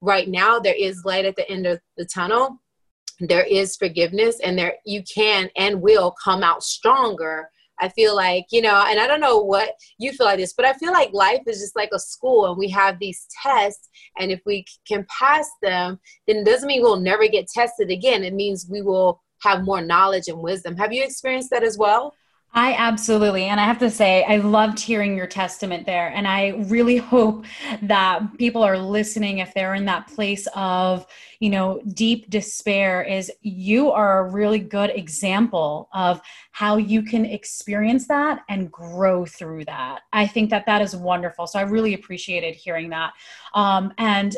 right 0.00 0.30
now, 0.30 0.59
there 0.59 0.74
is 0.74 1.04
light 1.04 1.26
at 1.26 1.37
the 1.37 1.48
end 1.50 1.66
of 1.66 1.78
the 1.98 2.06
tunnel 2.06 2.59
there 3.20 3.44
is 3.44 3.76
forgiveness 3.76 4.40
and 4.40 4.59
there 4.59 4.74
you 4.85 5.02
can 5.02 5.50
and 5.56 5.83
will 5.83 6.14
come 6.24 6.42
out 6.42 6.62
stronger 6.62 7.50
I 7.80 7.88
feel 7.88 8.14
like, 8.14 8.46
you 8.50 8.62
know, 8.62 8.85
and 8.87 9.00
I 9.00 9.06
don't 9.06 9.20
know 9.20 9.38
what 9.38 9.70
you 9.98 10.12
feel 10.12 10.26
like 10.26 10.38
this, 10.38 10.52
but 10.52 10.66
I 10.66 10.74
feel 10.74 10.92
like 10.92 11.12
life 11.12 11.40
is 11.46 11.61
just 11.61 11.76
like 11.76 11.90
a 11.92 11.98
school 11.98 12.46
and 12.46 12.59
we 12.59 12.68
have 12.70 12.98
these 12.98 13.26
tests. 13.42 13.88
And 14.18 14.30
if 14.30 14.40
we 14.44 14.64
can 14.87 15.06
pass 15.09 15.48
them, 15.62 15.98
then 16.26 16.38
it 16.38 16.44
doesn't 16.44 16.66
mean 16.66 16.83
we'll 16.83 17.00
never 17.00 17.26
get 17.26 17.48
tested 17.48 17.90
again. 17.90 18.22
It 18.22 18.35
means 18.35 18.68
we 18.68 18.83
will 18.83 19.22
have 19.42 19.64
more 19.64 19.80
knowledge 19.80 20.28
and 20.28 20.38
wisdom. 20.38 20.76
Have 20.76 20.92
you 20.92 21.02
experienced 21.02 21.50
that 21.50 21.62
as 21.62 21.78
well? 21.78 22.14
I 22.53 22.75
absolutely. 22.75 23.45
And 23.45 23.61
I 23.61 23.65
have 23.65 23.79
to 23.79 23.91
say, 23.91 24.25
I 24.25 24.39
loved 24.39 24.81
hearing 24.81 25.17
your 25.17 25.29
testament 25.29 25.87
there. 25.87 26.09
And 26.09 26.27
I 26.27 26.49
really 26.67 26.97
hope 27.15 27.45
that 27.83 28.37
people 28.39 28.65
are 28.65 28.77
listening 28.77 29.39
if 29.39 29.55
they're 29.55 29.75
in 29.75 29.85
that 29.85 30.09
place 30.09 30.49
of, 30.57 31.07
you 31.39 31.49
know, 31.49 31.81
deep 31.95 32.29
despair, 32.29 33.03
is 33.03 33.31
you 33.43 33.93
are 33.93 34.19
a 34.27 34.31
really 34.31 34.59
good 34.59 34.91
example 34.91 35.89
of 35.95 36.21
how 36.51 36.77
you 36.77 37.03
can 37.03 37.25
experience 37.25 38.09
that 38.09 38.41
and 38.49 38.73
grow 38.73 39.25
through 39.25 39.65
that. 39.67 40.01
I 40.13 40.27
think 40.27 40.51
that 40.51 40.67
that 40.67 40.83
is 40.83 40.97
wonderful. 40.97 41.47
So 41.47 41.61
I 41.61 41.63
really 41.63 41.95
appreciated 41.95 42.57
hearing 42.57 42.91
that. 42.91 43.13
Um, 43.55 43.95
and 43.97 44.37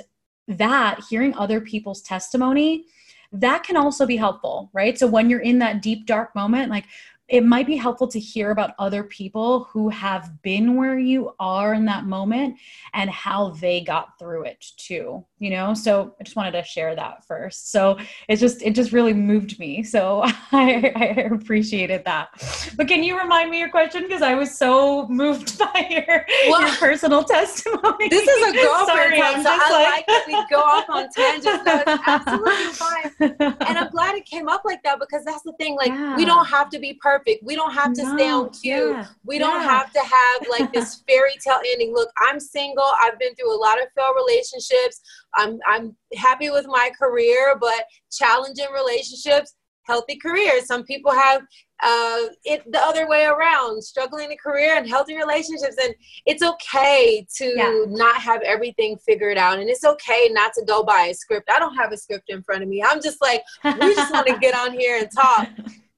that, 0.49 1.01
hearing 1.09 1.35
other 1.35 1.63
people's 1.63 2.03
testimony, 2.03 2.85
that 3.33 3.63
can 3.63 3.79
also 3.79 4.05
be 4.05 4.17
helpful, 4.17 4.69
right? 4.75 4.99
So 4.99 5.07
when 5.07 5.31
you're 5.31 5.41
in 5.41 5.59
that 5.61 5.81
deep, 5.81 6.05
dark 6.05 6.35
moment, 6.35 6.71
like 6.71 6.85
it 7.29 7.45
might 7.45 7.67
be 7.67 7.77
helpful 7.77 8.09
to 8.09 8.19
hear 8.19 8.51
about 8.51 8.75
other 8.79 9.05
people 9.05 9.65
who 9.65 9.89
have 9.89 10.43
been 10.43 10.77
where 10.77 10.99
you 10.99 11.35
are 11.39 11.75
in 11.75 11.85
that 11.87 12.05
moment 12.05 12.59
and 12.95 13.11
how 13.11 13.51
they 13.51 13.81
got 13.81 14.19
through 14.19 14.45
it 14.45 14.65
too 14.77 15.25
you 15.43 15.51
know? 15.51 15.75
So 15.75 16.15
i 16.21 16.23
just 16.23 16.37
wanted 16.37 16.53
to 16.53 16.63
share 16.63 16.95
that 16.95 17.27
first. 17.27 17.73
So 17.73 17.99
it 18.29 18.37
just 18.37 18.63
it 18.63 18.77
just 18.77 18.93
really 18.93 19.13
moved 19.13 19.59
me. 19.59 19.83
So 19.83 20.23
i, 20.53 20.93
I 20.95 21.05
appreciated 21.35 22.05
that. 22.05 22.29
But 22.77 22.87
can 22.87 23.03
you 23.03 23.19
remind 23.19 23.51
me 23.51 23.59
your 23.59 23.69
question? 23.69 24.03
Because 24.03 24.23
i 24.23 24.35
was 24.35 24.57
so 24.57 25.09
moved 25.09 25.59
by 25.73 25.87
your, 25.91 26.25
well, 26.49 26.63
your 26.63 26.77
personal 26.77 27.25
testimony. 27.37 28.09
This 28.09 28.27
is 28.27 28.51
a 28.51 28.53
girlfriend 28.53 28.87
Sorry, 28.87 29.21
time, 29.21 29.43
so 29.43 29.51
i 29.51 29.71
like, 29.71 29.91
like 29.91 30.07
that 30.07 30.25
we 30.29 30.47
go 30.49 30.63
off 30.63 30.89
on 30.89 31.09
tangents. 31.11 31.65
It's 31.67 32.03
absolutely 32.07 32.73
fine. 32.73 33.57
And 33.69 33.79
i'm 33.79 33.91
glad 33.91 34.15
it 34.15 34.25
came 34.25 34.49
up 34.49 34.63
like 34.65 34.83
that 34.85 35.01
because 35.01 35.25
that's 35.25 35.43
the 35.43 35.55
thing 35.55 35.75
like 35.75 35.89
yeah. 35.89 36.17
we 36.17 36.25
don't 36.25 36.47
have 36.47 36.71
to 36.71 36.79
be 36.79 36.95
perfect 36.95 37.22
perfect. 37.23 37.45
We 37.45 37.55
don't 37.55 37.73
have 37.73 37.93
to 37.95 38.03
no, 38.03 38.17
stay 38.17 38.31
on 38.31 38.51
cue. 38.51 38.91
Yeah, 38.91 39.07
we 39.25 39.39
don't 39.39 39.63
have 39.63 39.93
to 39.93 40.01
have 40.01 40.47
like 40.51 40.73
this 40.73 41.03
fairy 41.09 41.35
tale 41.45 41.61
ending. 41.73 41.93
Look, 41.93 42.11
I'm 42.19 42.41
single. 42.41 42.91
I've 43.01 43.19
been 43.19 43.35
through 43.35 43.55
a 43.55 43.59
lot 43.59 43.81
of 43.81 43.89
failed 43.97 44.17
relationships. 44.17 45.01
I'm 45.35 45.59
I'm 45.67 45.97
happy 46.17 46.51
with 46.51 46.67
my 46.67 46.91
career, 46.99 47.57
but 47.61 47.85
challenging 48.11 48.67
relationships, 48.73 49.55
healthy 49.85 50.17
careers. 50.17 50.67
Some 50.67 50.85
people 50.85 51.13
have 51.13 51.43
uh, 51.85 52.29
it 52.45 52.63
the 52.71 52.79
other 52.79 53.09
way 53.09 53.25
around, 53.25 53.83
struggling 53.83 54.27
in 54.27 54.33
a 54.33 54.37
career 54.37 54.77
and 54.77 54.89
healthy 54.89 55.17
relationships. 55.17 55.77
And 55.83 55.95
it's 56.27 56.43
okay 56.43 57.27
to 57.39 57.55
yeah. 57.57 57.85
not 57.89 58.17
have 58.17 58.41
everything 58.43 58.97
figured 58.99 59.37
out. 59.37 59.59
And 59.59 59.69
it's 59.69 59.85
okay 59.85 60.29
not 60.31 60.53
to 60.55 60.65
go 60.65 60.85
by 60.85 61.09
a 61.11 61.15
script. 61.15 61.51
I 61.53 61.59
don't 61.59 61.75
have 61.75 61.93
a 61.93 61.97
script 61.97 62.27
in 62.29 62.43
front 62.45 62.63
of 62.63 62.69
me. 62.69 62.85
I'm 62.87 63.03
just 63.03 63.21
like, 63.21 63.43
we 63.65 63.95
just 63.95 64.13
want 64.13 64.29
to 64.29 64.39
get 64.41 64.57
on 64.57 64.79
here 64.79 64.99
and 64.99 65.11
talk 65.11 65.49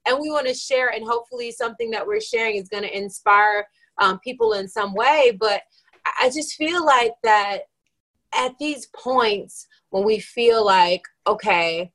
and 0.06 0.18
we 0.20 0.30
want 0.30 0.46
to 0.46 0.54
share 0.54 0.88
and 0.88 1.04
hopefully 1.06 1.50
something 1.50 1.90
that 1.90 2.06
we're 2.06 2.20
sharing 2.20 2.56
is 2.56 2.68
going 2.68 2.82
to 2.82 2.96
inspire 2.96 3.66
um, 3.98 4.18
people 4.20 4.54
in 4.54 4.68
some 4.68 4.94
way 4.94 5.36
but 5.38 5.62
i 6.20 6.28
just 6.28 6.54
feel 6.54 6.84
like 6.84 7.12
that 7.22 7.62
at 8.34 8.52
these 8.58 8.86
points 8.96 9.66
when 9.90 10.04
we 10.04 10.18
feel 10.18 10.64
like 10.64 11.02
okay 11.26 11.90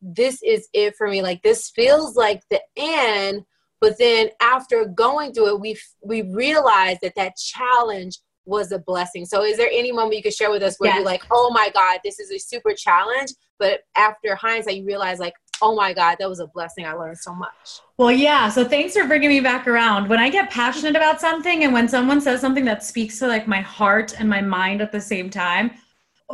this 0.00 0.42
is 0.42 0.68
it 0.72 0.94
for 0.96 1.08
me 1.08 1.22
like 1.22 1.42
this 1.42 1.70
feels 1.70 2.14
like 2.16 2.42
the 2.50 2.60
end 2.76 3.42
but 3.80 3.98
then 3.98 4.28
after 4.40 4.84
going 4.84 5.32
through 5.32 5.48
it 5.48 5.60
we 5.60 5.76
we 6.02 6.22
realize 6.22 6.98
that 7.02 7.14
that 7.16 7.36
challenge 7.36 8.18
was 8.44 8.70
a 8.72 8.78
blessing 8.78 9.24
so 9.24 9.42
is 9.42 9.56
there 9.56 9.70
any 9.72 9.90
moment 9.90 10.14
you 10.14 10.22
could 10.22 10.34
share 10.34 10.50
with 10.50 10.62
us 10.62 10.76
where 10.78 10.90
yes. 10.90 10.96
you're 10.96 11.04
like 11.04 11.22
oh 11.30 11.50
my 11.54 11.70
god 11.74 11.98
this 12.04 12.20
is 12.20 12.30
a 12.30 12.38
super 12.38 12.74
challenge 12.74 13.30
but 13.58 13.80
after 13.96 14.34
hindsight 14.34 14.76
you 14.76 14.84
realize 14.84 15.18
like 15.18 15.34
oh 15.62 15.74
my 15.74 15.92
God, 15.92 16.16
that 16.18 16.28
was 16.28 16.40
a 16.40 16.46
blessing. 16.46 16.86
I 16.86 16.92
learned 16.92 17.18
so 17.18 17.34
much. 17.34 17.80
Well, 17.96 18.12
yeah. 18.12 18.48
So 18.48 18.64
thanks 18.64 18.94
for 18.94 19.06
bringing 19.06 19.28
me 19.28 19.40
back 19.40 19.66
around. 19.66 20.08
When 20.08 20.18
I 20.18 20.28
get 20.28 20.50
passionate 20.50 20.96
about 20.96 21.20
something 21.20 21.64
and 21.64 21.72
when 21.72 21.88
someone 21.88 22.20
says 22.20 22.40
something 22.40 22.64
that 22.64 22.84
speaks 22.84 23.18
to 23.20 23.26
like 23.26 23.46
my 23.46 23.60
heart 23.60 24.18
and 24.18 24.28
my 24.28 24.40
mind 24.40 24.80
at 24.80 24.92
the 24.92 25.00
same 25.00 25.30
time, 25.30 25.70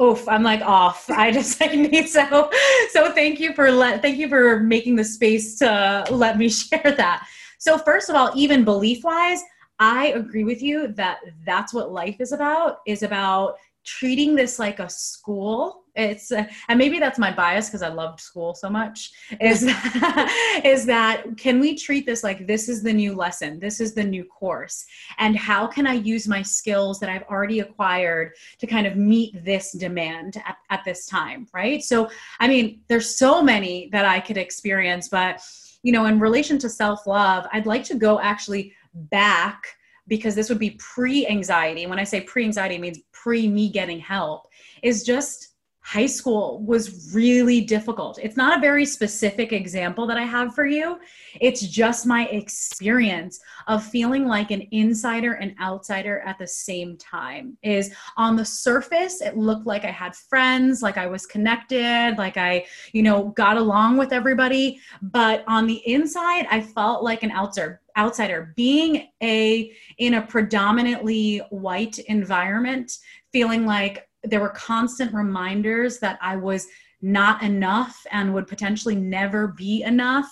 oof, 0.01 0.27
I'm 0.29 0.43
like 0.43 0.63
off. 0.63 1.11
I 1.11 1.31
just 1.31 1.61
need 1.75 2.09
so 2.09 2.51
so 2.91 3.13
thank 3.13 3.41
you 3.41 3.55
for 3.55 3.71
let 3.71 4.03
thank 4.03 4.19
you 4.19 4.29
for 4.29 4.61
making 4.61 4.97
the 4.97 5.05
space 5.05 5.59
to 5.59 6.05
let 6.11 6.39
me 6.39 6.49
share 6.49 6.95
that. 6.97 7.27
So 7.59 7.77
first 7.79 8.09
of 8.09 8.17
all, 8.17 8.33
even 8.35 8.65
belief 8.65 9.05
wise, 9.05 9.43
I 9.79 10.09
agree 10.09 10.45
with 10.45 10.63
you 10.63 10.89
that 10.89 11.21
that's 11.47 11.73
what 11.75 11.93
life 11.93 12.17
is 12.21 12.33
about 12.33 12.79
is 12.87 13.03
about 13.03 13.57
treating 13.85 14.35
this 14.35 14.59
like 14.59 14.79
a 14.79 14.89
school 14.89 15.80
it's 16.01 16.33
uh, 16.33 16.45
and 16.69 16.79
maybe 16.79 16.99
that's 16.99 17.19
my 17.19 17.33
bias 17.33 17.69
because 17.69 17.83
i 17.83 17.89
loved 17.89 18.21
school 18.21 18.55
so 18.55 18.69
much 18.69 19.11
is 19.41 19.61
that, 19.63 20.61
is 20.65 20.87
that 20.87 21.37
can 21.37 21.61
we 21.61 21.77
treat 21.77 22.07
this 22.07 22.25
like 22.25 22.47
this 22.47 22.69
is 22.69 22.83
the 22.83 22.93
new 22.93 23.15
lesson 23.15 23.59
this 23.59 23.81
is 23.81 23.95
the 23.95 24.05
new 24.05 24.25
course? 24.25 24.85
And 25.19 25.37
how 25.37 25.67
can 25.67 25.87
i 25.87 25.95
use 25.95 26.27
my 26.27 26.43
skills 26.43 26.99
that 27.01 27.09
i've 27.11 27.25
already 27.25 27.61
acquired 27.61 28.33
to 28.59 28.67
kind 28.67 28.87
of 28.87 28.97
meet 28.97 29.45
this 29.45 29.73
demand 29.73 30.43
at, 30.47 30.57
at 30.71 30.85
this 30.85 31.07
time 31.07 31.47
right? 31.53 31.83
So 31.83 32.11
i 32.41 32.49
mean 32.49 32.81
there's 32.89 33.17
so 33.17 33.43
many 33.43 33.89
that 33.93 34.05
i 34.05 34.21
could 34.21 34.37
experience 34.37 35.09
but 35.09 35.43
you 35.83 35.93
know 35.93 36.07
in 36.07 36.19
relation 36.19 36.59
to 36.59 36.69
self-love 36.69 37.47
i'd 37.53 37.67
like 37.67 37.85
to 37.85 37.95
go 37.95 38.21
actually 38.21 38.73
back 38.95 39.67
because 40.11 40.35
this 40.35 40.49
would 40.49 40.59
be 40.59 40.71
pre 40.73 41.27
anxiety. 41.27 41.87
When 41.87 41.99
I 41.99 42.05
say 42.05 42.21
pre 42.21 42.45
anxiety, 42.45 42.77
means 42.77 42.99
pre 43.13 43.49
me 43.49 43.71
getting 43.71 44.01
help, 44.01 44.49
is 44.83 45.05
just 45.05 45.50
high 45.83 46.07
school 46.07 46.63
was 46.65 47.13
really 47.15 47.61
difficult. 47.61 48.19
It's 48.23 48.37
not 48.37 48.57
a 48.57 48.61
very 48.61 48.85
specific 48.85 49.53
example 49.53 50.07
that 50.07 50.19
I 50.19 50.25
have 50.25 50.55
for 50.55 50.67
you. 50.67 50.99
It's 51.41 51.63
just 51.63 52.07
my 52.07 52.27
experience 52.27 53.41
of 53.67 53.85
feeling 53.85 54.27
like 54.27 54.51
an 54.51 54.67
insider 54.73 55.35
and 55.35 55.55
outsider 55.61 56.21
at 56.21 56.39
the 56.39 56.47
same 56.47 56.97
time. 56.99 57.57
Is 57.63 57.93
on 58.17 58.37
the 58.37 58.45
surface 58.45 59.21
it 59.21 59.37
looked 59.37 59.67
like 59.67 59.85
I 59.85 59.91
had 59.91 60.15
friends, 60.15 60.83
like 60.83 60.99
I 60.99 61.07
was 61.07 61.27
connected, 61.27 62.15
like 62.19 62.37
I, 62.37 62.67
you 62.93 63.03
know, 63.03 63.29
got 63.31 63.57
along 63.57 63.97
with 63.97 64.13
everybody, 64.13 64.81
but 65.01 65.45
on 65.49 65.67
the 65.67 65.83
inside 65.89 66.47
I 66.51 66.61
felt 66.61 67.03
like 67.03 67.23
an 67.23 67.33
outsider 67.33 67.81
outsider 67.97 68.53
being 68.57 69.09
a 69.21 69.73
in 69.99 70.15
a 70.15 70.23
predominantly 70.23 71.39
white 71.51 71.99
environment 71.99 72.99
feeling 73.33 73.67
like 73.67 74.09
there 74.23 74.41
were 74.41 74.51
constant 74.51 75.13
reminders 75.15 75.99
that 76.01 76.19
I 76.21 76.37
was 76.37 76.67
not 77.03 77.43
enough 77.43 78.07
and 78.11 78.35
would 78.35 78.47
potentially 78.47 78.95
never 78.95 79.49
be 79.49 79.83
enough. 79.83 80.31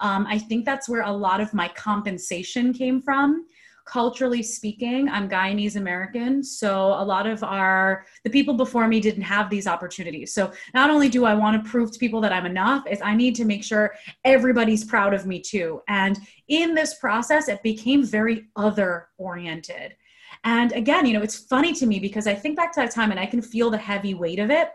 Um, 0.00 0.26
I 0.28 0.38
think 0.38 0.64
that's 0.64 0.88
where 0.88 1.02
a 1.02 1.12
lot 1.12 1.40
of 1.40 1.54
my 1.54 1.68
compensation 1.68 2.72
came 2.72 3.00
from. 3.00 3.46
Culturally 3.86 4.42
speaking, 4.42 5.08
I'm 5.08 5.28
Guyanese 5.28 5.76
American, 5.76 6.44
so 6.44 6.88
a 6.92 7.04
lot 7.04 7.26
of 7.26 7.42
our 7.42 8.04
the 8.24 8.30
people 8.30 8.54
before 8.54 8.86
me 8.86 9.00
didn't 9.00 9.22
have 9.22 9.50
these 9.50 9.66
opportunities. 9.66 10.32
So 10.32 10.52
not 10.74 10.90
only 10.90 11.08
do 11.08 11.24
I 11.24 11.34
want 11.34 11.62
to 11.62 11.68
prove 11.68 11.90
to 11.92 11.98
people 11.98 12.20
that 12.20 12.32
I'm 12.32 12.46
enough, 12.46 12.86
is 12.88 13.00
I 13.02 13.16
need 13.16 13.34
to 13.36 13.44
make 13.44 13.64
sure 13.64 13.94
everybody's 14.24 14.84
proud 14.84 15.12
of 15.12 15.26
me 15.26 15.40
too. 15.40 15.82
And 15.88 16.18
in 16.48 16.74
this 16.74 16.94
process, 16.94 17.48
it 17.48 17.62
became 17.62 18.04
very 18.04 18.46
other 18.54 19.08
oriented. 19.18 19.96
And 20.44 20.72
again, 20.72 21.06
you 21.06 21.12
know, 21.12 21.22
it's 21.22 21.38
funny 21.38 21.72
to 21.74 21.86
me 21.86 21.98
because 21.98 22.26
I 22.26 22.34
think 22.34 22.56
back 22.56 22.72
to 22.74 22.80
that 22.80 22.92
time 22.92 23.10
and 23.10 23.20
I 23.20 23.26
can 23.26 23.42
feel 23.42 23.70
the 23.70 23.78
heavy 23.78 24.14
weight 24.14 24.38
of 24.38 24.50
it. 24.50 24.70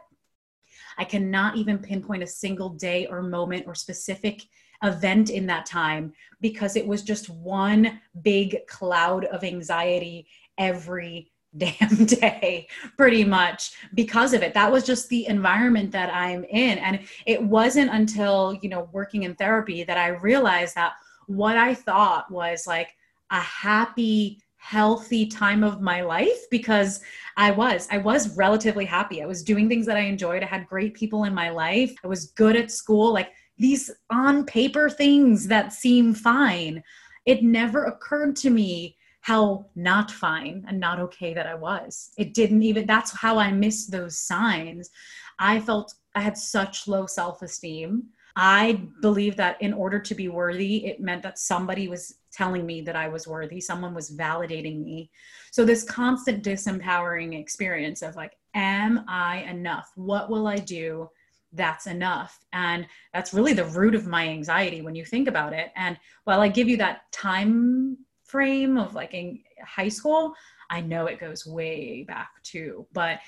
I 0.98 1.04
cannot 1.04 1.58
even 1.58 1.80
pinpoint 1.80 2.24
a 2.24 2.28
single 2.28 2.70
day 2.70 3.06
or 3.08 3.22
moment 3.22 3.65
or 3.68 3.76
specific 3.76 4.44
event 4.84 5.30
in 5.30 5.46
that 5.48 5.65
time 5.65 6.13
because 6.41 6.76
it 6.76 6.86
was 6.86 7.02
just 7.02 7.30
one 7.30 8.00
big 8.22 8.65
cloud 8.68 9.26
of 9.26 9.44
anxiety 9.44 10.28
every 10.58 11.32
damn 11.58 12.06
day 12.06 12.68
pretty 12.98 13.24
much 13.24 13.78
because 13.94 14.34
of 14.34 14.44
it 14.44 14.54
that 14.54 14.70
was 14.70 14.86
just 14.86 15.08
the 15.08 15.26
environment 15.28 15.89
that 15.89 16.13
i'm 16.13 16.44
in 16.50 16.78
and 16.80 17.00
it 17.26 17.41
wasn't 17.41 17.89
until 17.94 18.60
you 18.62 18.68
know 18.68 18.89
working 18.91 19.24
in 19.24 19.34
therapy 19.36 19.82
that 19.82 19.98
i 19.98 20.10
realized 20.10 20.76
that 20.76 20.96
what 21.28 21.56
i 21.56 21.74
thought 21.74 22.30
was 22.30 22.68
like 22.68 22.89
a 23.32 23.39
happy 23.39 24.38
healthy 24.65 25.28
time 25.28 25.63
of 25.63 25.80
my 25.80 26.01
life 26.01 26.49
because 26.49 26.99
I 27.38 27.51
was 27.51 27.88
I 27.91 27.99
was 27.99 28.36
relatively 28.36 28.84
happy. 28.84 29.21
I 29.21 29.28
was 29.28 29.43
doing 29.43 29.69
things 29.69 29.86
that 29.86 29.95
I 29.95 30.01
enjoyed. 30.01 30.41
I 30.41 30.47
had 30.47 30.65
great 30.65 30.95
people 30.95 31.25
in 31.25 31.36
my 31.36 31.51
life. 31.51 31.93
I 32.04 32.08
was 32.08 32.32
good 32.32 32.56
at 32.56 32.71
school 32.71 33.13
like 33.13 33.30
these 33.60 33.91
on 34.10 34.43
paper 34.43 34.89
things 34.89 35.47
that 35.49 35.71
seem 35.71 36.15
fine. 36.15 36.82
It 37.28 37.43
never 37.43 37.86
occurred 37.86 38.36
to 38.38 38.49
me 38.49 38.97
how 39.21 39.67
not 39.75 40.10
fine 40.10 40.65
and 40.67 40.80
not 40.80 40.99
okay 40.99 41.36
that 41.36 41.45
I 41.45 41.54
was. 41.54 42.10
It 42.17 42.34
didn't 42.34 42.63
even 42.63 42.88
that's 42.88 43.15
how 43.15 43.38
I 43.38 43.51
missed 43.51 43.91
those 43.91 44.17
signs. 44.17 44.89
I 45.38 45.60
felt 45.60 45.93
I 46.15 46.21
had 46.21 46.39
such 46.39 46.88
low 46.88 47.06
self-esteem. 47.06 48.04
I 48.36 48.82
believe 49.02 49.38
that 49.38 49.62
in 49.62 49.74
order 49.74 50.00
to 50.00 50.15
be 50.15 50.28
worthy, 50.28 50.86
it 50.86 51.00
meant 51.00 51.24
that 51.24 51.39
somebody 51.39 51.88
was 51.88 52.15
telling 52.34 52.65
me 52.65 52.82
that 52.82 52.95
I 52.95 53.08
was 53.08 53.28
worthy, 53.28 53.62
someone 53.62 53.93
was 53.93 54.12
validating 54.12 54.84
me. 54.84 55.10
So, 55.52 55.63
this 55.63 55.84
constant 55.84 56.43
disempowering 56.43 57.39
experience 57.39 58.02
of 58.02 58.15
like, 58.15 58.38
am 58.54 59.06
I 59.08 59.38
enough? 59.50 59.91
What 59.95 60.30
will 60.30 60.48
I 60.48 60.58
do? 60.58 61.10
That's 61.54 61.88
enough. 61.88 62.39
And 62.52 62.86
that's 63.13 63.34
really 63.34 63.54
the 63.54 63.65
root 63.65 63.95
of 63.95 64.08
my 64.08 64.28
anxiety 64.28 64.82
when 64.82 64.95
you 64.95 65.06
think 65.06 65.30
about 65.30 65.54
it. 65.54 65.71
And 65.78 65.98
while 66.26 66.41
I 66.41 66.50
give 66.50 66.67
you 66.67 66.76
that 66.78 67.10
time 67.13 67.98
frame 68.26 68.78
of 68.78 68.93
like 68.93 69.13
in 69.13 69.39
high 69.65 69.88
school, 69.88 70.34
I 70.69 70.82
know 70.82 71.06
it 71.06 71.19
goes 71.19 71.45
way 71.45 72.04
back 72.04 72.32
too. 72.43 72.86
But 72.91 73.19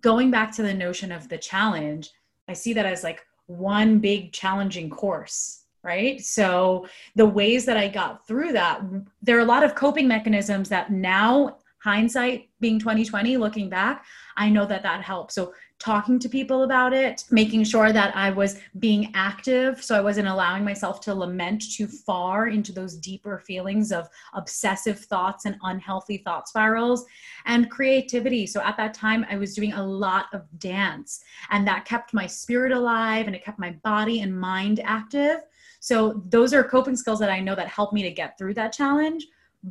going 0.00 0.30
back 0.30 0.54
to 0.56 0.62
the 0.62 0.74
notion 0.74 1.10
of 1.10 1.28
the 1.28 1.38
challenge, 1.38 2.10
I 2.48 2.52
see 2.52 2.72
that 2.74 2.86
as 2.86 3.02
like 3.02 3.26
one 3.46 3.98
big 3.98 4.32
challenging 4.32 4.90
course 4.90 5.58
right? 5.84 6.20
So 6.24 6.86
the 7.16 7.26
ways 7.26 7.64
that 7.64 7.76
i 7.76 7.88
got 7.88 8.26
through 8.26 8.52
that 8.52 8.80
there 9.20 9.36
are 9.36 9.40
a 9.40 9.44
lot 9.44 9.64
of 9.64 9.74
coping 9.74 10.06
mechanisms 10.06 10.68
that 10.68 10.92
now 10.92 11.56
hindsight 11.78 12.48
being 12.60 12.78
2020 12.78 13.36
looking 13.36 13.68
back 13.68 14.04
i 14.36 14.48
know 14.48 14.64
that 14.66 14.84
that 14.84 15.02
helps. 15.02 15.34
So 15.34 15.52
talking 15.82 16.18
to 16.20 16.28
people 16.28 16.62
about 16.62 16.92
it, 16.92 17.24
making 17.30 17.64
sure 17.64 17.92
that 17.92 18.14
I 18.16 18.30
was 18.30 18.60
being 18.78 19.10
active. 19.14 19.82
So 19.82 19.96
I 19.96 20.00
wasn't 20.00 20.28
allowing 20.28 20.64
myself 20.64 21.00
to 21.02 21.14
lament 21.14 21.64
too 21.74 21.88
far 21.88 22.46
into 22.46 22.72
those 22.72 22.94
deeper 22.96 23.40
feelings 23.40 23.90
of 23.90 24.08
obsessive 24.32 25.00
thoughts 25.00 25.44
and 25.44 25.56
unhealthy 25.64 26.18
thought 26.18 26.48
spirals 26.48 27.04
and 27.46 27.68
creativity. 27.68 28.46
So 28.46 28.60
at 28.60 28.76
that 28.76 28.94
time, 28.94 29.26
I 29.28 29.36
was 29.36 29.56
doing 29.56 29.72
a 29.72 29.84
lot 29.84 30.26
of 30.32 30.42
dance, 30.60 31.20
and 31.50 31.66
that 31.66 31.84
kept 31.84 32.14
my 32.14 32.28
spirit 32.28 32.70
alive 32.70 33.26
and 33.26 33.34
it 33.34 33.44
kept 33.44 33.58
my 33.58 33.72
body 33.82 34.20
and 34.20 34.38
mind 34.38 34.80
active. 34.84 35.40
So 35.80 36.22
those 36.28 36.54
are 36.54 36.62
coping 36.62 36.94
skills 36.94 37.18
that 37.18 37.30
I 37.30 37.40
know 37.40 37.56
that 37.56 37.66
helped 37.66 37.92
me 37.92 38.02
to 38.04 38.10
get 38.12 38.38
through 38.38 38.54
that 38.54 38.72
challenge. 38.72 39.26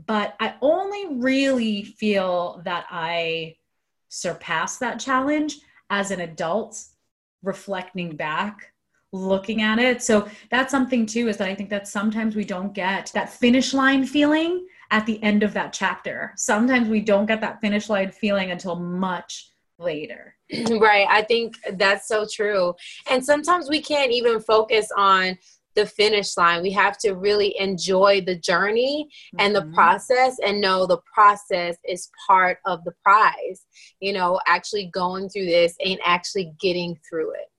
But 0.06 0.36
I 0.42 0.56
only 0.62 1.16
really 1.16 1.84
feel 1.84 2.62
that 2.66 2.86
I 2.90 3.56
surpassed 4.10 4.82
that 4.82 5.00
challenge 5.00 5.60
as 5.92 6.10
an 6.10 6.22
adult, 6.22 6.84
reflecting 7.44 8.16
back 8.16 8.74
looking 9.14 9.62
at 9.62 9.78
it. 9.78 10.02
So 10.02 10.28
that's 10.50 10.72
something 10.72 11.06
too 11.06 11.28
is 11.28 11.38
that 11.38 11.50
I 11.50 11.54
think 11.54 11.70
that 11.70 11.88
sometimes 11.88 12.36
we 12.36 12.46
don't 12.46 12.74
get 12.74 13.12
that 13.14 13.30
finish 13.30 13.74
line 13.74 14.06
feeling 14.06 14.66
at 14.90 15.06
the 15.06 15.22
end 15.22 15.44
of 15.44 15.54
that 15.54 15.74
chapter. 15.74 16.34
Sometimes 16.38 16.88
we 16.88 17.02
don't 17.02 17.26
get 17.26 17.42
that 17.42 17.60
finish 17.62 17.90
line 17.90 18.12
feeling 18.12 18.52
until 18.52 18.76
much 18.76 19.52
later. 19.78 20.36
Right. 20.70 21.08
I 21.10 21.22
think 21.22 21.56
that's 21.74 22.08
so 22.08 22.26
true. 22.30 22.74
And 23.10 23.24
sometimes 23.24 23.70
we 23.70 23.82
can't 23.82 24.12
even 24.12 24.40
focus 24.40 24.90
on 24.98 25.38
the 25.76 25.86
finish 25.86 26.36
line. 26.38 26.62
We 26.62 26.72
have 26.72 26.98
to 27.00 27.14
really 27.14 27.58
enjoy 27.60 28.22
the 28.22 28.38
journey 28.38 29.08
and 29.40 29.56
the 29.56 29.62
mm-hmm. 29.62 29.74
process 29.74 30.38
and 30.46 30.62
know 30.62 30.86
the 30.86 31.02
process 31.14 31.78
is 31.88 32.10
part 32.28 32.60
of 32.66 32.84
the 32.84 32.94
prize. 33.04 33.66
You 34.00 34.14
know, 34.14 34.40
actually 34.48 34.88
going 34.94 35.30
through 35.30 35.46
this 35.46 35.76
and 35.84 36.00
actually 36.06 36.54
getting 36.60 36.98
through 37.10 37.32
it. 37.32 37.51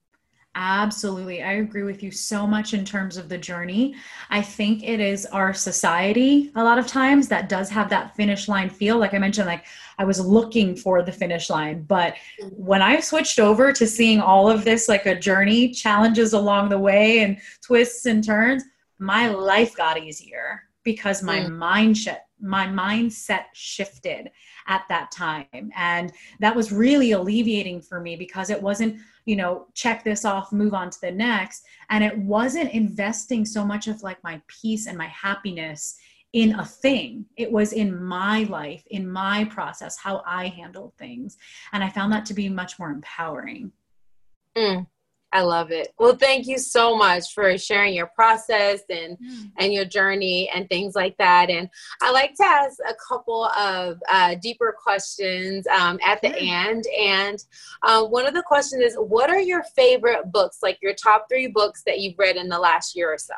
Absolutely. 0.55 1.43
I 1.43 1.53
agree 1.53 1.83
with 1.83 2.03
you 2.03 2.11
so 2.11 2.47
much 2.47 2.75
in 2.75 2.85
terms 2.85 3.17
of 3.17 3.31
the 3.31 3.39
journey. 3.39 3.95
I 4.29 4.43
think 4.43 4.83
it 4.83 5.01
is 5.01 5.25
our 5.27 5.55
society 5.55 6.53
a 6.57 6.63
lot 6.63 6.79
of 6.79 6.87
times 6.87 7.27
that 7.29 7.49
does 7.49 7.71
have 7.71 7.89
that 7.89 8.15
finish 8.17 8.49
line 8.49 8.69
feel. 8.69 8.99
Like 8.99 9.15
I 9.15 9.19
mentioned, 9.19 9.47
like 9.47 9.65
I 9.97 10.05
was 10.05 10.21
looking 10.21 10.77
for 10.77 11.03
the 11.03 11.13
finish 11.13 11.49
line. 11.49 11.85
But 11.85 12.17
when 12.51 12.83
I 12.83 13.01
switched 13.01 13.39
over 13.39 13.73
to 13.73 13.87
seeing 13.87 14.21
all 14.21 14.51
of 14.51 14.63
this 14.63 14.89
like 14.91 15.07
a 15.07 15.19
journey, 15.19 15.71
challenges 15.71 16.35
along 16.35 16.69
the 16.69 16.79
way, 16.79 17.21
and 17.21 17.39
twists 17.63 18.05
and 18.05 18.23
turns, 18.23 18.63
my 18.99 19.29
life 19.29 19.75
got 19.75 19.99
easier 19.99 20.65
because 20.85 21.23
my 21.23 21.41
mm. 21.41 21.51
mindset 21.51 22.19
my 22.43 22.67
mindset 22.67 23.45
shifted 23.53 24.29
at 24.69 24.85
that 24.89 25.11
time 25.11 25.71
and 25.77 26.13
that 26.41 26.55
was 26.55 26.73
really 26.73 27.13
alleviating 27.13 27.81
for 27.81 28.01
me 28.01 28.17
because 28.17 28.51
it 28.51 28.61
wasn't 28.61 28.97
you 29.25 29.37
know 29.37 29.67
check 29.75 30.03
this 30.05 30.25
off 30.25 30.53
move 30.53 30.75
on 30.75 30.91
to 30.91 31.01
the 31.01 31.11
next 31.11 31.65
and 31.91 32.03
it 32.03 32.17
wasn't 32.19 32.71
investing 32.73 33.45
so 33.45 33.65
much 33.65 33.89
of 33.89 34.03
like 34.03 34.23
my 34.25 34.41
peace 34.49 34.87
and 34.87 34.97
my 34.97 35.09
happiness 35.09 35.99
in 36.33 36.59
a 36.59 36.65
thing. 36.65 37.27
It 37.37 37.51
was 37.51 37.73
in 37.73 38.03
my 38.03 38.45
life, 38.45 38.85
in 38.91 39.11
my 39.11 39.45
process, 39.45 39.99
how 39.99 40.23
I 40.27 40.49
handled 40.49 40.95
things. 40.99 41.37
And 41.73 41.85
I 41.85 41.91
found 41.91 42.13
that 42.13 42.25
to 42.27 42.35
be 42.35 42.49
much 42.49 42.79
more 42.79 42.91
empowering. 42.91 43.73
Mm, 44.57 44.87
I 45.35 45.41
love 45.41 45.71
it. 45.71 45.95
Well, 45.99 46.15
thank 46.15 46.47
you 46.47 46.59
so 46.59 46.95
much 46.95 47.33
for 47.33 47.57
sharing 47.57 47.95
your 47.95 48.09
process 48.15 48.81
and 48.91 49.17
mm. 49.19 49.51
and 49.59 49.73
your 49.73 49.87
journey 49.87 50.51
and 50.55 50.69
things 50.69 50.95
like 50.95 51.17
that. 51.17 51.49
And 51.49 51.71
I 52.03 52.11
like 52.11 52.35
to 52.35 52.45
ask 52.45 52.79
a 52.87 52.95
couple 53.09 53.47
of 53.47 53.99
uh, 54.11 54.35
deeper 54.43 54.77
questions 54.83 55.67
um, 55.69 55.99
at 56.05 56.21
the 56.21 56.29
mm. 56.29 56.49
end. 56.49 56.85
And 57.01 57.43
uh, 57.83 58.05
one 58.05 58.27
of 58.27 58.35
the 58.35 58.43
questions 58.43 58.83
is, 58.83 58.95
what 58.97 59.31
are 59.31 59.41
your 59.41 59.63
favorite 59.75 60.31
books, 60.31 60.59
like 60.63 60.79
your 60.83 60.95
top 60.95 61.27
three 61.31 61.47
books 61.47 61.83
that 61.87 61.99
you've 61.99 62.19
read 62.19 62.37
in 62.37 62.49
the 62.49 62.59
last 62.59 62.95
year 62.95 63.11
or 63.13 63.19
so? 63.19 63.35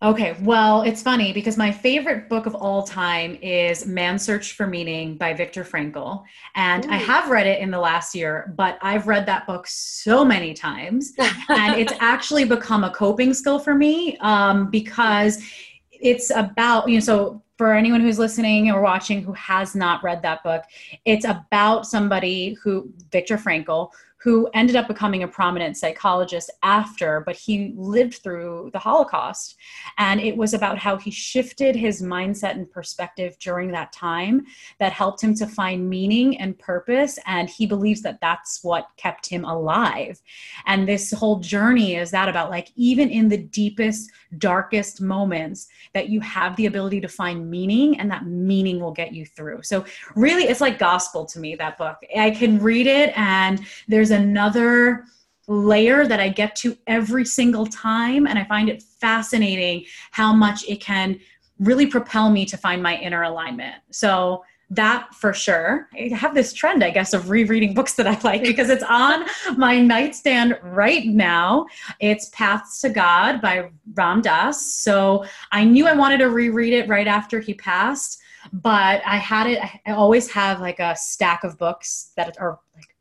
Okay, 0.00 0.36
well, 0.42 0.82
it's 0.82 1.02
funny 1.02 1.32
because 1.32 1.56
my 1.56 1.72
favorite 1.72 2.28
book 2.28 2.46
of 2.46 2.54
all 2.54 2.84
time 2.84 3.36
is 3.42 3.84
Man's 3.84 4.22
Search 4.22 4.52
for 4.52 4.64
Meaning 4.64 5.16
by 5.16 5.32
Viktor 5.32 5.64
Frankl. 5.64 6.22
And 6.54 6.86
Ooh. 6.86 6.90
I 6.90 6.96
have 6.98 7.30
read 7.30 7.48
it 7.48 7.60
in 7.60 7.72
the 7.72 7.80
last 7.80 8.14
year, 8.14 8.54
but 8.56 8.78
I've 8.80 9.08
read 9.08 9.26
that 9.26 9.44
book 9.44 9.66
so 9.66 10.24
many 10.24 10.54
times. 10.54 11.14
and 11.48 11.74
it's 11.74 11.92
actually 11.98 12.44
become 12.44 12.84
a 12.84 12.90
coping 12.90 13.34
skill 13.34 13.58
for 13.58 13.74
me 13.74 14.16
um, 14.18 14.70
because 14.70 15.42
it's 15.90 16.30
about, 16.30 16.88
you 16.88 16.94
know, 16.94 17.00
so 17.00 17.42
for 17.56 17.74
anyone 17.74 18.00
who's 18.00 18.20
listening 18.20 18.70
or 18.70 18.80
watching 18.80 19.20
who 19.20 19.32
has 19.32 19.74
not 19.74 20.04
read 20.04 20.22
that 20.22 20.44
book, 20.44 20.62
it's 21.06 21.24
about 21.24 21.88
somebody 21.88 22.56
who, 22.62 22.88
Viktor 23.10 23.36
Frankl, 23.36 23.90
who 24.20 24.48
ended 24.52 24.74
up 24.74 24.88
becoming 24.88 25.22
a 25.22 25.28
prominent 25.28 25.76
psychologist 25.76 26.50
after, 26.64 27.20
but 27.20 27.36
he 27.36 27.72
lived 27.76 28.14
through 28.22 28.68
the 28.72 28.78
Holocaust. 28.78 29.56
And 29.96 30.20
it 30.20 30.36
was 30.36 30.54
about 30.54 30.78
how 30.78 30.96
he 30.96 31.10
shifted 31.10 31.76
his 31.76 32.02
mindset 32.02 32.52
and 32.52 32.68
perspective 32.68 33.36
during 33.38 33.70
that 33.72 33.92
time 33.92 34.44
that 34.80 34.92
helped 34.92 35.22
him 35.22 35.34
to 35.36 35.46
find 35.46 35.88
meaning 35.88 36.36
and 36.40 36.58
purpose. 36.58 37.18
And 37.26 37.48
he 37.48 37.64
believes 37.64 38.02
that 38.02 38.20
that's 38.20 38.64
what 38.64 38.88
kept 38.96 39.28
him 39.28 39.44
alive. 39.44 40.20
And 40.66 40.88
this 40.88 41.12
whole 41.12 41.38
journey 41.38 41.94
is 41.94 42.10
that 42.10 42.28
about 42.28 42.50
like, 42.50 42.72
even 42.74 43.10
in 43.10 43.28
the 43.28 43.38
deepest, 43.38 44.10
darkest 44.38 45.00
moments, 45.00 45.68
that 45.94 46.08
you 46.08 46.20
have 46.20 46.56
the 46.56 46.66
ability 46.66 47.00
to 47.00 47.08
find 47.08 47.48
meaning 47.48 47.98
and 48.00 48.10
that 48.10 48.26
meaning 48.26 48.80
will 48.80 48.92
get 48.92 49.12
you 49.12 49.24
through. 49.24 49.62
So, 49.62 49.84
really, 50.16 50.44
it's 50.44 50.60
like 50.60 50.78
gospel 50.78 51.24
to 51.26 51.38
me, 51.38 51.54
that 51.56 51.78
book. 51.78 51.98
I 52.16 52.30
can 52.30 52.58
read 52.58 52.86
it 52.86 53.16
and 53.16 53.64
there's 53.86 54.07
there's 54.08 54.20
another 54.20 55.04
layer 55.46 56.06
that 56.06 56.20
I 56.20 56.28
get 56.28 56.56
to 56.56 56.76
every 56.86 57.24
single 57.24 57.66
time. 57.66 58.26
And 58.26 58.38
I 58.38 58.44
find 58.44 58.68
it 58.68 58.82
fascinating 58.82 59.84
how 60.10 60.32
much 60.32 60.64
it 60.68 60.80
can 60.80 61.18
really 61.58 61.86
propel 61.86 62.30
me 62.30 62.44
to 62.46 62.56
find 62.56 62.82
my 62.82 62.96
inner 62.96 63.22
alignment. 63.22 63.76
So 63.90 64.44
that 64.70 65.14
for 65.14 65.32
sure. 65.32 65.88
I 65.94 66.14
have 66.14 66.34
this 66.34 66.52
trend, 66.52 66.84
I 66.84 66.90
guess, 66.90 67.14
of 67.14 67.30
rereading 67.30 67.72
books 67.72 67.94
that 67.94 68.06
I 68.06 68.18
like 68.24 68.42
because 68.42 68.68
it's 68.68 68.84
on 68.84 69.24
my 69.56 69.80
nightstand 69.80 70.58
right 70.62 71.06
now. 71.06 71.66
It's 72.00 72.28
Paths 72.30 72.82
to 72.82 72.90
God 72.90 73.40
by 73.40 73.70
Ram 73.94 74.20
Dass. 74.20 74.74
So 74.74 75.24
I 75.52 75.64
knew 75.64 75.86
I 75.86 75.94
wanted 75.94 76.18
to 76.18 76.28
reread 76.28 76.74
it 76.74 76.86
right 76.86 77.06
after 77.06 77.40
he 77.40 77.54
passed, 77.54 78.20
but 78.52 79.00
I 79.06 79.16
had 79.16 79.46
it, 79.46 79.58
I 79.86 79.92
always 79.92 80.30
have 80.32 80.60
like 80.60 80.80
a 80.80 80.94
stack 80.94 81.44
of 81.44 81.56
books 81.56 82.12
that 82.16 82.38
are 82.38 82.58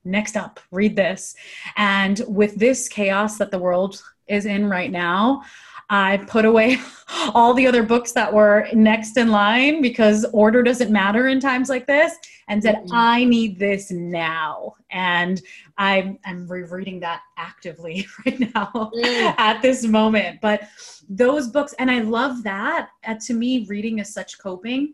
next 0.07 0.35
up, 0.35 0.59
read 0.71 0.95
this. 0.95 1.35
And 1.75 2.21
with 2.27 2.55
this 2.55 2.87
chaos 2.87 3.37
that 3.37 3.51
the 3.51 3.59
world 3.59 4.01
is 4.27 4.45
in 4.45 4.69
right 4.69 4.91
now, 4.91 5.43
I 5.89 6.17
put 6.27 6.43
away 6.45 6.77
all 7.33 7.53
the 7.53 7.65
other 7.65 7.83
books 7.83 8.11
that 8.13 8.33
were 8.33 8.67
next 8.73 9.17
in 9.17 9.29
line 9.29 9.81
because 9.81 10.25
order 10.33 10.61
doesn't 10.61 10.91
matter 10.91 11.29
in 11.29 11.39
times 11.39 11.69
like 11.69 11.87
this 11.87 12.15
and 12.49 12.61
said, 12.61 12.75
mm-hmm. 12.75 12.93
I 12.93 13.23
need 13.23 13.57
this 13.57 13.89
now. 13.91 14.75
And 14.91 15.41
I'm, 15.77 16.19
I'm 16.25 16.47
rereading 16.47 16.99
that 17.01 17.21
actively 17.37 18.05
right 18.25 18.39
now 18.39 18.71
mm. 18.73 19.35
at 19.37 19.61
this 19.61 19.85
moment. 19.85 20.41
But 20.41 20.63
those 21.07 21.47
books, 21.47 21.73
and 21.79 21.89
I 21.89 22.01
love 22.01 22.43
that. 22.43 22.89
Uh, 23.05 23.15
to 23.25 23.33
me, 23.33 23.65
reading 23.67 23.99
is 23.99 24.13
such 24.13 24.39
coping. 24.39 24.93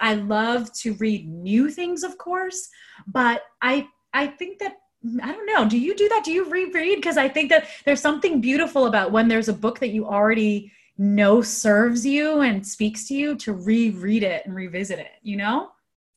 I 0.00 0.14
love 0.14 0.72
to 0.74 0.94
read 0.94 1.28
new 1.28 1.70
things, 1.70 2.02
of 2.02 2.18
course, 2.18 2.68
but 3.06 3.42
I 3.62 3.88
I 4.14 4.28
think 4.28 4.58
that 4.60 4.76
I 5.22 5.32
don't 5.32 5.46
know. 5.46 5.68
Do 5.68 5.78
you 5.78 5.94
do 5.94 6.08
that? 6.08 6.24
Do 6.24 6.32
you 6.32 6.48
reread? 6.48 6.96
Because 6.96 7.18
I 7.18 7.28
think 7.28 7.50
that 7.50 7.66
there's 7.84 8.00
something 8.00 8.40
beautiful 8.40 8.86
about 8.86 9.12
when 9.12 9.28
there's 9.28 9.50
a 9.50 9.52
book 9.52 9.78
that 9.80 9.90
you 9.90 10.06
already 10.06 10.72
know 10.96 11.42
serves 11.42 12.06
you 12.06 12.40
and 12.40 12.66
speaks 12.66 13.06
to 13.08 13.14
you 13.14 13.36
to 13.36 13.52
reread 13.52 14.22
it 14.22 14.46
and 14.46 14.54
revisit 14.54 14.98
it, 14.98 15.10
you 15.22 15.36
know? 15.36 15.70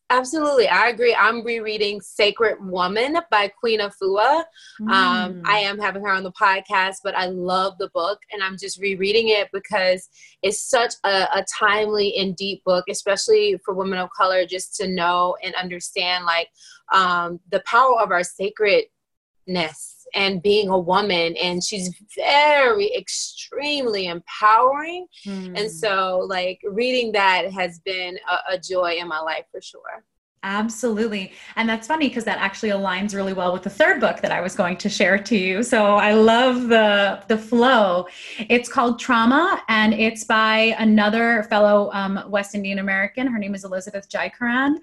Absolutely, 0.09 0.69
I 0.69 0.87
agree. 0.87 1.13
I'm 1.13 1.43
rereading 1.43 1.99
Sacred 1.99 2.55
Woman 2.61 3.17
by 3.29 3.49
Queen 3.49 3.81
Afua. 3.81 4.45
Mm. 4.79 4.89
Um, 4.89 5.41
I 5.43 5.57
am 5.57 5.77
having 5.77 6.01
her 6.01 6.11
on 6.11 6.23
the 6.23 6.31
podcast, 6.31 6.97
but 7.03 7.13
I 7.13 7.25
love 7.25 7.77
the 7.77 7.89
book 7.93 8.19
and 8.31 8.41
I'm 8.41 8.57
just 8.57 8.79
rereading 8.79 9.27
it 9.27 9.49
because 9.51 10.07
it's 10.43 10.61
such 10.61 10.93
a, 11.03 11.27
a 11.33 11.45
timely 11.59 12.15
and 12.17 12.37
deep 12.37 12.63
book, 12.63 12.85
especially 12.89 13.59
for 13.65 13.73
women 13.73 13.99
of 13.99 14.09
color, 14.15 14.45
just 14.45 14.75
to 14.77 14.87
know 14.87 15.35
and 15.43 15.53
understand 15.55 16.23
like 16.23 16.47
um, 16.93 17.39
the 17.51 17.61
power 17.61 17.99
of 18.01 18.11
our 18.11 18.23
sacredness 18.23 19.97
and 20.13 20.41
being 20.41 20.69
a 20.69 20.77
woman 20.77 21.35
and 21.37 21.63
she's 21.63 21.93
very 22.15 22.93
extremely 22.95 24.07
empowering 24.07 25.05
mm. 25.25 25.59
and 25.59 25.69
so 25.71 26.25
like 26.27 26.59
reading 26.63 27.11
that 27.11 27.51
has 27.51 27.79
been 27.79 28.17
a, 28.29 28.53
a 28.53 28.59
joy 28.59 28.95
in 28.99 29.07
my 29.07 29.19
life 29.19 29.45
for 29.51 29.61
sure 29.61 30.03
Absolutely. 30.43 31.33
And 31.55 31.67
that's 31.67 31.87
funny 31.87 32.07
because 32.07 32.23
that 32.25 32.37
actually 32.37 32.69
aligns 32.69 33.15
really 33.15 33.33
well 33.33 33.51
with 33.51 33.63
the 33.63 33.71
third 33.71 33.99
book 33.99 34.21
that 34.21 34.31
I 34.31 34.39
was 34.39 34.55
going 34.55 34.77
to 34.77 34.87
share 34.87 35.17
to 35.17 35.35
you. 35.35 35.63
So 35.63 35.95
I 35.95 36.13
love 36.13 36.67
the 36.67 37.23
the 37.27 37.37
flow. 37.37 38.07
It's 38.47 38.69
called 38.69 38.99
Trauma 38.99 39.61
and 39.67 39.93
it's 39.93 40.23
by 40.23 40.75
another 40.77 41.43
fellow 41.49 41.89
um, 41.91 42.23
West 42.29 42.53
Indian 42.53 42.79
American. 42.79 43.27
Her 43.27 43.39
name 43.39 43.55
is 43.55 43.65
Elizabeth 43.65 44.07
Jaikaran. 44.09 44.75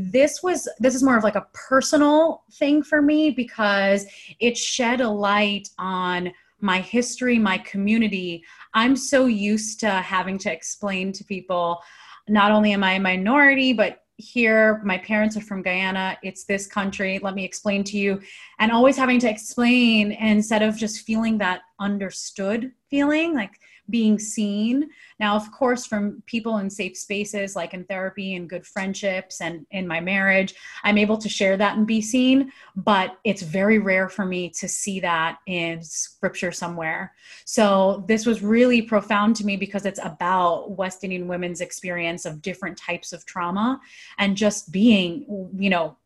This 0.00 0.44
was 0.44 0.68
this 0.78 0.94
is 0.94 1.02
more 1.02 1.16
of 1.16 1.24
like 1.24 1.34
a 1.34 1.46
personal 1.52 2.44
thing 2.52 2.84
for 2.84 3.02
me 3.02 3.30
because 3.30 4.06
it 4.38 4.56
shed 4.56 5.00
a 5.00 5.08
light 5.08 5.68
on 5.76 6.32
my 6.60 6.80
history, 6.80 7.36
my 7.38 7.58
community. 7.58 8.44
I'm 8.74 8.94
so 8.94 9.26
used 9.26 9.80
to 9.80 9.90
having 9.90 10.38
to 10.38 10.52
explain 10.52 11.12
to 11.12 11.24
people 11.24 11.82
not 12.28 12.52
only 12.52 12.72
am 12.72 12.84
I 12.84 12.92
a 12.92 13.00
minority, 13.00 13.72
but 13.72 14.02
here 14.18 14.80
my 14.84 14.98
parents 14.98 15.36
are 15.36 15.40
from 15.40 15.62
guyana. 15.62 16.18
It's 16.22 16.44
this 16.44 16.66
country. 16.66 17.18
Let 17.22 17.34
me 17.34 17.44
explain 17.44 17.84
to 17.84 17.96
you. 17.96 18.20
And 18.58 18.70
always 18.70 18.96
having 18.96 19.18
to 19.20 19.30
explain 19.30 20.12
instead 20.12 20.62
of 20.62 20.76
just 20.76 21.06
feeling 21.06 21.38
that 21.38 21.62
understood 21.80 22.72
feeling 22.90 23.34
like 23.34 23.58
being 23.90 24.18
seen. 24.18 24.90
Now, 25.18 25.34
of 25.34 25.50
course, 25.50 25.86
from 25.86 26.22
people 26.26 26.58
in 26.58 26.68
safe 26.68 26.96
spaces 26.96 27.56
like 27.56 27.74
in 27.74 27.84
therapy 27.84 28.34
and 28.34 28.48
good 28.48 28.66
friendships 28.66 29.40
and 29.40 29.66
in 29.70 29.86
my 29.86 30.00
marriage, 30.00 30.54
I'm 30.84 30.98
able 30.98 31.18
to 31.18 31.28
share 31.28 31.56
that 31.56 31.76
and 31.76 31.86
be 31.86 32.02
seen, 32.02 32.52
but 32.76 33.16
it's 33.24 33.42
very 33.42 33.78
rare 33.78 34.08
for 34.08 34.24
me 34.24 34.50
to 34.50 34.68
see 34.68 35.00
that 35.00 35.38
in 35.46 35.82
scripture 35.82 36.52
somewhere. 36.52 37.14
So, 37.44 38.04
this 38.08 38.26
was 38.26 38.42
really 38.42 38.82
profound 38.82 39.36
to 39.36 39.46
me 39.46 39.56
because 39.56 39.86
it's 39.86 40.00
about 40.02 40.72
West 40.72 41.04
Indian 41.04 41.28
women's 41.28 41.60
experience 41.60 42.26
of 42.26 42.42
different 42.42 42.76
types 42.76 43.12
of 43.12 43.24
trauma 43.24 43.80
and 44.18 44.36
just 44.36 44.70
being, 44.70 45.50
you 45.56 45.70
know, 45.70 45.96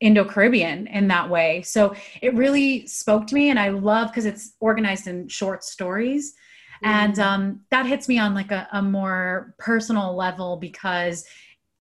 Indo 0.00 0.24
Caribbean 0.24 0.86
in 0.86 1.08
that 1.08 1.28
way. 1.28 1.62
So 1.62 1.94
it 2.22 2.34
really 2.34 2.86
spoke 2.86 3.26
to 3.28 3.34
me, 3.34 3.50
and 3.50 3.58
I 3.58 3.70
love 3.70 4.08
because 4.08 4.26
it's 4.26 4.54
organized 4.60 5.06
in 5.06 5.28
short 5.28 5.64
stories 5.64 6.34
and 6.82 7.14
mm-hmm. 7.14 7.22
um, 7.22 7.60
that 7.70 7.86
hits 7.86 8.08
me 8.08 8.18
on 8.18 8.34
like 8.34 8.50
a, 8.50 8.68
a 8.72 8.82
more 8.82 9.54
personal 9.58 10.14
level 10.16 10.56
because 10.56 11.24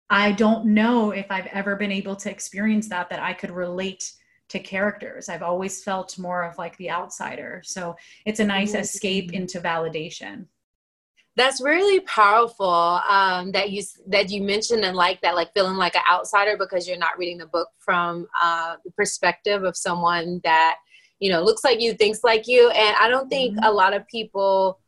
i 0.09 0.31
don't 0.31 0.65
know 0.65 1.11
if 1.11 1.25
i've 1.29 1.47
ever 1.47 1.75
been 1.75 1.91
able 1.91 2.15
to 2.15 2.29
experience 2.29 2.89
that 2.89 3.09
that 3.09 3.21
i 3.21 3.33
could 3.33 3.51
relate 3.51 4.11
to 4.49 4.59
characters 4.59 5.29
i've 5.29 5.43
always 5.43 5.83
felt 5.83 6.17
more 6.19 6.43
of 6.43 6.57
like 6.57 6.75
the 6.77 6.89
outsider 6.89 7.61
so 7.63 7.95
it's 8.25 8.39
a 8.39 8.45
nice 8.45 8.71
mm-hmm. 8.71 8.81
escape 8.81 9.33
into 9.33 9.59
validation 9.59 10.45
that's 11.35 11.61
really 11.61 11.99
powerful 12.01 12.67
um, 12.67 13.51
that 13.51 13.71
you 13.71 13.83
that 14.07 14.29
you 14.29 14.41
mentioned 14.41 14.83
and 14.83 14.95
like 14.95 15.21
that 15.21 15.35
like 15.35 15.53
feeling 15.53 15.77
like 15.77 15.95
an 15.95 16.01
outsider 16.11 16.55
because 16.57 16.87
you're 16.87 16.97
not 16.97 17.17
reading 17.17 17.37
the 17.37 17.47
book 17.47 17.69
from 17.79 18.27
uh, 18.41 18.75
the 18.85 18.91
perspective 18.91 19.63
of 19.63 19.75
someone 19.75 20.39
that 20.43 20.77
you 21.19 21.31
know 21.31 21.41
looks 21.41 21.63
like 21.63 21.81
you 21.81 21.93
thinks 21.93 22.23
like 22.23 22.47
you 22.47 22.69
and 22.71 22.95
i 22.99 23.07
don't 23.07 23.29
think 23.29 23.55
mm-hmm. 23.55 23.65
a 23.65 23.71
lot 23.71 23.93
of 23.93 24.07
people 24.07 24.79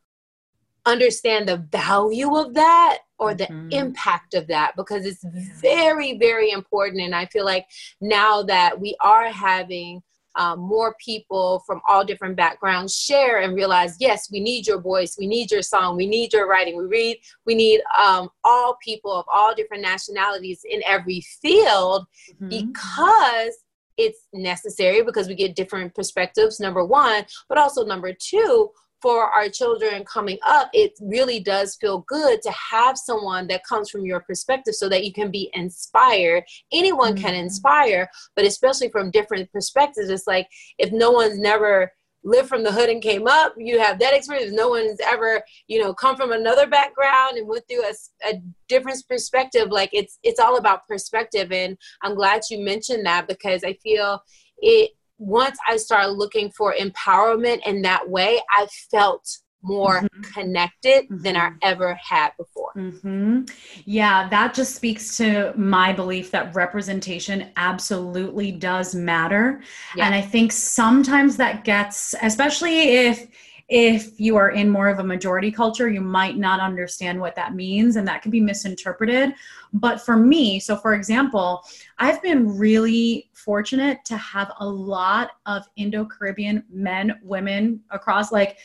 understand 0.84 1.48
the 1.48 1.56
value 1.72 2.36
of 2.36 2.54
that 2.54 2.98
or 3.18 3.34
the 3.34 3.46
mm-hmm. 3.46 3.70
impact 3.72 4.34
of 4.34 4.46
that 4.46 4.72
because 4.76 5.04
it's 5.04 5.24
very 5.60 6.16
very 6.18 6.50
important 6.50 7.00
and 7.00 7.14
i 7.14 7.26
feel 7.26 7.44
like 7.44 7.66
now 8.00 8.42
that 8.42 8.78
we 8.78 8.94
are 9.00 9.28
having 9.30 10.02
um, 10.36 10.60
more 10.60 10.94
people 11.02 11.62
from 11.66 11.80
all 11.88 12.04
different 12.04 12.36
backgrounds 12.36 12.94
share 12.94 13.40
and 13.40 13.54
realize 13.54 13.96
yes 14.00 14.30
we 14.30 14.40
need 14.40 14.66
your 14.66 14.80
voice 14.80 15.16
we 15.18 15.26
need 15.26 15.50
your 15.50 15.62
song 15.62 15.96
we 15.96 16.06
need 16.06 16.32
your 16.32 16.48
writing 16.48 16.76
we 16.76 16.84
read 16.84 17.16
we 17.44 17.54
need 17.54 17.80
um, 17.98 18.28
all 18.44 18.76
people 18.82 19.12
of 19.12 19.24
all 19.32 19.54
different 19.54 19.82
nationalities 19.82 20.60
in 20.68 20.82
every 20.86 21.20
field 21.42 22.06
mm-hmm. 22.40 22.48
because 22.48 23.56
it's 23.96 24.26
necessary 24.32 25.02
because 25.02 25.28
we 25.28 25.34
get 25.34 25.56
different 25.56 25.94
perspectives, 25.94 26.60
number 26.60 26.84
one, 26.84 27.24
but 27.48 27.58
also 27.58 27.84
number 27.84 28.12
two, 28.12 28.70
for 29.02 29.24
our 29.24 29.48
children 29.48 30.04
coming 30.04 30.38
up, 30.46 30.70
it 30.72 30.92
really 31.00 31.40
does 31.40 31.76
feel 31.76 32.04
good 32.08 32.40
to 32.42 32.52
have 32.52 32.96
someone 32.96 33.46
that 33.48 33.64
comes 33.64 33.90
from 33.90 34.04
your 34.04 34.20
perspective 34.20 34.74
so 34.74 34.88
that 34.88 35.04
you 35.04 35.12
can 35.12 35.30
be 35.30 35.50
inspired. 35.54 36.44
Anyone 36.72 37.14
mm-hmm. 37.14 37.24
can 37.24 37.34
inspire, 37.34 38.08
but 38.34 38.44
especially 38.44 38.88
from 38.88 39.10
different 39.10 39.50
perspectives. 39.52 40.08
It's 40.08 40.26
like 40.26 40.48
if 40.78 40.92
no 40.92 41.10
one's 41.10 41.38
never 41.38 41.92
lived 42.24 42.48
from 42.48 42.64
the 42.64 42.72
hood 42.72 42.90
and 42.90 43.00
came 43.02 43.28
up 43.28 43.54
you 43.56 43.78
have 43.78 44.00
that 44.00 44.12
experience 44.12 44.52
no 44.52 44.68
one's 44.68 44.98
ever 45.04 45.40
you 45.68 45.80
know 45.80 45.94
come 45.94 46.16
from 46.16 46.32
another 46.32 46.66
background 46.66 47.36
and 47.36 47.46
went 47.46 47.62
through 47.68 47.84
a, 47.84 47.92
a 48.28 48.42
different 48.68 49.00
perspective 49.08 49.68
like 49.70 49.90
it's 49.92 50.18
it's 50.24 50.40
all 50.40 50.56
about 50.56 50.86
perspective 50.88 51.52
and 51.52 51.78
i'm 52.02 52.16
glad 52.16 52.42
you 52.50 52.58
mentioned 52.64 53.06
that 53.06 53.28
because 53.28 53.62
i 53.62 53.72
feel 53.74 54.20
it 54.58 54.90
once 55.18 55.58
i 55.68 55.76
started 55.76 56.12
looking 56.12 56.50
for 56.50 56.74
empowerment 56.74 57.60
in 57.66 57.82
that 57.82 58.08
way 58.08 58.40
i 58.50 58.66
felt 58.90 59.38
more 59.66 60.00
mm-hmm. 60.00 60.20
connected 60.22 61.04
mm-hmm. 61.04 61.22
than 61.22 61.36
I 61.36 61.50
ever 61.62 61.94
had 61.94 62.30
before. 62.38 62.72
Mm-hmm. 62.76 63.42
Yeah, 63.84 64.28
that 64.28 64.54
just 64.54 64.76
speaks 64.76 65.16
to 65.16 65.52
my 65.56 65.92
belief 65.92 66.30
that 66.30 66.54
representation 66.54 67.50
absolutely 67.56 68.52
does 68.52 68.94
matter. 68.94 69.60
Yeah. 69.96 70.06
And 70.06 70.14
I 70.14 70.20
think 70.20 70.52
sometimes 70.52 71.36
that 71.38 71.64
gets, 71.64 72.14
especially 72.22 72.80
if 73.06 73.26
if 73.68 74.20
you 74.20 74.36
are 74.36 74.50
in 74.50 74.70
more 74.70 74.88
of 74.88 75.00
a 75.00 75.04
majority 75.04 75.50
culture, 75.50 75.88
you 75.88 76.00
might 76.00 76.36
not 76.36 76.60
understand 76.60 77.20
what 77.20 77.34
that 77.34 77.54
means 77.54 77.96
and 77.96 78.06
that 78.06 78.22
can 78.22 78.30
be 78.30 78.40
misinterpreted. 78.40 79.34
But 79.72 80.00
for 80.00 80.16
me, 80.16 80.60
so 80.60 80.76
for 80.76 80.94
example, 80.94 81.64
I've 81.98 82.22
been 82.22 82.56
really 82.56 83.28
fortunate 83.32 84.04
to 84.04 84.16
have 84.16 84.52
a 84.60 84.66
lot 84.66 85.32
of 85.46 85.64
Indo 85.76 86.04
Caribbean 86.04 86.64
men, 86.70 87.18
women 87.22 87.80
across 87.90 88.30
like 88.30 88.58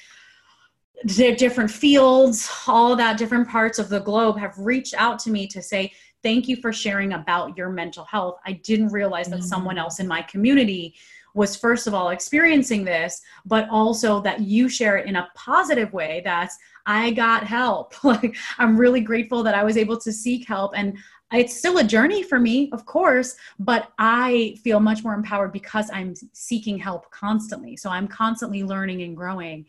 different 1.05 1.71
fields, 1.71 2.49
all 2.67 2.95
that 2.95 3.17
different 3.17 3.49
parts 3.49 3.79
of 3.79 3.89
the 3.89 3.99
globe 3.99 4.37
have 4.37 4.57
reached 4.59 4.93
out 4.95 5.17
to 5.19 5.31
me 5.31 5.47
to 5.47 5.61
say, 5.61 5.91
Thank 6.23 6.47
you 6.47 6.57
for 6.57 6.71
sharing 6.71 7.13
about 7.13 7.57
your 7.57 7.69
mental 7.69 8.05
health. 8.05 8.37
I 8.45 8.51
didn't 8.51 8.89
realize 8.89 9.27
that 9.29 9.39
mm-hmm. 9.39 9.45
someone 9.47 9.79
else 9.79 9.99
in 9.99 10.07
my 10.07 10.21
community 10.21 10.93
was, 11.33 11.55
first 11.55 11.87
of 11.87 11.93
all, 11.93 12.09
experiencing 12.09 12.83
this, 12.83 13.21
but 13.45 13.69
also 13.69 14.21
that 14.21 14.41
you 14.41 14.67
share 14.69 14.97
it 14.97 15.07
in 15.07 15.15
a 15.15 15.29
positive 15.35 15.93
way. 15.93 16.21
That's, 16.23 16.57
I 16.85 17.11
got 17.11 17.45
help. 17.45 17.93
Like, 18.03 18.35
I'm 18.57 18.77
really 18.77 19.01
grateful 19.01 19.43
that 19.43 19.55
I 19.55 19.63
was 19.63 19.77
able 19.77 19.97
to 19.99 20.11
seek 20.11 20.47
help. 20.47 20.73
And 20.75 20.97
it's 21.31 21.55
still 21.55 21.77
a 21.77 21.83
journey 21.83 22.23
for 22.23 22.39
me, 22.39 22.69
of 22.73 22.85
course, 22.85 23.35
but 23.59 23.91
I 23.97 24.57
feel 24.63 24.79
much 24.81 25.03
more 25.03 25.13
empowered 25.13 25.53
because 25.53 25.89
I'm 25.93 26.13
seeking 26.33 26.77
help 26.77 27.09
constantly. 27.11 27.77
So 27.77 27.89
I'm 27.89 28.07
constantly 28.07 28.63
learning 28.63 29.03
and 29.03 29.15
growing. 29.15 29.65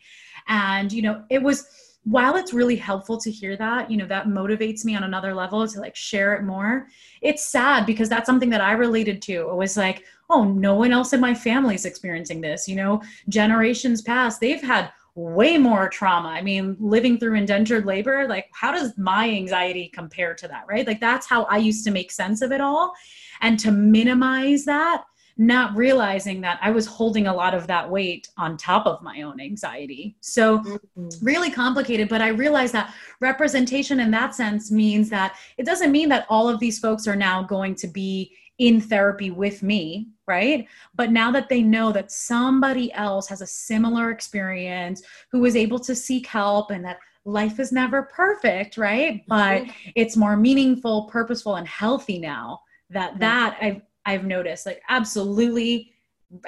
And, 0.47 0.91
you 0.91 1.01
know, 1.01 1.23
it 1.29 1.41
was, 1.41 1.65
while 2.05 2.35
it's 2.35 2.53
really 2.53 2.75
helpful 2.75 3.17
to 3.17 3.31
hear 3.31 3.55
that, 3.55 3.89
you 3.89 3.97
know, 3.97 4.05
that 4.07 4.27
motivates 4.27 4.83
me 4.83 4.95
on 4.95 5.03
another 5.03 5.33
level 5.33 5.65
to 5.67 5.79
like 5.79 5.95
share 5.95 6.33
it 6.33 6.43
more. 6.43 6.87
It's 7.21 7.45
sad 7.45 7.85
because 7.85 8.09
that's 8.09 8.25
something 8.25 8.49
that 8.49 8.61
I 8.61 8.73
related 8.73 9.21
to. 9.23 9.49
It 9.49 9.55
was 9.55 9.77
like, 9.77 10.03
oh, 10.29 10.43
no 10.43 10.75
one 10.75 10.91
else 10.91 11.13
in 11.13 11.21
my 11.21 11.33
family 11.33 11.75
is 11.75 11.85
experiencing 11.85 12.41
this. 12.41 12.67
You 12.67 12.75
know, 12.75 13.01
generations 13.29 14.01
past, 14.01 14.41
they've 14.41 14.61
had 14.61 14.91
way 15.15 15.57
more 15.57 15.87
trauma. 15.89 16.29
I 16.29 16.41
mean, 16.41 16.75
living 16.79 17.19
through 17.19 17.35
indentured 17.35 17.85
labor, 17.85 18.27
like, 18.27 18.49
how 18.51 18.71
does 18.71 18.97
my 18.97 19.29
anxiety 19.29 19.89
compare 19.93 20.33
to 20.35 20.47
that, 20.47 20.65
right? 20.67 20.87
Like, 20.87 20.99
that's 20.99 21.27
how 21.27 21.43
I 21.43 21.57
used 21.57 21.85
to 21.85 21.91
make 21.91 22.11
sense 22.11 22.41
of 22.41 22.51
it 22.51 22.61
all. 22.61 22.93
And 23.41 23.59
to 23.59 23.71
minimize 23.71 24.65
that, 24.65 25.03
not 25.37 25.75
realizing 25.75 26.41
that 26.41 26.59
I 26.61 26.71
was 26.71 26.85
holding 26.85 27.27
a 27.27 27.33
lot 27.33 27.53
of 27.53 27.65
that 27.67 27.89
weight 27.89 28.29
on 28.37 28.57
top 28.57 28.85
of 28.85 29.01
my 29.01 29.23
own 29.23 29.39
anxiety. 29.39 30.15
So, 30.21 30.59
mm-hmm. 30.59 31.07
really 31.21 31.49
complicated. 31.49 32.09
But 32.09 32.21
I 32.21 32.29
realized 32.29 32.73
that 32.73 32.93
representation 33.19 33.99
in 33.99 34.11
that 34.11 34.35
sense 34.35 34.71
means 34.71 35.09
that 35.09 35.35
it 35.57 35.65
doesn't 35.65 35.91
mean 35.91 36.09
that 36.09 36.25
all 36.29 36.47
of 36.47 36.59
these 36.59 36.79
folks 36.79 37.07
are 37.07 37.15
now 37.15 37.43
going 37.43 37.75
to 37.75 37.87
be 37.87 38.31
in 38.59 38.79
therapy 38.79 39.31
with 39.31 39.63
me, 39.63 40.09
right? 40.27 40.67
But 40.95 41.11
now 41.11 41.31
that 41.31 41.49
they 41.49 41.61
know 41.61 41.91
that 41.91 42.11
somebody 42.11 42.93
else 42.93 43.27
has 43.27 43.41
a 43.41 43.47
similar 43.47 44.11
experience 44.11 45.01
who 45.31 45.39
was 45.39 45.55
able 45.55 45.79
to 45.79 45.95
seek 45.95 46.27
help 46.27 46.69
and 46.69 46.85
that 46.85 46.99
life 47.25 47.59
is 47.59 47.71
never 47.71 48.03
perfect, 48.03 48.77
right? 48.77 49.23
But 49.27 49.63
mm-hmm. 49.63 49.89
it's 49.95 50.15
more 50.15 50.37
meaningful, 50.37 51.05
purposeful, 51.05 51.55
and 51.55 51.67
healthy 51.67 52.19
now. 52.19 52.61
That 52.89 53.11
mm-hmm. 53.11 53.19
that 53.19 53.57
I've 53.61 53.81
I've 54.05 54.25
noticed 54.25 54.65
like 54.65 54.81
absolutely 54.89 55.89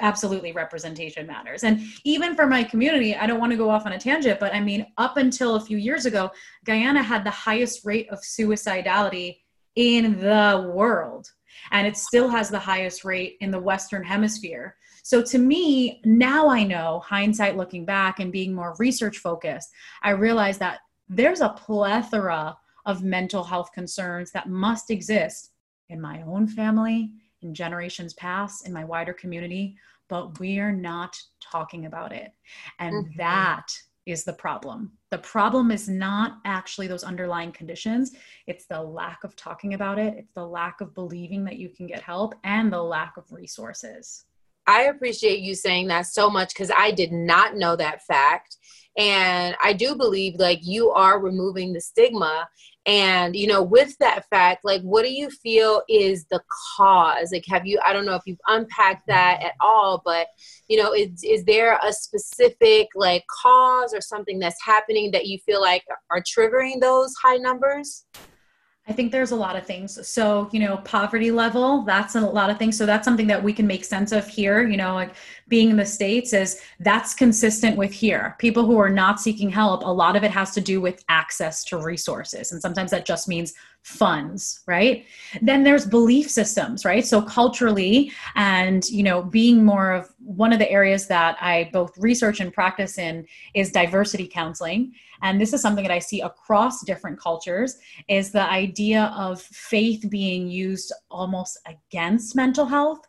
absolutely 0.00 0.50
representation 0.50 1.28
matters. 1.28 1.62
And 1.62 1.80
even 2.02 2.34
for 2.34 2.44
my 2.46 2.64
community, 2.64 3.14
I 3.14 3.24
don't 3.26 3.38
want 3.38 3.52
to 3.52 3.56
go 3.56 3.70
off 3.70 3.86
on 3.86 3.92
a 3.92 3.98
tangent, 3.98 4.40
but 4.40 4.52
I 4.52 4.58
mean, 4.58 4.84
up 4.98 5.16
until 5.16 5.54
a 5.54 5.60
few 5.60 5.76
years 5.76 6.06
ago, 6.06 6.30
Guyana 6.64 7.02
had 7.02 7.22
the 7.22 7.30
highest 7.30 7.84
rate 7.84 8.08
of 8.10 8.18
suicidality 8.20 9.36
in 9.76 10.18
the 10.18 10.72
world 10.74 11.28
and 11.70 11.86
it 11.86 11.96
still 11.96 12.28
has 12.28 12.48
the 12.48 12.58
highest 12.58 13.04
rate 13.04 13.36
in 13.40 13.50
the 13.50 13.60
Western 13.60 14.02
Hemisphere. 14.02 14.76
So 15.02 15.22
to 15.22 15.38
me, 15.38 16.00
now 16.04 16.48
I 16.48 16.64
know, 16.64 17.00
hindsight 17.04 17.56
looking 17.56 17.84
back 17.84 18.18
and 18.18 18.32
being 18.32 18.54
more 18.54 18.74
research 18.78 19.18
focused, 19.18 19.70
I 20.02 20.10
realize 20.10 20.58
that 20.58 20.80
there's 21.08 21.40
a 21.40 21.50
plethora 21.50 22.56
of 22.86 23.04
mental 23.04 23.44
health 23.44 23.70
concerns 23.72 24.32
that 24.32 24.48
must 24.48 24.90
exist 24.90 25.52
in 25.88 26.00
my 26.00 26.22
own 26.22 26.48
family, 26.48 27.12
generations 27.54 28.14
past, 28.14 28.66
in 28.66 28.72
my 28.72 28.84
wider 28.84 29.12
community, 29.12 29.76
but 30.08 30.38
we 30.38 30.58
are 30.58 30.72
not 30.72 31.16
talking 31.40 31.86
about 31.86 32.12
it. 32.12 32.32
And 32.78 33.06
mm-hmm. 33.06 33.18
that 33.18 33.66
is 34.06 34.22
the 34.24 34.32
problem. 34.32 34.92
The 35.10 35.18
problem 35.18 35.70
is 35.70 35.88
not 35.88 36.38
actually 36.44 36.86
those 36.86 37.02
underlying 37.02 37.50
conditions, 37.52 38.12
it's 38.46 38.66
the 38.66 38.80
lack 38.80 39.24
of 39.24 39.34
talking 39.34 39.74
about 39.74 39.98
it, 39.98 40.14
it's 40.16 40.32
the 40.34 40.46
lack 40.46 40.80
of 40.80 40.94
believing 40.94 41.44
that 41.44 41.56
you 41.56 41.68
can 41.68 41.86
get 41.86 42.02
help, 42.02 42.34
and 42.44 42.72
the 42.72 42.82
lack 42.82 43.16
of 43.16 43.30
resources. 43.32 44.24
I 44.66 44.82
appreciate 44.82 45.40
you 45.40 45.54
saying 45.54 45.88
that 45.88 46.06
so 46.06 46.28
much 46.28 46.54
because 46.54 46.70
I 46.76 46.90
did 46.90 47.12
not 47.12 47.56
know 47.56 47.76
that 47.76 48.02
fact. 48.04 48.56
And 48.98 49.54
I 49.62 49.72
do 49.72 49.94
believe 49.94 50.36
like 50.36 50.60
you 50.62 50.90
are 50.90 51.20
removing 51.20 51.72
the 51.72 51.80
stigma. 51.80 52.48
And 52.86 53.34
you 53.34 53.48
know 53.48 53.64
with 53.64 53.98
that 53.98 54.28
fact 54.30 54.64
like 54.64 54.80
what 54.82 55.04
do 55.04 55.12
you 55.12 55.28
feel 55.28 55.82
is 55.88 56.24
the 56.30 56.40
cause? 56.76 57.32
Like 57.32 57.44
have 57.48 57.66
you 57.66 57.80
i 57.84 57.92
don't 57.92 58.06
know 58.06 58.14
if 58.14 58.22
you've 58.26 58.38
unpacked 58.46 59.08
that 59.08 59.42
at 59.42 59.54
all 59.60 60.02
but 60.04 60.28
you 60.68 60.80
know 60.80 60.94
is, 60.94 61.24
is 61.24 61.44
there 61.46 61.80
a 61.82 61.92
specific 61.92 62.86
like 62.94 63.24
cause 63.42 63.92
or 63.92 64.00
something 64.00 64.38
that's 64.38 64.62
happening 64.64 65.10
that 65.10 65.26
you 65.26 65.38
feel 65.44 65.60
like 65.60 65.82
are 66.12 66.22
triggering 66.22 66.80
those 66.80 67.12
high 67.20 67.38
numbers 67.38 68.04
I 68.88 68.92
think 68.92 69.10
there's 69.10 69.32
a 69.32 69.36
lot 69.36 69.56
of 69.56 69.66
things. 69.66 70.06
So, 70.06 70.48
you 70.52 70.60
know, 70.60 70.76
poverty 70.78 71.32
level, 71.32 71.82
that's 71.82 72.14
a 72.14 72.20
lot 72.20 72.50
of 72.50 72.58
things. 72.58 72.78
So 72.78 72.86
that's 72.86 73.04
something 73.04 73.26
that 73.26 73.42
we 73.42 73.52
can 73.52 73.66
make 73.66 73.84
sense 73.84 74.12
of 74.12 74.28
here, 74.28 74.62
you 74.68 74.76
know, 74.76 74.94
like 74.94 75.14
being 75.48 75.70
in 75.70 75.76
the 75.76 75.84
States 75.84 76.32
is 76.32 76.60
that's 76.78 77.12
consistent 77.12 77.76
with 77.76 77.92
here. 77.92 78.36
People 78.38 78.64
who 78.64 78.78
are 78.78 78.88
not 78.88 79.20
seeking 79.20 79.50
help, 79.50 79.82
a 79.82 79.92
lot 79.92 80.14
of 80.14 80.22
it 80.22 80.30
has 80.30 80.52
to 80.52 80.60
do 80.60 80.80
with 80.80 81.04
access 81.08 81.64
to 81.64 81.82
resources. 81.82 82.52
And 82.52 82.62
sometimes 82.62 82.92
that 82.92 83.04
just 83.04 83.26
means 83.26 83.54
funds, 83.82 84.60
right? 84.66 85.04
Then 85.42 85.64
there's 85.64 85.84
belief 85.84 86.30
systems, 86.30 86.84
right? 86.84 87.04
So 87.04 87.20
culturally 87.22 88.12
and, 88.36 88.88
you 88.88 89.02
know, 89.02 89.22
being 89.22 89.64
more 89.64 89.92
of 89.92 90.12
one 90.18 90.52
of 90.52 90.60
the 90.60 90.70
areas 90.70 91.08
that 91.08 91.36
I 91.40 91.70
both 91.72 91.96
research 91.98 92.38
and 92.38 92.52
practice 92.52 92.98
in 92.98 93.26
is 93.54 93.72
diversity 93.72 94.28
counseling 94.28 94.92
and 95.22 95.40
this 95.40 95.52
is 95.52 95.60
something 95.62 95.84
that 95.84 95.92
I 95.92 95.98
see 95.98 96.20
across 96.20 96.84
different 96.84 97.18
cultures 97.20 97.76
is 98.08 98.30
the 98.30 98.48
idea 98.48 99.12
of 99.16 99.40
faith 99.40 100.06
being 100.08 100.48
used 100.48 100.92
almost 101.10 101.58
against 101.66 102.36
mental 102.36 102.66
health. 102.66 103.00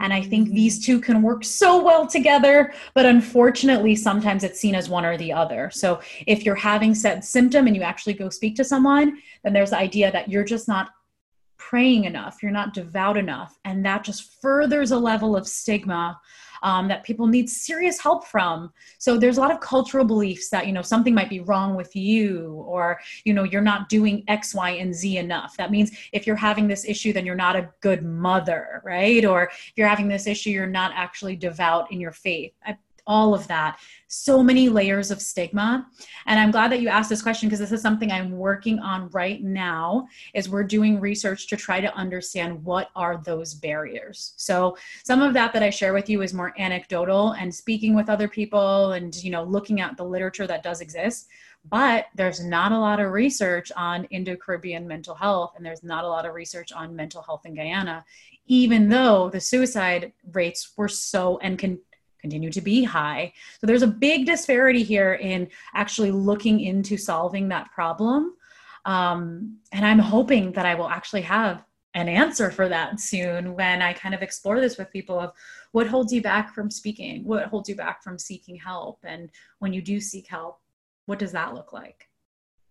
And 0.00 0.12
I 0.12 0.22
think 0.22 0.48
mm-hmm. 0.48 0.56
these 0.56 0.84
two 0.84 1.00
can 1.00 1.22
work 1.22 1.44
so 1.44 1.82
well 1.82 2.06
together, 2.06 2.72
but 2.94 3.06
unfortunately, 3.06 3.94
sometimes 3.94 4.42
it's 4.42 4.58
seen 4.58 4.74
as 4.74 4.88
one 4.88 5.04
or 5.04 5.16
the 5.16 5.32
other. 5.32 5.70
So 5.72 6.00
if 6.26 6.44
you're 6.44 6.54
having 6.54 6.94
said 6.94 7.24
symptom 7.24 7.66
and 7.66 7.76
you 7.76 7.82
actually 7.82 8.14
go 8.14 8.28
speak 8.28 8.56
to 8.56 8.64
someone, 8.64 9.18
then 9.42 9.52
there's 9.52 9.70
the 9.70 9.78
idea 9.78 10.10
that 10.10 10.28
you're 10.28 10.44
just 10.44 10.66
not 10.66 10.90
praying 11.58 12.04
enough, 12.04 12.42
you're 12.42 12.52
not 12.52 12.74
devout 12.74 13.16
enough. 13.16 13.58
And 13.64 13.84
that 13.86 14.04
just 14.04 14.40
furthers 14.42 14.90
a 14.90 14.98
level 14.98 15.36
of 15.36 15.46
stigma 15.46 16.20
um, 16.64 16.88
that 16.88 17.04
people 17.04 17.26
need 17.26 17.48
serious 17.48 18.00
help 18.00 18.26
from. 18.26 18.72
So 18.98 19.18
there's 19.18 19.36
a 19.36 19.40
lot 19.40 19.52
of 19.52 19.60
cultural 19.60 20.04
beliefs 20.04 20.48
that, 20.48 20.66
you 20.66 20.72
know, 20.72 20.82
something 20.82 21.14
might 21.14 21.28
be 21.28 21.40
wrong 21.40 21.76
with 21.76 21.94
you 21.94 22.64
or, 22.66 22.98
you 23.24 23.34
know, 23.34 23.44
you're 23.44 23.60
not 23.60 23.90
doing 23.90 24.24
X, 24.28 24.54
Y, 24.54 24.70
and 24.70 24.92
Z 24.92 25.18
enough. 25.18 25.56
That 25.58 25.70
means 25.70 25.92
if 26.12 26.26
you're 26.26 26.34
having 26.36 26.66
this 26.66 26.86
issue, 26.86 27.12
then 27.12 27.26
you're 27.26 27.34
not 27.34 27.54
a 27.54 27.70
good 27.82 28.02
mother, 28.02 28.80
right? 28.82 29.24
Or 29.26 29.44
if 29.44 29.72
you're 29.76 29.88
having 29.88 30.08
this 30.08 30.26
issue, 30.26 30.50
you're 30.50 30.66
not 30.66 30.92
actually 30.94 31.36
devout 31.36 31.92
in 31.92 32.00
your 32.00 32.12
faith. 32.12 32.54
I, 32.64 32.78
all 33.06 33.34
of 33.34 33.46
that. 33.48 33.78
So 34.08 34.42
many 34.42 34.68
layers 34.68 35.10
of 35.10 35.20
stigma. 35.20 35.86
And 36.26 36.38
i'm 36.38 36.50
glad 36.50 36.70
that 36.70 36.80
you 36.80 36.88
asked 36.88 37.10
this 37.10 37.22
question 37.22 37.48
because 37.48 37.58
this 37.58 37.72
is 37.72 37.82
something 37.82 38.10
i'm 38.10 38.30
working 38.32 38.78
on 38.78 39.08
right 39.10 39.42
now 39.42 40.06
is 40.34 40.48
we're 40.48 40.64
doing 40.64 41.00
research 41.00 41.48
to 41.48 41.56
try 41.56 41.80
to 41.80 41.94
understand 41.94 42.62
what 42.64 42.90
are 42.94 43.20
those 43.24 43.54
barriers. 43.54 44.34
So 44.36 44.76
some 45.04 45.22
of 45.22 45.34
that 45.34 45.52
that 45.52 45.62
i 45.62 45.70
share 45.70 45.92
with 45.92 46.08
you 46.08 46.22
is 46.22 46.32
more 46.32 46.54
anecdotal 46.58 47.32
and 47.32 47.54
speaking 47.54 47.94
with 47.94 48.08
other 48.08 48.28
people 48.28 48.92
and 48.92 49.14
you 49.22 49.30
know 49.30 49.42
looking 49.42 49.80
at 49.80 49.96
the 49.96 50.04
literature 50.04 50.46
that 50.46 50.62
does 50.62 50.80
exist. 50.80 51.28
But 51.66 52.08
there's 52.14 52.44
not 52.44 52.72
a 52.72 52.78
lot 52.78 53.00
of 53.00 53.10
research 53.10 53.72
on 53.74 54.04
indo-caribbean 54.04 54.86
mental 54.86 55.14
health 55.14 55.54
and 55.56 55.64
there's 55.64 55.82
not 55.82 56.04
a 56.04 56.08
lot 56.08 56.26
of 56.26 56.34
research 56.34 56.72
on 56.72 56.94
mental 56.94 57.22
health 57.22 57.46
in 57.46 57.54
guyana 57.54 58.04
even 58.46 58.88
though 58.88 59.30
the 59.30 59.40
suicide 59.40 60.12
rates 60.32 60.72
were 60.76 60.88
so 60.88 61.38
and 61.38 61.58
can 61.58 61.78
continue 62.24 62.50
to 62.50 62.62
be 62.62 62.82
high. 62.82 63.30
So 63.60 63.66
there's 63.66 63.82
a 63.82 63.86
big 64.08 64.24
disparity 64.24 64.82
here 64.82 65.12
in 65.14 65.46
actually 65.74 66.10
looking 66.10 66.60
into 66.60 66.96
solving 66.96 67.48
that 67.50 67.70
problem. 67.70 68.34
Um, 68.86 69.58
and 69.72 69.84
I'm 69.84 69.98
hoping 69.98 70.52
that 70.52 70.64
I 70.64 70.74
will 70.74 70.88
actually 70.88 71.20
have 71.20 71.62
an 71.92 72.08
answer 72.08 72.50
for 72.50 72.66
that 72.70 72.98
soon 72.98 73.54
when 73.54 73.82
I 73.82 73.92
kind 73.92 74.14
of 74.14 74.22
explore 74.22 74.58
this 74.58 74.78
with 74.78 74.90
people 74.90 75.20
of 75.20 75.32
what 75.72 75.86
holds 75.86 76.14
you 76.14 76.22
back 76.22 76.54
from 76.54 76.70
speaking, 76.70 77.24
what 77.24 77.44
holds 77.44 77.68
you 77.68 77.76
back 77.76 78.02
from 78.02 78.18
seeking 78.18 78.56
help, 78.56 78.98
and 79.04 79.30
when 79.58 79.72
you 79.74 79.82
do 79.82 80.00
seek 80.00 80.26
help, 80.26 80.60
what 81.06 81.18
does 81.18 81.32
that 81.32 81.54
look 81.54 81.72
like? 81.72 82.08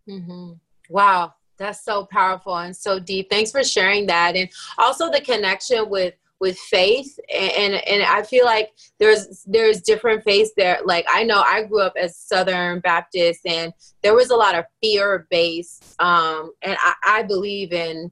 Mm-hmm. 0.09 0.53
Wow, 0.89 1.35
that's 1.57 1.85
so 1.85 2.05
powerful 2.05 2.57
and 2.57 2.75
so 2.75 2.99
deep. 2.99 3.29
Thanks 3.29 3.51
for 3.51 3.63
sharing 3.63 4.07
that, 4.07 4.35
and 4.35 4.49
also 4.77 5.11
the 5.11 5.21
connection 5.21 5.89
with 5.89 6.15
with 6.43 6.59
faith 6.59 7.17
and 7.33 7.73
and 7.73 8.03
I 8.03 8.21
feel 8.21 8.43
like 8.43 8.71
there's 8.99 9.45
there's 9.45 9.81
different 9.81 10.25
faiths 10.25 10.51
there. 10.57 10.79
Like 10.83 11.05
I 11.09 11.23
know 11.23 11.41
I 11.41 11.63
grew 11.63 11.79
up 11.79 11.93
as 11.97 12.17
Southern 12.17 12.81
Baptist 12.81 13.39
and 13.45 13.71
there 14.01 14.13
was 14.13 14.29
a 14.29 14.35
lot 14.35 14.53
of 14.53 14.65
fear 14.81 15.25
based 15.29 15.95
um 15.99 16.51
and 16.61 16.75
I, 16.81 16.93
I 17.07 17.23
believe 17.23 17.71
in 17.71 18.11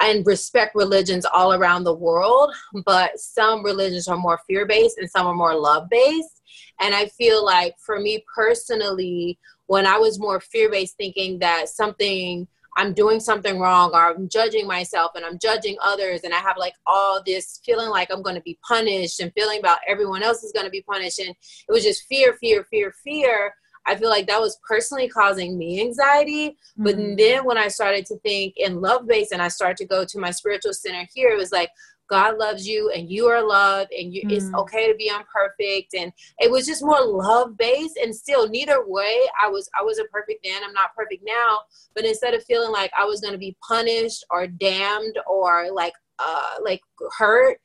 and 0.00 0.24
respect 0.26 0.74
religions 0.74 1.26
all 1.26 1.52
around 1.52 1.84
the 1.84 1.94
world 2.08 2.54
but 2.86 3.18
some 3.18 3.62
religions 3.62 4.08
are 4.08 4.16
more 4.16 4.40
fear 4.46 4.64
based 4.64 4.96
and 4.96 5.10
some 5.10 5.26
are 5.26 5.34
more 5.34 5.54
love 5.54 5.90
based. 5.90 6.40
And 6.80 6.94
I 6.94 7.08
feel 7.18 7.44
like 7.44 7.74
for 7.84 8.00
me 8.00 8.24
personally 8.34 9.38
when 9.66 9.86
I 9.86 9.98
was 9.98 10.18
more 10.18 10.40
fear 10.40 10.70
based 10.70 10.96
thinking 10.96 11.40
that 11.40 11.68
something 11.68 12.48
I'm 12.78 12.94
doing 12.94 13.18
something 13.18 13.58
wrong 13.58 13.90
or 13.92 13.98
I'm 13.98 14.28
judging 14.28 14.68
myself 14.68 15.10
and 15.16 15.24
I'm 15.24 15.36
judging 15.42 15.76
others 15.82 16.20
and 16.22 16.32
I 16.32 16.38
have 16.38 16.56
like 16.56 16.74
all 16.86 17.20
this 17.26 17.60
feeling 17.66 17.90
like 17.90 18.08
I'm 18.12 18.22
going 18.22 18.36
to 18.36 18.42
be 18.42 18.56
punished 18.66 19.18
and 19.18 19.32
feeling 19.32 19.58
about 19.58 19.80
everyone 19.88 20.22
else 20.22 20.44
is 20.44 20.52
going 20.52 20.64
to 20.64 20.70
be 20.70 20.84
punished 20.88 21.18
and 21.18 21.30
it 21.30 21.72
was 21.72 21.82
just 21.82 22.04
fear 22.08 22.38
fear 22.40 22.64
fear 22.70 22.94
fear 23.02 23.52
I 23.84 23.96
feel 23.96 24.10
like 24.10 24.28
that 24.28 24.40
was 24.40 24.58
personally 24.66 25.08
causing 25.08 25.58
me 25.58 25.80
anxiety 25.80 26.50
mm-hmm. 26.50 26.84
but 26.84 26.96
then 27.16 27.44
when 27.44 27.58
I 27.58 27.66
started 27.66 28.06
to 28.06 28.18
think 28.20 28.54
in 28.56 28.80
love 28.80 29.08
base 29.08 29.32
and 29.32 29.42
I 29.42 29.48
started 29.48 29.76
to 29.78 29.86
go 29.86 30.04
to 30.04 30.18
my 30.20 30.30
spiritual 30.30 30.72
center 30.72 31.04
here 31.12 31.30
it 31.30 31.36
was 31.36 31.50
like 31.50 31.70
God 32.08 32.38
loves 32.38 32.66
you 32.66 32.90
and 32.90 33.10
you 33.10 33.26
are 33.26 33.46
loved 33.46 33.92
and 33.92 34.12
you, 34.12 34.22
mm. 34.22 34.32
it's 34.32 34.52
okay 34.54 34.90
to 34.90 34.96
be 34.96 35.08
imperfect. 35.08 35.94
And 35.94 36.12
it 36.38 36.50
was 36.50 36.66
just 36.66 36.84
more 36.84 37.04
love 37.04 37.56
based 37.56 37.98
and 38.02 38.14
still 38.14 38.48
neither 38.48 38.86
way 38.86 39.20
I 39.42 39.48
was, 39.48 39.68
I 39.78 39.84
wasn't 39.84 40.10
perfect 40.10 40.44
then. 40.44 40.62
I'm 40.64 40.72
not 40.72 40.94
perfect 40.96 41.22
now. 41.26 41.60
But 41.94 42.04
instead 42.04 42.34
of 42.34 42.44
feeling 42.44 42.72
like 42.72 42.90
I 42.98 43.04
was 43.04 43.20
going 43.20 43.32
to 43.32 43.38
be 43.38 43.56
punished 43.66 44.24
or 44.30 44.46
damned 44.46 45.18
or 45.26 45.70
like, 45.72 45.94
uh, 46.18 46.54
like 46.62 46.80
hurt, 47.16 47.58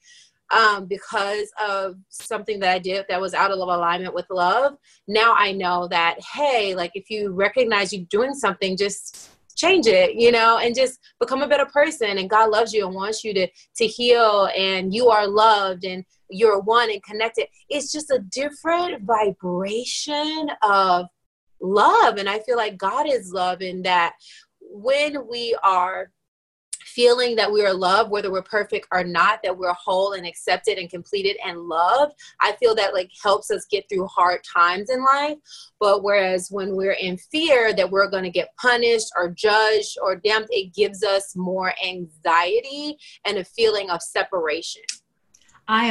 um, 0.53 0.85
because 0.85 1.51
of 1.67 1.95
something 2.09 2.59
that 2.59 2.75
I 2.75 2.79
did 2.79 3.05
that 3.09 3.19
was 3.19 3.33
out 3.33 3.51
of 3.51 3.57
alignment 3.57 4.13
with 4.13 4.29
love. 4.29 4.77
Now 5.07 5.33
I 5.35 5.51
know 5.51 5.87
that, 5.87 6.17
hey, 6.33 6.75
like 6.75 6.91
if 6.93 7.09
you 7.09 7.31
recognize 7.31 7.91
you're 7.91 8.05
doing 8.05 8.33
something, 8.33 8.77
just 8.77 9.32
change 9.55 9.87
it 9.87 10.15
you 10.15 10.31
know 10.31 10.57
and 10.57 10.75
just 10.75 10.99
become 11.19 11.41
a 11.41 11.47
better 11.47 11.65
person. 11.65 12.17
And 12.17 12.29
god 12.29 12.49
loves 12.49 12.73
you 12.73 12.85
and 12.85 12.95
wants 12.95 13.23
you 13.23 13.33
to 13.33 13.47
to 13.77 13.85
heal 13.85 14.49
and 14.55 14.93
you 14.93 15.09
are 15.09 15.27
loved 15.27 15.85
and 15.85 16.03
you're 16.29 16.59
one 16.59 16.89
and 16.89 17.03
connected. 17.03 17.47
It's 17.69 17.91
just 17.91 18.09
a 18.09 18.19
different 18.31 19.03
vibration 19.03 20.49
of 20.61 21.07
love. 21.61 22.17
And 22.17 22.29
i 22.29 22.39
feel 22.39 22.57
like 22.57 22.77
god 22.77 23.07
is 23.09 23.31
love 23.31 23.61
in 23.61 23.83
that 23.83 24.13
when 24.61 25.27
we 25.29 25.55
are 25.63 26.11
feeling 26.85 27.35
that 27.35 27.51
we 27.51 27.65
are 27.65 27.73
loved, 27.73 28.11
whether 28.11 28.31
we're 28.31 28.41
perfect 28.41 28.87
or 28.91 29.03
not, 29.03 29.39
that 29.43 29.57
we're 29.57 29.73
whole 29.73 30.13
and 30.13 30.25
accepted 30.25 30.77
and 30.77 30.89
completed 30.89 31.37
and 31.45 31.59
loved, 31.59 32.13
I 32.41 32.53
feel 32.53 32.75
that 32.75 32.93
like 32.93 33.09
helps 33.21 33.51
us 33.51 33.65
get 33.69 33.85
through 33.89 34.07
hard 34.07 34.41
times 34.43 34.89
in 34.89 35.03
life. 35.03 35.37
But 35.79 36.03
whereas 36.03 36.49
when 36.51 36.75
we're 36.75 36.93
in 36.93 37.17
fear 37.17 37.73
that 37.73 37.89
we're 37.89 38.09
going 38.09 38.23
to 38.23 38.29
get 38.29 38.55
punished 38.57 39.11
or 39.15 39.29
judged 39.29 39.97
or 40.01 40.15
damned, 40.15 40.47
it 40.49 40.73
gives 40.73 41.03
us 41.03 41.35
more 41.35 41.73
anxiety 41.83 42.97
and 43.25 43.37
a 43.37 43.43
feeling 43.43 43.89
of 43.89 44.01
separation. 44.01 44.83
I 45.67 45.85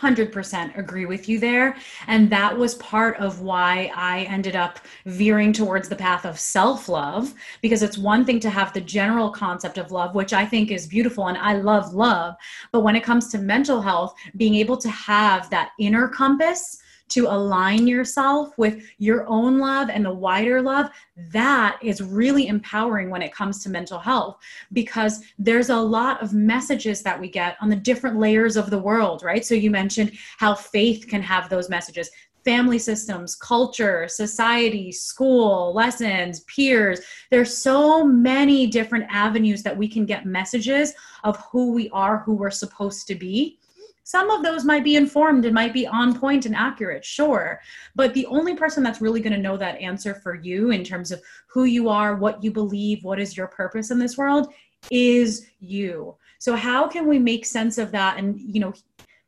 100% 0.00 0.76
agree 0.78 1.06
with 1.06 1.28
you 1.28 1.38
there. 1.38 1.76
And 2.06 2.30
that 2.30 2.56
was 2.56 2.74
part 2.76 3.16
of 3.18 3.40
why 3.40 3.90
I 3.94 4.22
ended 4.24 4.56
up 4.56 4.80
veering 5.06 5.52
towards 5.52 5.88
the 5.88 5.96
path 5.96 6.24
of 6.24 6.38
self 6.38 6.88
love, 6.88 7.34
because 7.62 7.82
it's 7.82 7.98
one 7.98 8.24
thing 8.24 8.40
to 8.40 8.50
have 8.50 8.72
the 8.72 8.80
general 8.80 9.30
concept 9.30 9.78
of 9.78 9.90
love, 9.90 10.14
which 10.14 10.32
I 10.32 10.44
think 10.44 10.70
is 10.70 10.86
beautiful 10.86 11.28
and 11.28 11.38
I 11.38 11.54
love 11.54 11.94
love. 11.94 12.36
But 12.72 12.80
when 12.80 12.96
it 12.96 13.04
comes 13.04 13.28
to 13.28 13.38
mental 13.38 13.80
health, 13.80 14.14
being 14.36 14.54
able 14.54 14.76
to 14.78 14.90
have 14.90 15.50
that 15.50 15.72
inner 15.78 16.08
compass 16.08 16.78
to 17.08 17.26
align 17.26 17.86
yourself 17.86 18.56
with 18.58 18.82
your 18.98 19.26
own 19.26 19.58
love 19.58 19.90
and 19.90 20.04
the 20.04 20.12
wider 20.12 20.60
love, 20.60 20.90
that 21.32 21.78
is 21.82 22.02
really 22.02 22.48
empowering 22.48 23.10
when 23.10 23.22
it 23.22 23.32
comes 23.32 23.62
to 23.62 23.70
mental 23.70 23.98
health 23.98 24.38
because 24.72 25.22
there's 25.38 25.70
a 25.70 25.76
lot 25.76 26.22
of 26.22 26.32
messages 26.32 27.02
that 27.02 27.18
we 27.18 27.28
get 27.28 27.56
on 27.60 27.68
the 27.68 27.76
different 27.76 28.18
layers 28.18 28.56
of 28.56 28.70
the 28.70 28.78
world, 28.78 29.22
right? 29.22 29.44
So 29.44 29.54
you 29.54 29.70
mentioned 29.70 30.12
how 30.38 30.54
faith 30.54 31.06
can 31.08 31.22
have 31.22 31.48
those 31.48 31.68
messages 31.68 32.10
family 32.46 32.78
systems, 32.78 33.34
culture, 33.34 34.06
society, 34.06 34.92
school, 34.92 35.74
lessons, 35.74 36.40
peers. 36.40 37.00
There's 37.28 37.58
so 37.58 38.06
many 38.06 38.68
different 38.68 39.06
avenues 39.10 39.64
that 39.64 39.76
we 39.76 39.88
can 39.88 40.06
get 40.06 40.26
messages 40.26 40.94
of 41.24 41.36
who 41.50 41.72
we 41.72 41.90
are, 41.90 42.18
who 42.18 42.34
we're 42.36 42.52
supposed 42.52 43.08
to 43.08 43.16
be. 43.16 43.58
Some 44.06 44.30
of 44.30 44.44
those 44.44 44.64
might 44.64 44.84
be 44.84 44.94
informed 44.94 45.46
and 45.46 45.52
might 45.52 45.72
be 45.72 45.84
on 45.84 46.16
point 46.16 46.46
and 46.46 46.54
accurate, 46.54 47.04
sure. 47.04 47.60
But 47.96 48.14
the 48.14 48.24
only 48.26 48.54
person 48.54 48.84
that's 48.84 49.00
really 49.00 49.20
going 49.20 49.32
to 49.32 49.38
know 49.38 49.56
that 49.56 49.80
answer 49.80 50.14
for 50.14 50.36
you 50.36 50.70
in 50.70 50.84
terms 50.84 51.10
of 51.10 51.20
who 51.48 51.64
you 51.64 51.88
are, 51.88 52.14
what 52.14 52.40
you 52.40 52.52
believe, 52.52 53.02
what 53.02 53.18
is 53.18 53.36
your 53.36 53.48
purpose 53.48 53.90
in 53.90 53.98
this 53.98 54.16
world 54.16 54.54
is 54.92 55.48
you. 55.58 56.14
So 56.38 56.54
how 56.54 56.86
can 56.86 57.08
we 57.08 57.18
make 57.18 57.44
sense 57.44 57.78
of 57.78 57.90
that 57.90 58.16
and, 58.16 58.40
you 58.40 58.60
know, 58.60 58.74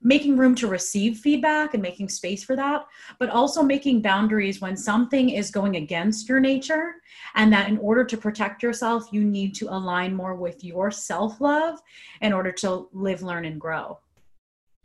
making 0.01 0.37
room 0.37 0.55
to 0.55 0.69
receive 0.69 1.19
feedback 1.19 1.75
and 1.75 1.83
making 1.83 2.09
space 2.09 2.45
for 2.45 2.55
that, 2.55 2.87
but 3.19 3.31
also 3.31 3.65
making 3.65 4.01
boundaries 4.01 4.61
when 4.61 4.77
something 4.77 5.31
is 5.31 5.51
going 5.51 5.75
against 5.75 6.29
your 6.29 6.39
nature, 6.39 6.95
and 7.35 7.53
that 7.53 7.69
in 7.69 7.79
order 7.79 8.05
to 8.05 8.17
protect 8.17 8.63
yourself, 8.63 9.09
you 9.11 9.25
need 9.25 9.57
to 9.57 9.67
align 9.75 10.15
more 10.15 10.37
with 10.37 10.63
your 10.63 10.93
self 10.93 11.41
love 11.41 11.81
in 12.21 12.33
order 12.33 12.53
to 12.53 12.89
live, 12.93 13.25
learn, 13.25 13.45
and 13.45 13.61
grow. 13.61 13.99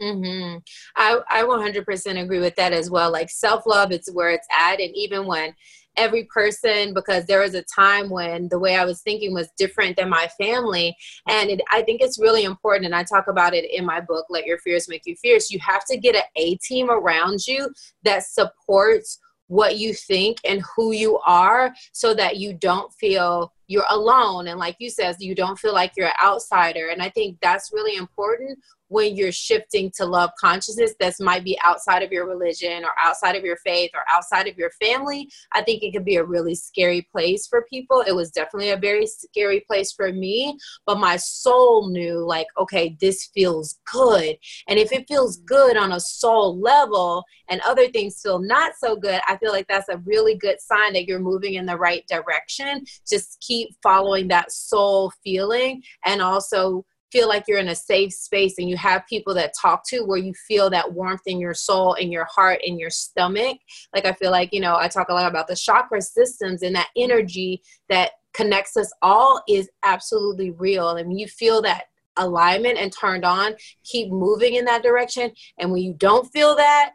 Mm-hmm. 0.04 0.58
I, 0.96 1.20
I 1.30 1.44
100% 1.44 2.22
agree 2.22 2.40
with 2.40 2.56
that 2.56 2.74
as 2.74 2.90
well. 2.90 3.12
Like 3.12 3.30
self 3.30 3.66
love, 3.66 3.92
it's 3.92 4.12
where 4.12 4.32
it's 4.32 4.48
at. 4.52 4.80
And 4.80 4.94
even 4.96 5.26
when 5.26 5.54
every 5.98 6.24
person 6.26 6.94
because 6.94 7.26
there 7.26 7.42
was 7.42 7.54
a 7.54 7.64
time 7.64 8.10
when 8.10 8.48
the 8.50 8.60
way 8.60 8.76
I 8.76 8.86
was 8.86 9.02
thinking 9.02 9.34
was 9.34 9.50
different 9.58 9.96
than 9.96 10.10
my 10.10 10.28
family. 10.40 10.96
And 11.28 11.50
it, 11.50 11.62
I 11.72 11.82
think 11.84 12.02
it's 12.02 12.20
really 12.20 12.44
important, 12.44 12.86
and 12.86 12.96
I 12.96 13.04
talk 13.04 13.28
about 13.28 13.54
it 13.54 13.70
in 13.72 13.86
my 13.86 14.02
book, 14.02 14.26
Let 14.30 14.46
Your 14.46 14.58
Fears 14.60 14.90
Make 14.90 15.04
You 15.06 15.16
Fierce. 15.16 15.52
You 15.52 15.60
have 15.60 15.86
to 15.86 15.98
get 15.98 16.16
an 16.16 16.24
A 16.36 16.56
team 16.58 16.90
around 16.90 17.48
you 17.48 17.70
that 18.04 18.24
supports 18.24 19.20
what 19.48 19.78
you 19.78 19.94
think 19.94 20.38
and 20.46 20.64
who 20.76 20.94
you 20.94 21.20
are 21.28 21.74
so 21.92 22.14
that 22.14 22.38
you 22.38 22.54
don't 22.54 22.92
feel 22.94 23.54
you're 23.68 23.86
alone 23.90 24.48
and 24.48 24.60
like 24.60 24.76
you 24.80 24.90
said 24.90 25.16
you 25.20 25.36
don't 25.36 25.60
feel 25.60 25.74
like 25.74 25.94
you're 25.96 26.08
an 26.08 26.14
outsider 26.24 26.90
and 26.90 27.02
i 27.02 27.10
think 27.10 27.38
that's 27.42 27.72
really 27.74 27.96
important 27.98 28.58
when 28.94 29.16
you're 29.16 29.32
shifting 29.32 29.90
to 29.90 30.06
love 30.06 30.30
consciousness 30.40 30.94
that 31.00 31.16
might 31.20 31.44
be 31.44 31.58
outside 31.64 32.04
of 32.04 32.12
your 32.12 32.28
religion 32.28 32.84
or 32.86 32.92
outside 33.04 33.36
of 33.36 33.44
your 33.44 33.58
faith 33.58 33.90
or 33.96 34.02
outside 34.12 34.48
of 34.48 34.56
your 34.56 34.70
family, 34.80 35.28
I 35.52 35.64
think 35.64 35.82
it 35.82 35.94
could 35.94 36.06
be 36.06 36.18
a 36.18 36.24
really 36.24 36.54
scary 36.54 37.08
place 37.12 37.48
for 37.48 37.66
people. 37.72 38.04
It 38.06 38.16
was 38.16 38.30
definitely 38.30 38.70
a 38.70 38.78
very 38.78 39.08
scary 39.08 39.62
place 39.62 39.92
for 39.92 40.14
me, 40.14 40.60
but 40.86 41.00
my 41.00 41.18
soul 41.18 41.90
knew, 41.90 42.20
like, 42.20 42.46
okay, 42.60 42.96
this 43.02 43.32
feels 43.34 43.80
good. 43.92 44.38
And 44.68 44.78
if 44.78 44.92
it 44.92 45.08
feels 45.08 45.38
mm-hmm. 45.38 45.46
good 45.46 45.76
on 45.76 45.94
a 45.94 46.00
soul 46.00 46.60
level 46.60 47.24
and 47.50 47.62
other 47.62 47.90
things 47.90 48.22
feel 48.22 48.40
not 48.40 48.74
so 48.78 48.96
good, 48.96 49.22
I 49.28 49.38
feel 49.38 49.52
like 49.52 49.68
that's 49.68 49.90
a 49.90 49.98
really 50.06 50.36
good 50.36 50.62
sign 50.62 50.94
that 50.94 51.08
you're 51.08 51.20
moving 51.20 51.56
in 51.56 51.66
the 51.66 51.78
right 51.78 52.06
direction. 52.08 52.86
Just 53.08 53.40
keep 53.42 53.53
following 53.82 54.28
that 54.30 54.52
soul 54.52 55.12
feeling 55.24 55.82
and 56.06 56.22
also 56.22 56.86
feel 57.12 57.28
like 57.28 57.44
you're 57.48 57.60
in 57.60 57.68
a 57.68 57.76
safe 57.76 58.12
space 58.12 58.56
and 58.58 58.68
you 58.68 58.76
have 58.76 59.06
people 59.08 59.36
that 59.36 59.54
talk 59.60 59.88
to 59.88 60.02
where 60.02 60.18
you 60.18 60.34
feel 60.48 60.70
that 60.70 60.92
warmth 60.92 61.22
in 61.28 61.40
your 61.40 61.54
soul 61.54 61.94
in 61.94 62.12
your 62.12 62.26
heart 62.26 62.60
in 62.64 62.80
your 62.80 62.90
stomach. 62.90 63.58
Like 63.94 64.06
i 64.06 64.14
feel 64.14 64.32
like 64.32 64.50
you 64.52 64.60
know 64.60 64.76
i 64.78 64.88
talk 64.88 65.10
a 65.10 65.14
lot 65.14 65.30
about 65.30 65.48
the 65.48 65.56
chakra 65.56 66.02
systems 66.02 66.64
and 66.64 66.76
that 66.76 66.90
energy 66.98 67.62
that 67.90 68.12
connects 68.34 68.76
us 68.76 68.92
all 69.02 69.42
is 69.48 69.70
absolutely 69.84 70.52
real. 70.52 70.98
And 70.98 71.20
you 71.20 71.28
feel 71.28 71.62
that 71.62 71.86
alignment 72.18 72.78
and 72.78 72.92
turned 72.92 73.26
on 73.26 73.54
keep 73.84 74.12
moving 74.12 74.56
in 74.56 74.66
that 74.66 74.84
direction. 74.84 75.32
And 75.60 75.72
when 75.72 75.82
you 75.82 75.94
don't 75.94 76.32
feel 76.32 76.56
that 76.56 76.94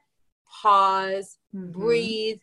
pause 0.62 1.38
mm-hmm. 1.54 1.70
breathe 1.70 2.40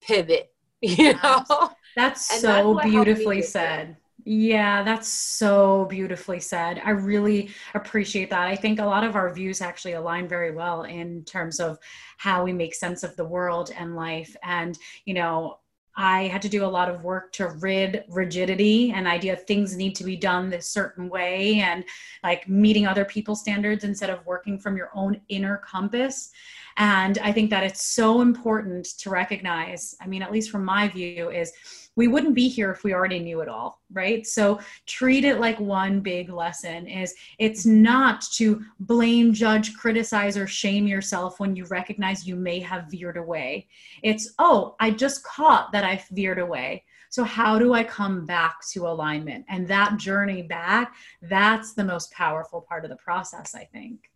pivot 0.00 0.52
you 0.80 1.14
know 1.14 1.70
that's 1.96 2.40
so 2.40 2.74
that's 2.74 2.88
beautifully 2.88 3.42
said 3.42 3.96
yeah, 4.24 4.82
that's 4.84 5.08
so 5.08 5.86
beautifully 5.86 6.38
said. 6.38 6.80
I 6.84 6.90
really 6.90 7.50
appreciate 7.74 8.30
that. 8.30 8.46
I 8.46 8.54
think 8.54 8.78
a 8.78 8.84
lot 8.84 9.04
of 9.04 9.16
our 9.16 9.32
views 9.32 9.60
actually 9.60 9.94
align 9.94 10.28
very 10.28 10.52
well 10.52 10.84
in 10.84 11.24
terms 11.24 11.58
of 11.58 11.78
how 12.18 12.44
we 12.44 12.52
make 12.52 12.74
sense 12.74 13.02
of 13.02 13.16
the 13.16 13.24
world 13.24 13.72
and 13.76 13.96
life. 13.96 14.36
And, 14.44 14.78
you 15.06 15.14
know, 15.14 15.58
I 15.96 16.28
had 16.28 16.40
to 16.42 16.48
do 16.48 16.64
a 16.64 16.66
lot 16.66 16.88
of 16.88 17.04
work 17.04 17.32
to 17.34 17.48
rid 17.48 18.04
rigidity 18.08 18.92
and 18.92 19.06
idea 19.06 19.34
of 19.34 19.44
things 19.44 19.76
need 19.76 19.94
to 19.96 20.04
be 20.04 20.16
done 20.16 20.48
this 20.48 20.68
certain 20.68 21.08
way 21.08 21.60
and 21.60 21.84
like 22.22 22.48
meeting 22.48 22.86
other 22.86 23.04
people's 23.04 23.40
standards 23.40 23.84
instead 23.84 24.08
of 24.08 24.24
working 24.24 24.58
from 24.58 24.76
your 24.76 24.90
own 24.94 25.20
inner 25.28 25.58
compass. 25.58 26.30
And 26.76 27.18
I 27.18 27.32
think 27.32 27.50
that 27.50 27.64
it's 27.64 27.84
so 27.84 28.20
important 28.20 28.86
to 28.98 29.10
recognize, 29.10 29.94
I 30.00 30.06
mean, 30.06 30.22
at 30.22 30.32
least 30.32 30.50
from 30.50 30.64
my 30.64 30.88
view, 30.88 31.30
is 31.30 31.52
we 31.96 32.08
wouldn't 32.08 32.34
be 32.34 32.48
here 32.48 32.70
if 32.70 32.84
we 32.84 32.94
already 32.94 33.18
knew 33.18 33.40
it 33.40 33.48
all 33.48 33.82
right? 33.92 34.26
So 34.26 34.60
treat 34.86 35.24
it 35.24 35.38
like 35.38 35.58
one 35.60 36.00
big 36.00 36.30
lesson 36.30 36.86
is 36.86 37.14
it's 37.38 37.66
not 37.66 38.22
to 38.34 38.62
blame 38.80 39.32
judge 39.32 39.74
criticize 39.76 40.36
or 40.36 40.46
shame 40.46 40.86
yourself 40.86 41.40
when 41.40 41.54
you 41.54 41.64
recognize 41.66 42.26
you 42.26 42.36
may 42.36 42.60
have 42.60 42.90
veered 42.90 43.16
away. 43.16 43.68
It's 44.02 44.34
oh 44.38 44.76
i 44.80 44.90
just 44.90 45.22
caught 45.24 45.72
that 45.72 45.84
i 45.84 46.02
veered 46.12 46.38
away. 46.38 46.84
So 47.10 47.24
how 47.24 47.58
do 47.58 47.74
i 47.74 47.84
come 47.84 48.24
back 48.26 48.56
to 48.70 48.86
alignment? 48.86 49.44
And 49.48 49.68
that 49.68 49.98
journey 49.98 50.42
back 50.42 50.94
that's 51.22 51.74
the 51.74 51.84
most 51.84 52.10
powerful 52.12 52.60
part 52.60 52.84
of 52.84 52.90
the 52.90 52.96
process 52.96 53.54
i 53.54 53.64
think. 53.64 54.10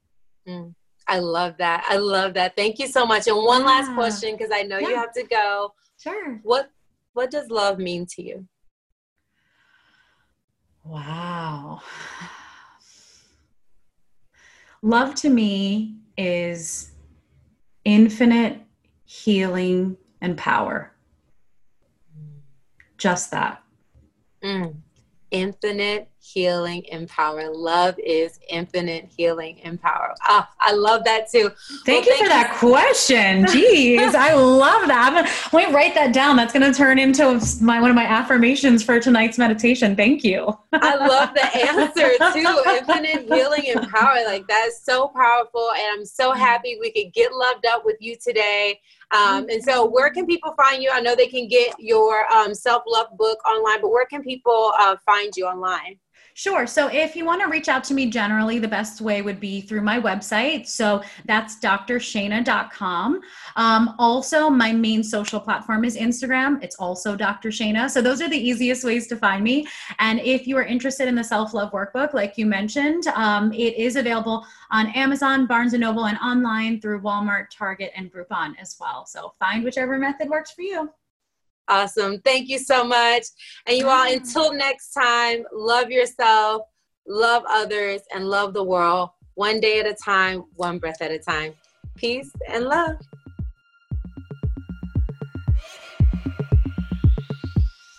Mm. 0.49 0.75
I 1.09 1.19
love 1.19 1.57
that. 1.59 1.85
I 1.89 1.97
love 1.97 2.35
that. 2.35 2.57
Thank 2.57 2.79
you 2.79 2.89
so 2.89 3.07
much. 3.07 3.27
And 3.27 3.37
one 3.37 3.61
yeah. 3.61 3.67
last 3.67 3.95
question 3.95 4.37
because 4.37 4.51
I 4.53 4.63
know 4.63 4.79
yeah. 4.79 4.89
you 4.89 4.97
have 4.97 5.13
to 5.13 5.23
go. 5.25 5.73
Sure. 5.99 6.41
What 6.43 6.71
what 7.13 7.31
does 7.31 7.49
love 7.51 7.79
mean 7.79 8.07
to 8.11 8.23
you? 8.23 8.47
Wow. 10.85 11.81
Love 14.83 15.15
to 15.17 15.31
me 15.31 15.97
is 16.17 16.93
infinite 17.85 18.61
healing 19.05 19.97
and 20.21 20.37
power. 20.37 20.93
Just 22.99 23.31
that. 23.31 23.63
Mm. 24.43 24.77
Infinite 25.31 26.11
healing 26.33 26.85
and 26.91 27.09
power. 27.09 27.49
Love 27.51 27.99
is 27.99 28.39
infinite 28.49 29.09
healing 29.17 29.61
and 29.63 29.81
power. 29.81 30.15
Ah, 30.23 30.51
I 30.61 30.73
love 30.73 31.05
that 31.05 31.31
too. 31.31 31.51
Thank 31.85 31.87
well, 31.87 31.97
you 31.97 32.05
thank 32.05 32.19
for 32.19 32.25
you. 32.25 32.29
that 32.29 32.57
question. 32.59 33.45
Jeez, 33.47 34.15
I 34.15 34.35
love 34.35 34.89
that. 34.89 35.07
I'm 35.07 35.15
gonna, 35.15 35.75
write 35.75 35.95
that 35.95 36.13
down. 36.13 36.37
That's 36.37 36.53
going 36.53 36.71
to 36.71 36.77
turn 36.77 36.99
into 36.99 37.41
my 37.61 37.81
one 37.81 37.91
of 37.91 37.97
my 37.97 38.05
affirmations 38.05 38.83
for 38.83 38.99
tonight's 39.01 39.39
meditation. 39.39 39.97
Thank 39.97 40.25
you. 40.25 40.57
I 40.73 40.97
love 40.97 41.35
the 41.35 41.45
answer 41.57 42.13
too. 42.33 42.63
Infinite 42.71 43.33
healing 43.33 43.71
and 43.75 43.89
power. 43.91 44.25
Like 44.25 44.47
that's 44.49 44.85
so 44.85 45.09
powerful, 45.09 45.71
and 45.77 45.99
I'm 45.99 46.05
so 46.05 46.33
happy 46.33 46.79
we 46.81 46.91
could 46.93 47.13
get 47.13 47.33
loved 47.33 47.67
up 47.67 47.85
with 47.85 47.97
you 48.01 48.17
today. 48.17 48.81
Um, 49.13 49.47
and 49.49 49.63
so, 49.63 49.85
where 49.85 50.11
can 50.11 50.27
people 50.27 50.53
find 50.55 50.83
you? 50.83 50.91
I 50.93 51.01
know 51.01 51.15
they 51.15 51.29
can 51.29 51.47
get 51.49 51.75
your 51.79 52.31
um, 52.33 52.55
self 52.55 52.83
love 52.87 53.09
book 53.17 53.39
online, 53.49 53.81
but 53.81 53.91
where 53.91 54.07
can 54.07 54.23
people 54.23 54.73
uh, 54.79 54.97
find 55.05 55.33
you 55.37 55.47
online? 55.47 55.99
Sure. 56.39 56.67
So 56.67 56.89
if 56.89 57.17
you 57.17 57.25
want 57.25 57.41
to 57.41 57.49
reach 57.49 57.67
out 57.67 57.83
to 57.85 57.95
me 57.95 58.11
generally, 58.11 58.59
the 58.59 58.69
best 58.69 59.01
way 59.01 59.23
would 59.23 59.41
be 59.41 59.63
through 59.63 59.81
my 59.81 59.99
website. 59.99 60.69
So 60.69 61.03
that's 61.25 61.59
drshainna.com. 61.61 63.23
Um, 63.57 63.95
also, 63.99 64.51
my 64.51 64.71
main 64.71 65.03
social 65.03 65.41
platform 65.41 65.83
is 65.83 65.97
Instagram. 65.97 66.63
It's 66.63 66.77
also 66.77 67.17
Dr. 67.17 67.49
Shainna. 67.49 67.89
So 67.89 68.03
those 68.03 68.21
are 68.21 68.29
the 68.29 68.37
easiest 68.37 68.85
ways 68.85 69.07
to 69.07 69.17
find 69.17 69.43
me. 69.43 69.67
And 69.99 70.21
if 70.21 70.47
you 70.47 70.59
are 70.59 70.65
interested 70.65 71.09
in 71.09 71.15
the 71.15 71.25
self 71.25 71.55
love 71.55 71.73
workbook, 71.73 72.13
like 72.13 72.37
you 72.37 72.45
mentioned, 72.45 73.07
um, 73.15 73.51
it 73.55 73.75
is 73.79 73.97
available 73.97 74.47
on 74.71 74.89
Amazon, 74.89 75.47
Barnes 75.47 75.73
and 75.73 75.81
Noble, 75.81 76.05
and 76.05 76.19
online 76.19 76.83
through 76.83 77.01
Walmart, 77.01 77.47
Target, 77.51 77.93
and 77.97 78.13
Groupon 78.13 78.53
as 78.61 78.77
well. 78.79 79.07
So 79.07 79.33
find 79.39 79.65
whichever 79.65 79.97
method 79.97 80.29
works 80.29 80.51
for 80.51 80.61
you. 80.61 80.91
Awesome. 81.69 82.21
Thank 82.21 82.49
you 82.49 82.59
so 82.59 82.85
much. 82.85 83.25
And 83.67 83.77
you 83.77 83.89
all, 83.89 84.11
until 84.11 84.53
next 84.53 84.93
time, 84.93 85.45
love 85.53 85.91
yourself, 85.91 86.63
love 87.07 87.43
others, 87.49 88.03
and 88.15 88.29
love 88.29 88.55
the 88.55 88.63
world 88.63 89.11
one 89.35 89.61
day 89.61 89.81
at 89.81 89.87
a 89.87 89.95
time, 89.95 90.45
one 90.55 90.79
breath 90.79 91.03
at 91.03 91.11
a 91.11 91.19
time. 91.19 91.55
Peace 91.97 92.31
and 92.49 92.65
love. 92.65 92.97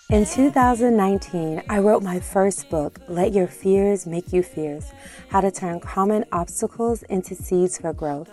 In 0.10 0.26
2019, 0.26 1.64
I 1.70 1.80
wrote 1.80 2.02
my 2.02 2.22
first 2.22 2.70
book, 2.70 3.02
Let 3.10 3.34
Your 3.34 3.48
Fears 3.48 4.08
Make 4.08 4.32
You 4.32 4.42
Fierce 4.42 4.94
How 5.28 5.42
to 5.42 5.52
Turn 5.52 5.82
Common 5.82 6.24
Obstacles 6.32 7.04
into 7.04 7.36
Seeds 7.36 7.78
for 7.78 7.92
Growth. 7.92 8.32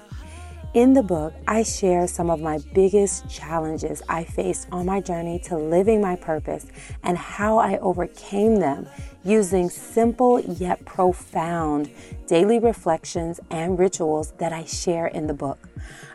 In 0.75 0.93
the 0.93 1.05
book, 1.05 1.33
I 1.47 1.62
share 1.62 2.09
some 2.09 2.31
of 2.31 2.41
my 2.41 2.59
biggest 2.75 3.31
challenges 3.31 4.03
I 4.09 4.25
faced 4.25 4.66
on 4.72 4.87
my 4.87 5.01
journey 5.01 5.39
to 5.45 5.57
living 5.57 6.01
my 6.01 6.16
purpose 6.16 6.66
and 7.05 7.16
how 7.16 7.59
I 7.59 7.79
overcame 7.79 8.57
them 8.57 8.89
using 9.22 9.70
simple 9.70 10.41
yet 10.41 10.85
profound 10.85 11.93
daily 12.27 12.59
reflections 12.59 13.39
and 13.53 13.79
rituals 13.79 14.33
that 14.39 14.53
I 14.53 14.64
share 14.64 15.07
in 15.07 15.29
the 15.29 15.33
book. 15.33 15.68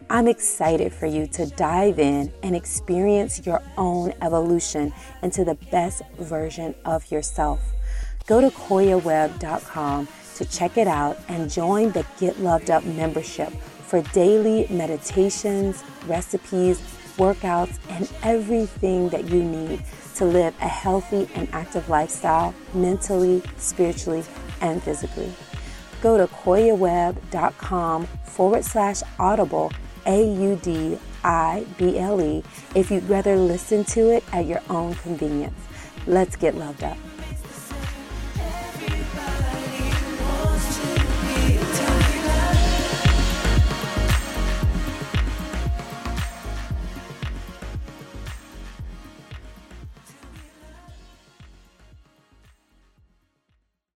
I'm 0.10 0.28
excited 0.28 0.92
for 0.92 1.06
you 1.06 1.26
to 1.28 1.46
dive 1.46 1.98
in 1.98 2.30
and 2.44 2.54
experience 2.54 3.46
your 3.46 3.64
own 3.78 4.14
evolution 4.22 4.92
into 5.24 5.46
the 5.46 5.56
best 5.72 6.02
version 6.18 6.76
of 6.84 7.10
yourself. 7.10 7.62
Go 8.28 8.42
to 8.42 8.50
koyawebb.com 8.50 10.10
to 10.36 10.46
check 10.46 10.78
it 10.78 10.88
out 10.88 11.18
and 11.30 11.50
join 11.50 11.94
the 11.94 12.06
Get 12.20 12.42
Loved 12.42 12.70
Up 12.70 12.84
membership 12.84 13.54
for 13.90 14.02
daily 14.14 14.68
meditations, 14.70 15.84
recipes, 16.06 16.80
workouts, 17.18 17.80
and 17.90 18.10
everything 18.22 19.10
that 19.10 19.28
you 19.28 19.44
need 19.44 19.84
to 20.16 20.26
live 20.26 20.54
a 20.62 20.68
healthy 20.68 21.28
and 21.34 21.50
active 21.52 21.90
lifestyle 21.90 22.54
mentally, 22.74 23.42
spiritually, 23.58 24.24
and 24.62 24.84
physically. 24.84 25.32
Go 26.02 26.18
to 26.18 26.28
koyawebb.com 26.28 28.06
forward 28.06 28.64
slash 28.64 29.02
audible, 29.18 29.72
A 30.06 30.24
U 30.34 30.60
D 30.62 30.98
I 31.24 31.66
B 31.78 31.98
L 31.98 32.22
E, 32.22 32.44
if 32.76 32.92
you'd 32.92 33.10
rather 33.10 33.36
listen 33.36 33.84
to 33.86 34.12
it 34.12 34.24
at 34.32 34.46
your 34.46 34.62
own 34.70 34.94
convenience. 34.96 35.60
Let's 36.06 36.36
get 36.36 36.56
loved 36.56 36.84
up. 36.84 36.98